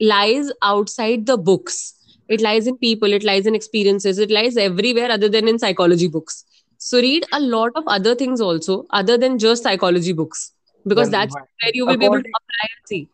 lies 0.00 0.50
outside 0.62 1.26
the 1.26 1.36
books. 1.36 1.94
It 2.28 2.40
lies 2.40 2.66
in 2.66 2.76
people, 2.78 3.12
it 3.12 3.24
lies 3.24 3.46
in 3.46 3.54
experiences, 3.54 4.18
it 4.18 4.30
lies 4.30 4.56
everywhere 4.56 5.10
other 5.10 5.28
than 5.28 5.48
in 5.48 5.58
psychology 5.58 6.08
books. 6.08 6.44
So 6.78 6.98
read 6.98 7.24
a 7.32 7.40
lot 7.40 7.72
of 7.76 7.84
other 7.86 8.14
things 8.14 8.40
also, 8.40 8.86
other 8.90 9.16
than 9.18 9.38
just 9.38 9.62
psychology 9.64 10.12
books, 10.12 10.52
because 10.86 11.10
Then, 11.10 11.20
that's 11.20 11.34
where 11.34 11.72
you 11.74 11.86
will 11.86 11.96
be 11.96 12.06
able 12.06 12.22
to 12.22 12.32
apply 12.40 12.66
and 12.70 12.88
see. 12.92 13.08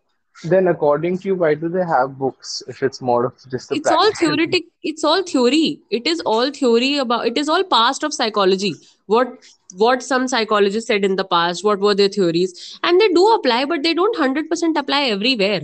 then 0.50 0.68
according 0.68 1.18
to 1.18 1.28
you, 1.28 1.34
why 1.40 1.54
do 1.54 1.68
they 1.68 1.84
have 1.88 2.18
books 2.18 2.62
if 2.68 2.82
it's 2.82 3.00
more 3.00 3.24
of 3.26 3.34
just 3.50 3.70
a 3.70 3.74
It's 3.74 3.90
all 3.90 4.10
theoretic. 4.20 4.64
It's 4.82 5.04
all 5.04 5.22
theory. 5.22 5.80
It 5.90 6.06
is 6.06 6.20
all 6.20 6.50
theory 6.50 6.98
about. 6.98 7.26
It 7.26 7.38
is 7.42 7.48
all 7.48 7.62
past 7.74 8.02
of 8.02 8.14
psychology. 8.14 8.74
What 9.06 9.36
what 9.84 10.02
some 10.02 10.26
psychologists 10.32 10.88
said 10.88 11.04
in 11.04 11.14
the 11.16 11.24
past. 11.24 11.64
What 11.64 11.80
were 11.80 11.94
their 11.94 12.08
theories, 12.08 12.78
and 12.82 13.00
they 13.00 13.08
do 13.08 13.28
apply, 13.34 13.64
but 13.66 13.82
they 13.82 13.94
don't 13.94 14.16
hundred 14.16 14.50
percent 14.54 14.76
apply 14.76 15.02
everywhere. 15.18 15.62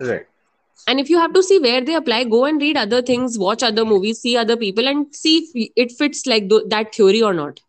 Right. 0.00 0.26
And 0.88 0.98
if 0.98 1.08
you 1.08 1.18
have 1.18 1.32
to 1.34 1.42
see 1.42 1.58
where 1.60 1.80
they 1.80 1.94
apply, 1.94 2.24
go 2.24 2.44
and 2.44 2.60
read 2.60 2.76
other 2.76 3.02
things, 3.02 3.38
watch 3.38 3.62
other 3.62 3.84
movies, 3.84 4.20
see 4.20 4.36
other 4.36 4.56
people, 4.56 4.88
and 4.88 5.14
see 5.14 5.34
if 5.54 5.70
it 5.76 5.92
fits 5.92 6.26
like 6.26 6.48
th- 6.48 6.64
that 6.68 6.94
theory 6.94 7.22
or 7.22 7.32
not. 7.32 7.60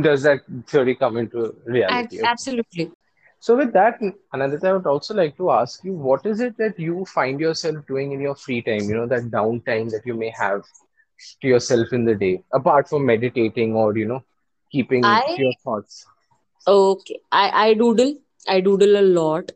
Does 0.00 0.22
that 0.22 0.40
theory 0.66 0.94
come 0.94 1.16
into 1.16 1.54
reality? 1.64 2.20
Absolutely. 2.22 2.92
So 3.38 3.56
with 3.56 3.72
that, 3.74 4.00
Anindita, 4.34 4.64
I 4.64 4.72
would 4.72 4.86
also 4.86 5.14
like 5.14 5.36
to 5.36 5.50
ask 5.50 5.84
you, 5.84 5.92
what 5.92 6.26
is 6.26 6.40
it 6.40 6.56
that 6.58 6.78
you 6.78 7.04
find 7.04 7.38
yourself 7.38 7.86
doing 7.86 8.12
in 8.12 8.20
your 8.20 8.34
free 8.34 8.62
time? 8.62 8.88
You 8.88 8.96
know, 8.96 9.06
that 9.06 9.30
downtime 9.30 9.90
that 9.90 10.02
you 10.04 10.14
may 10.14 10.30
have 10.30 10.62
to 11.42 11.48
yourself 11.48 11.92
in 11.92 12.04
the 12.04 12.14
day, 12.14 12.42
apart 12.52 12.88
from 12.88 13.06
meditating 13.06 13.74
or, 13.74 13.96
you 13.96 14.06
know, 14.06 14.24
keeping 14.72 15.04
I 15.04 15.36
your 15.38 15.52
thoughts. 15.62 16.06
okay. 16.66 17.20
I 17.30 17.68
I 17.68 17.74
doodle. 17.74 18.14
I 18.48 18.60
doodle 18.60 18.96
a 18.96 19.06
lot. 19.18 19.52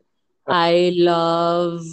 I 0.47 0.93
love 0.95 1.83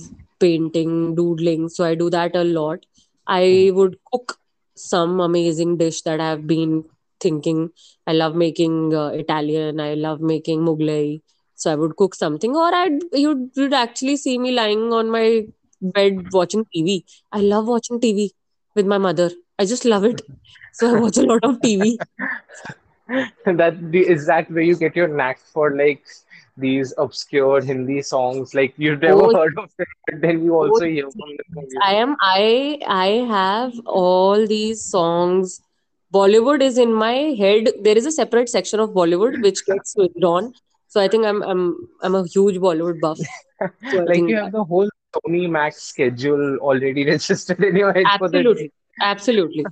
painting, 0.41 1.14
doodling, 1.14 1.68
so 1.68 1.84
I 1.84 1.95
do 1.95 2.11
that 2.11 2.36
a 2.36 2.45
lot. 2.45 2.86
I 3.26 3.43
mm-hmm. 3.43 3.76
would 3.76 3.99
cook 4.12 4.39
some 4.74 5.20
amazing 5.20 5.76
dish 5.76 6.03
that 6.03 6.20
I've 6.20 6.47
been 6.47 6.84
thinking. 7.21 7.71
I 8.07 8.12
love 8.12 8.35
making 8.35 8.95
uh, 8.95 9.09
Italian. 9.09 9.81
I 9.81 9.95
love 9.95 10.21
making 10.21 10.61
Mughlai. 10.61 11.21
So 11.55 11.73
I 11.73 11.75
would 11.77 11.97
cook 11.97 12.14
something, 12.14 12.55
or 12.57 12.73
I'd 12.75 12.99
you'd, 13.12 13.51
you'd 13.57 13.75
actually 13.75 14.16
see 14.16 14.39
me 14.39 14.53
lying 14.53 14.93
on 14.93 15.11
my 15.11 15.45
bed 15.81 16.33
watching 16.33 16.64
TV. 16.75 17.05
I 17.33 17.41
love 17.41 17.66
watching 17.66 18.01
TV 18.01 18.33
with 18.75 18.87
my 18.87 18.99
mother. 18.99 19.31
I 19.59 19.64
just 19.64 19.85
love 19.85 20.05
it. 20.05 20.23
So 20.73 20.91
I 20.91 21.01
watch 21.01 21.16
a 21.19 21.23
lot 21.23 21.45
of 21.45 21.61
TV. 21.61 21.99
That 23.47 23.91
the 23.93 24.01
is 24.01 24.27
that 24.27 24.51
where 24.51 24.62
you 24.62 24.77
get 24.77 24.97
your 24.97 25.09
knack 25.09 25.39
for 25.39 25.75
like 25.77 26.03
these 26.57 26.93
obscure 26.99 27.61
Hindi 27.62 28.03
songs? 28.03 28.55
Like 28.55 28.75
you've 28.77 29.01
never 29.01 29.29
Oh, 29.29 29.31
heard 29.31 29.55
of 29.59 29.71
it, 29.79 29.89
but 30.07 30.21
then 30.21 30.45
you 30.45 30.55
oh 30.61 30.81
also 30.81 30.85
hear 30.87 31.11
from 31.11 31.37
them. 31.37 31.66
I 31.83 31.95
am. 31.95 32.16
I 32.21 32.79
I 32.87 33.07
have 33.29 33.73
all 33.87 34.47
these 34.47 34.85
songs. 34.85 35.61
Bollywood 36.13 36.63
is 36.63 36.79
in 36.79 36.93
my 36.93 37.13
head. 37.39 37.69
There 37.83 37.97
is 37.97 38.07
a 38.07 38.13
separate 38.13 38.49
section 38.49 38.81
of 38.81 38.91
Bollywood 38.91 39.41
which 39.41 39.65
gets 39.67 39.95
on. 40.23 40.53
So 40.89 41.01
I 41.01 41.09
think 41.09 41.25
I'm 41.27 41.43
I'm 41.43 41.89
I'm 42.03 42.15
a 42.15 42.27
huge 42.27 42.57
Bollywood 42.59 43.01
buff. 43.01 43.19
So 43.87 44.07
Like 44.07 44.27
you 44.29 44.37
have 44.37 44.53
the 44.53 44.65
whole 44.65 44.89
Sony 45.15 45.49
Max 45.51 45.83
schedule 45.83 46.59
already 46.61 47.05
registered 47.13 47.63
in 47.65 47.77
your 47.77 47.93
head 47.93 48.13
for 48.17 48.29
the 48.29 48.45
day. 48.45 48.57
absolutely, 48.59 48.73
absolutely. 49.01 49.71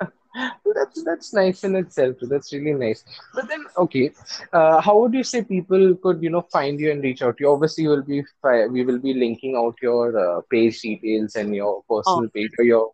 That's 0.74 1.02
that's 1.04 1.32
nice 1.34 1.64
in 1.64 1.74
itself. 1.76 2.16
That's 2.22 2.52
really 2.52 2.72
nice. 2.72 3.04
But 3.34 3.48
then, 3.48 3.64
okay, 3.78 4.12
uh, 4.52 4.80
how 4.80 4.98
would 5.00 5.14
you 5.14 5.24
say 5.24 5.42
people 5.42 5.94
could, 6.02 6.22
you 6.22 6.30
know, 6.30 6.42
find 6.52 6.78
you 6.80 6.90
and 6.90 7.02
reach 7.02 7.22
out 7.22 7.36
to 7.38 7.44
you? 7.44 7.50
Obviously, 7.50 7.84
you 7.84 7.90
will 7.90 8.02
be 8.02 8.22
we 8.70 8.84
will 8.84 8.98
be 8.98 9.14
linking 9.14 9.56
out 9.56 9.74
your 9.82 10.16
uh, 10.18 10.40
page 10.50 10.80
details 10.80 11.34
and 11.36 11.54
your 11.54 11.82
Oh, 12.06 12.22
personal 12.22 12.28
page 12.28 12.50
or 12.58 12.64
your 12.64 12.90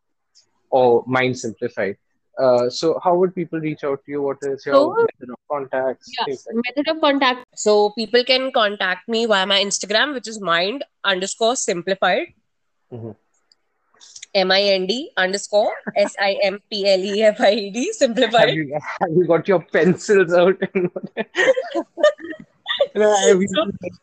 or 0.70 1.04
Mind 1.06 1.38
Simplified. 1.38 1.96
Uh, 2.38 2.68
so 2.68 3.00
how 3.02 3.14
would 3.14 3.34
people 3.34 3.60
reach 3.60 3.84
out 3.84 4.04
to 4.04 4.10
you? 4.10 4.22
What 4.22 4.38
is 4.42 4.66
your 4.66 4.74
so 4.74 4.94
method 4.94 5.30
of 5.30 5.38
contacts? 5.50 6.12
yeah, 6.18 6.34
like 6.34 6.64
method 6.68 6.88
of 6.88 7.00
contact. 7.00 7.46
So 7.54 7.90
people 7.90 8.24
can 8.24 8.50
contact 8.52 9.08
me 9.08 9.26
via 9.26 9.46
my 9.46 9.62
Instagram, 9.62 10.14
which 10.14 10.26
is 10.28 10.40
mind 10.40 10.84
underscore 11.04 11.56
simplified. 11.56 12.28
that. 12.90 12.96
Mhm. 12.96 13.16
M 14.34 14.50
I 14.50 14.60
N 14.62 14.86
D 14.86 15.12
underscore 15.16 15.72
S 15.96 16.16
I 16.18 16.36
M 16.42 16.60
P 16.68 16.88
L 16.88 16.98
E 17.00 17.22
F 17.22 17.40
I 17.40 17.52
E 17.52 17.70
D 17.70 17.86
Have 17.86 17.94
simplified. 17.94 18.54
you 18.54 18.78
have 19.00 19.10
you 19.10 19.26
got 19.26 19.46
your 19.46 19.60
pencils 19.60 20.32
out? 20.32 20.60
And 22.94 23.02
no, 23.02 23.10
I 23.10 23.32
will 23.34 23.46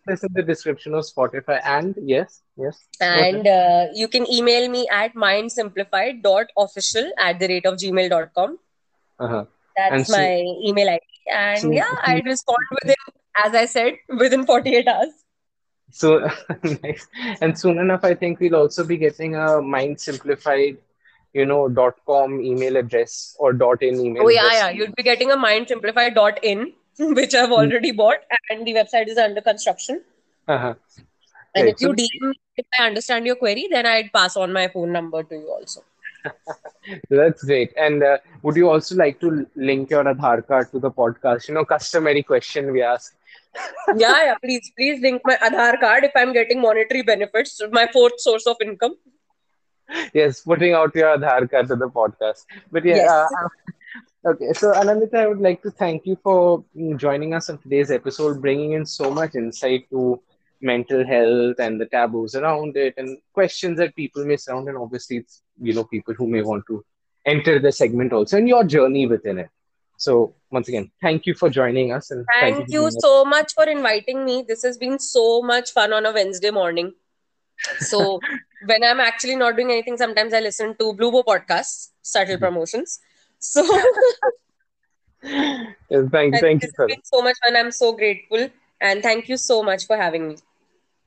this 0.08 0.24
in 0.24 0.34
the 0.34 0.42
description 0.44 0.94
of 0.94 1.06
Spotify. 1.06 1.62
And 1.64 1.96
yes, 2.02 2.42
yes, 2.58 2.80
and 3.00 3.48
uh, 3.48 3.86
you 3.94 4.08
can 4.08 4.30
email 4.32 4.70
me 4.70 4.88
at 4.90 5.14
mindsimplified.official 5.16 7.12
at 7.20 7.40
the 7.40 7.48
rate 7.48 7.66
of 7.66 7.76
gmail.com. 7.76 8.58
Uh-huh. 9.20 9.46
That's 9.78 10.08
so, 10.10 10.18
my 10.18 10.44
email 10.66 10.90
ID. 10.90 11.02
And 11.34 11.60
so, 11.62 11.72
yeah, 11.72 11.92
I'd 12.04 12.26
respond 12.26 12.58
within, 12.82 12.96
as 13.46 13.54
I 13.56 13.66
said, 13.66 13.94
within 14.10 14.46
48 14.46 14.88
hours. 14.88 15.10
so 15.92 16.28
nice. 16.84 17.08
And 17.42 17.58
soon 17.58 17.78
enough, 17.80 18.04
I 18.04 18.16
think 18.16 18.40
we'll 18.40 18.56
also 18.56 18.84
be 18.84 18.98
getting 18.98 19.36
a 19.36 19.62
Mind 19.62 20.00
Simplified, 20.00 20.78
you 21.34 21.46
know, 21.46 21.70
dot 21.70 21.96
com 22.06 22.42
email 22.42 22.76
address 22.78 23.36
or 23.40 23.54
dot 23.54 23.82
in 23.84 24.00
email 24.00 24.24
Oh, 24.26 24.30
yeah, 24.30 24.46
address. 24.46 24.54
yeah. 24.62 24.70
You'd 24.72 24.96
be 24.96 25.04
getting 25.04 25.32
a 25.32 25.38
mindsimplified.in, 25.38 26.74
which 27.00 27.34
I've 27.36 27.52
already 27.52 27.92
bought, 27.92 28.20
and 28.50 28.66
the 28.66 28.74
website 28.74 29.08
is 29.08 29.18
under 29.18 29.42
construction. 29.42 30.04
Uh-huh. 30.48 30.74
And 31.56 31.66
Right. 31.66 31.74
if 31.76 31.82
you 31.82 31.94
DM 31.94 32.34
if 32.58 32.66
I 32.80 32.86
understand 32.88 33.26
your 33.26 33.36
query, 33.36 33.68
then 33.72 33.86
I'd 33.86 34.12
pass 34.14 34.36
on 34.38 34.54
my 34.54 34.68
phone 34.68 34.92
number 34.92 35.24
to 35.24 35.36
you 35.36 35.50
also. 35.52 35.84
that's 37.10 37.44
great. 37.44 37.74
And 37.78 38.04
uh, 38.04 38.18
would 38.44 38.56
you 38.56 38.70
also 38.70 38.96
like 38.96 39.20
to 39.22 39.48
link 39.56 39.90
your 39.90 40.04
Aadhaar 40.04 40.46
card 40.48 40.72
to 40.72 40.80
the 40.80 40.92
podcast? 40.92 41.48
You 41.48 41.56
know, 41.56 41.66
customary 41.66 42.24
question 42.24 42.72
we 42.72 42.82
ask. 42.82 43.16
Yeah, 43.98 44.24
yeah. 44.26 44.36
Please, 44.44 44.72
please 44.78 45.02
link 45.02 45.22
my 45.26 45.36
Aadhaar 45.38 45.80
card 45.80 46.04
if 46.06 46.12
I'm 46.16 46.32
getting 46.34 46.62
monetary 46.62 47.02
benefits, 47.02 47.62
my 47.72 47.88
fourth 47.92 48.20
source 48.20 48.48
of 48.48 48.58
income. 48.62 48.96
Yes, 50.14 50.42
putting 50.42 50.74
out 50.74 50.96
your 50.96 51.18
Aadhaar 51.18 51.50
card 51.50 51.68
to 51.68 51.76
the 51.76 51.90
podcast. 51.90 52.46
But 52.72 52.86
yeah, 52.86 52.96
Yes. 52.98 53.10
uh, 53.10 53.48
Okay, 54.24 54.54
so 54.54 54.72
Anindita, 54.72 55.16
I 55.16 55.28
would 55.28 55.42
like 55.42 55.64
to 55.64 55.72
thank 55.72 56.06
you 56.06 56.16
for 56.22 56.64
mm, 56.78 56.96
joining 56.96 57.34
us 57.34 57.50
on 57.50 57.58
today's 57.58 57.90
episode, 57.90 58.40
bringing 58.40 58.74
in 58.74 58.86
so 58.86 59.10
much 59.10 59.34
insight 59.34 59.90
to 59.90 60.22
mental 60.62 61.04
health 61.04 61.56
and 61.60 61.82
the 61.82 61.88
taboos 61.88 62.36
around 62.36 62.78
it 62.78 62.94
and 62.98 63.18
questions 63.34 63.80
that 63.80 63.96
people 63.96 64.24
may 64.24 64.38
surround. 64.38 64.70
And 64.70 64.78
obviously, 64.78 65.18
it's, 65.18 65.42
you 65.60 65.74
know, 65.74 65.86
people 65.86 66.14
who 66.14 66.28
may 66.28 66.44
want 66.44 66.66
to 66.68 66.86
enter 67.26 67.58
the 67.58 67.72
segment 67.72 68.14
also 68.14 68.38
and 68.38 68.48
your 68.48 68.64
journey 68.64 69.08
within 69.08 69.40
it. 69.40 69.50
So, 69.98 70.36
once 70.52 70.68
again, 70.68 70.92
thank 71.02 71.26
you 71.26 71.34
for 71.34 71.50
joining 71.50 71.92
us. 71.92 72.12
And 72.12 72.24
thank, 72.40 72.58
Thank 72.58 72.72
you. 72.72 72.84
you 72.84 72.92
so 73.00 73.26
much 73.26 73.54
for 73.56 73.64
inviting 73.64 74.24
me. 74.24 74.46
This 74.48 74.62
has 74.62 74.78
been 74.78 75.00
so 75.00 75.42
much 75.42 75.72
fun 75.72 75.94
on 75.94 76.06
a 76.06 76.12
Wednesday 76.12 76.52
morning. 76.52 76.94
So 77.80 78.20
when 78.66 78.84
I'm 78.84 79.00
actually 79.00 79.36
not 79.36 79.56
doing 79.56 79.72
anything, 79.72 79.98
sometimes 79.98 80.32
I 80.32 80.42
listen 80.42 80.76
to 80.78 80.94
Blue 80.94 81.12
Bow 81.12 81.24
podcasts, 81.24 81.90
subtle 82.04 82.38
promotions. 82.38 83.00
So 83.42 83.64
here. 85.22 85.76
thank, 85.90 86.40
thank 86.40 86.64
you 86.64 86.72
has 86.78 86.88
been 86.88 87.04
so 87.04 87.22
much 87.22 87.36
fun. 87.44 87.56
I'm 87.56 87.72
so 87.72 87.94
grateful. 87.94 88.50
And 88.80 89.04
thank 89.04 89.28
you 89.30 89.38
so 89.38 89.64
much 89.64 89.88
for 89.88 89.98
having 89.98 90.28
me. 90.30 90.38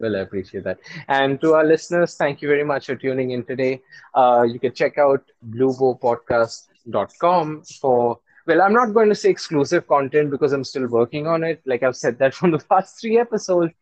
Well, 0.00 0.16
I 0.16 0.20
appreciate 0.20 0.64
that. 0.64 0.78
And 1.08 1.40
to 1.40 1.54
our 1.54 1.64
listeners, 1.64 2.16
thank 2.16 2.42
you 2.42 2.48
very 2.48 2.64
much 2.64 2.86
for 2.86 2.96
tuning 2.96 3.30
in 3.30 3.44
today. 3.44 3.80
Uh, 4.14 4.44
you 4.48 4.58
can 4.58 4.74
check 4.74 4.98
out 4.98 5.22
bluebowpodcast.com 5.48 7.62
for, 7.80 8.18
well, 8.46 8.62
I'm 8.62 8.72
not 8.72 8.92
going 8.92 9.08
to 9.08 9.14
say 9.14 9.30
exclusive 9.30 9.86
content 9.86 10.30
because 10.30 10.52
I'm 10.52 10.64
still 10.64 10.88
working 10.88 11.28
on 11.28 11.44
it. 11.44 11.62
Like 11.64 11.84
I've 11.84 11.96
said 11.96 12.18
that 12.18 12.34
from 12.34 12.50
the 12.50 12.58
past 12.58 13.00
three 13.00 13.18
episodes, 13.18 13.72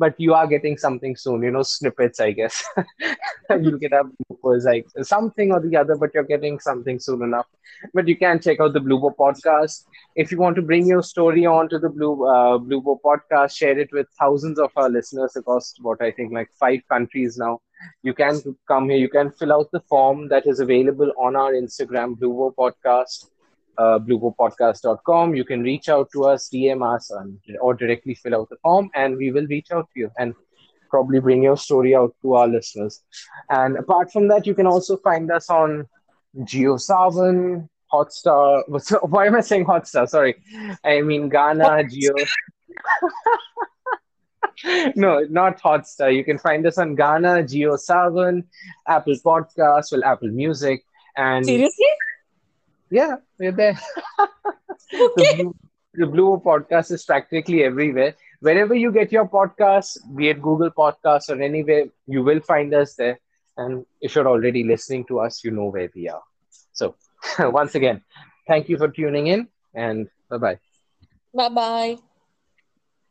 but 0.00 0.14
you 0.18 0.32
are 0.34 0.46
getting 0.46 0.76
something 0.78 1.14
soon, 1.14 1.42
you 1.42 1.50
know, 1.50 1.62
snippets, 1.62 2.20
I 2.20 2.30
guess. 2.32 2.64
You'll 3.50 3.78
get 3.78 3.92
up 3.92 4.06
bloopers, 4.18 4.64
like 4.64 4.86
something 5.02 5.52
or 5.52 5.60
the 5.60 5.76
other, 5.76 5.96
but 5.96 6.14
you're 6.14 6.30
getting 6.32 6.58
something 6.58 6.98
soon 6.98 7.22
enough. 7.22 7.46
But 7.92 8.08
you 8.08 8.16
can 8.16 8.40
check 8.40 8.60
out 8.60 8.72
the 8.72 8.80
Blue 8.80 8.98
Bow 8.98 9.14
podcast. 9.18 9.84
If 10.16 10.32
you 10.32 10.38
want 10.38 10.56
to 10.56 10.62
bring 10.62 10.86
your 10.86 11.02
story 11.02 11.44
on 11.46 11.68
to 11.68 11.78
the 11.78 11.90
Blue 11.90 12.26
uh, 12.26 12.58
Blue 12.58 12.80
Bow 12.80 12.98
podcast, 13.04 13.56
share 13.56 13.78
it 13.78 13.92
with 13.92 14.06
thousands 14.18 14.58
of 14.58 14.70
our 14.76 14.88
listeners 14.88 15.36
across 15.36 15.74
what 15.80 16.00
I 16.00 16.10
think 16.12 16.32
like 16.32 16.48
five 16.58 16.80
countries 16.88 17.36
now. 17.36 17.60
You 18.02 18.14
can 18.14 18.40
come 18.68 18.88
here. 18.88 18.98
You 18.98 19.10
can 19.10 19.32
fill 19.32 19.52
out 19.52 19.70
the 19.72 19.80
form 19.80 20.28
that 20.28 20.46
is 20.46 20.60
available 20.60 21.12
on 21.18 21.36
our 21.36 21.52
Instagram, 21.52 22.18
Blue 22.18 22.34
Bow 22.40 22.54
Podcast, 22.58 23.26
uh, 23.80 23.98
bluebowpodcast.com. 24.06 25.34
You 25.40 25.44
can 25.44 25.62
reach 25.62 25.88
out 25.88 26.08
to 26.12 26.24
us, 26.24 26.48
DM 26.52 26.82
us, 26.94 27.10
and, 27.10 27.38
or 27.60 27.74
directly 27.74 28.14
fill 28.14 28.34
out 28.38 28.48
the 28.50 28.56
form, 28.62 28.90
and 28.94 29.16
we 29.16 29.30
will 29.32 29.46
reach 29.46 29.70
out 29.72 29.88
to 29.94 30.00
you 30.00 30.10
and 30.18 30.34
probably 30.90 31.20
bring 31.20 31.42
your 31.48 31.56
story 31.56 31.94
out 31.94 32.14
to 32.22 32.34
our 32.34 32.48
listeners. 32.48 33.02
And 33.48 33.76
apart 33.84 34.12
from 34.12 34.28
that, 34.28 34.46
you 34.46 34.54
can 34.54 34.66
also 34.66 34.96
find 35.08 35.30
us 35.38 35.48
on 35.48 35.86
JioSaavn, 36.36 37.68
Hotstar. 37.92 38.62
what's- 38.68 38.90
Why 39.14 39.26
am 39.26 39.36
I 39.36 39.40
saying 39.40 39.64
Hotstar? 39.66 40.08
Sorry, 40.08 40.34
I 40.84 41.00
mean 41.00 41.30
Gaana, 41.30 41.70
Jio. 41.92 42.14
no, 44.96 45.10
not 45.30 45.60
Hotstar. 45.60 46.14
You 46.14 46.24
can 46.24 46.38
find 46.38 46.66
us 46.66 46.78
on 46.78 46.96
Gaana, 46.96 47.32
JioSaavn, 47.52 48.44
Apple 48.86 49.14
Podcasts, 49.24 49.92
well, 49.92 50.04
Apple 50.04 50.28
Music, 50.42 50.82
and 51.16 51.44
Seriously? 51.44 51.86
Yeah, 52.90 53.16
we're 53.38 53.52
there. 53.52 53.78
the, 54.92 55.34
Blue, 55.36 55.56
the 55.94 56.06
Blue 56.06 56.42
Podcast 56.44 56.90
is 56.90 57.04
practically 57.04 57.64
everywhere. 57.64 58.14
Wherever 58.40 58.74
you 58.74 58.90
get 58.92 59.12
your 59.12 59.28
podcasts, 59.28 59.96
be 60.16 60.28
it 60.28 60.42
Google 60.42 60.70
Podcasts 60.70 61.28
or 61.28 61.40
anywhere, 61.40 61.86
you 62.06 62.22
will 62.22 62.40
find 62.40 62.74
us 62.74 62.94
there. 62.94 63.18
And 63.56 63.84
if 64.00 64.14
you're 64.14 64.28
already 64.28 64.64
listening 64.64 65.04
to 65.06 65.20
us, 65.20 65.44
you 65.44 65.50
know 65.50 65.66
where 65.66 65.90
we 65.94 66.08
are. 66.08 66.22
So, 66.72 66.94
once 67.38 67.74
again, 67.74 68.02
thank 68.48 68.68
you 68.68 68.78
for 68.78 68.88
tuning 68.88 69.26
in 69.26 69.48
and 69.74 70.08
bye 70.28 70.38
bye. 70.38 70.58
Bye 71.34 71.48
bye. 71.48 72.09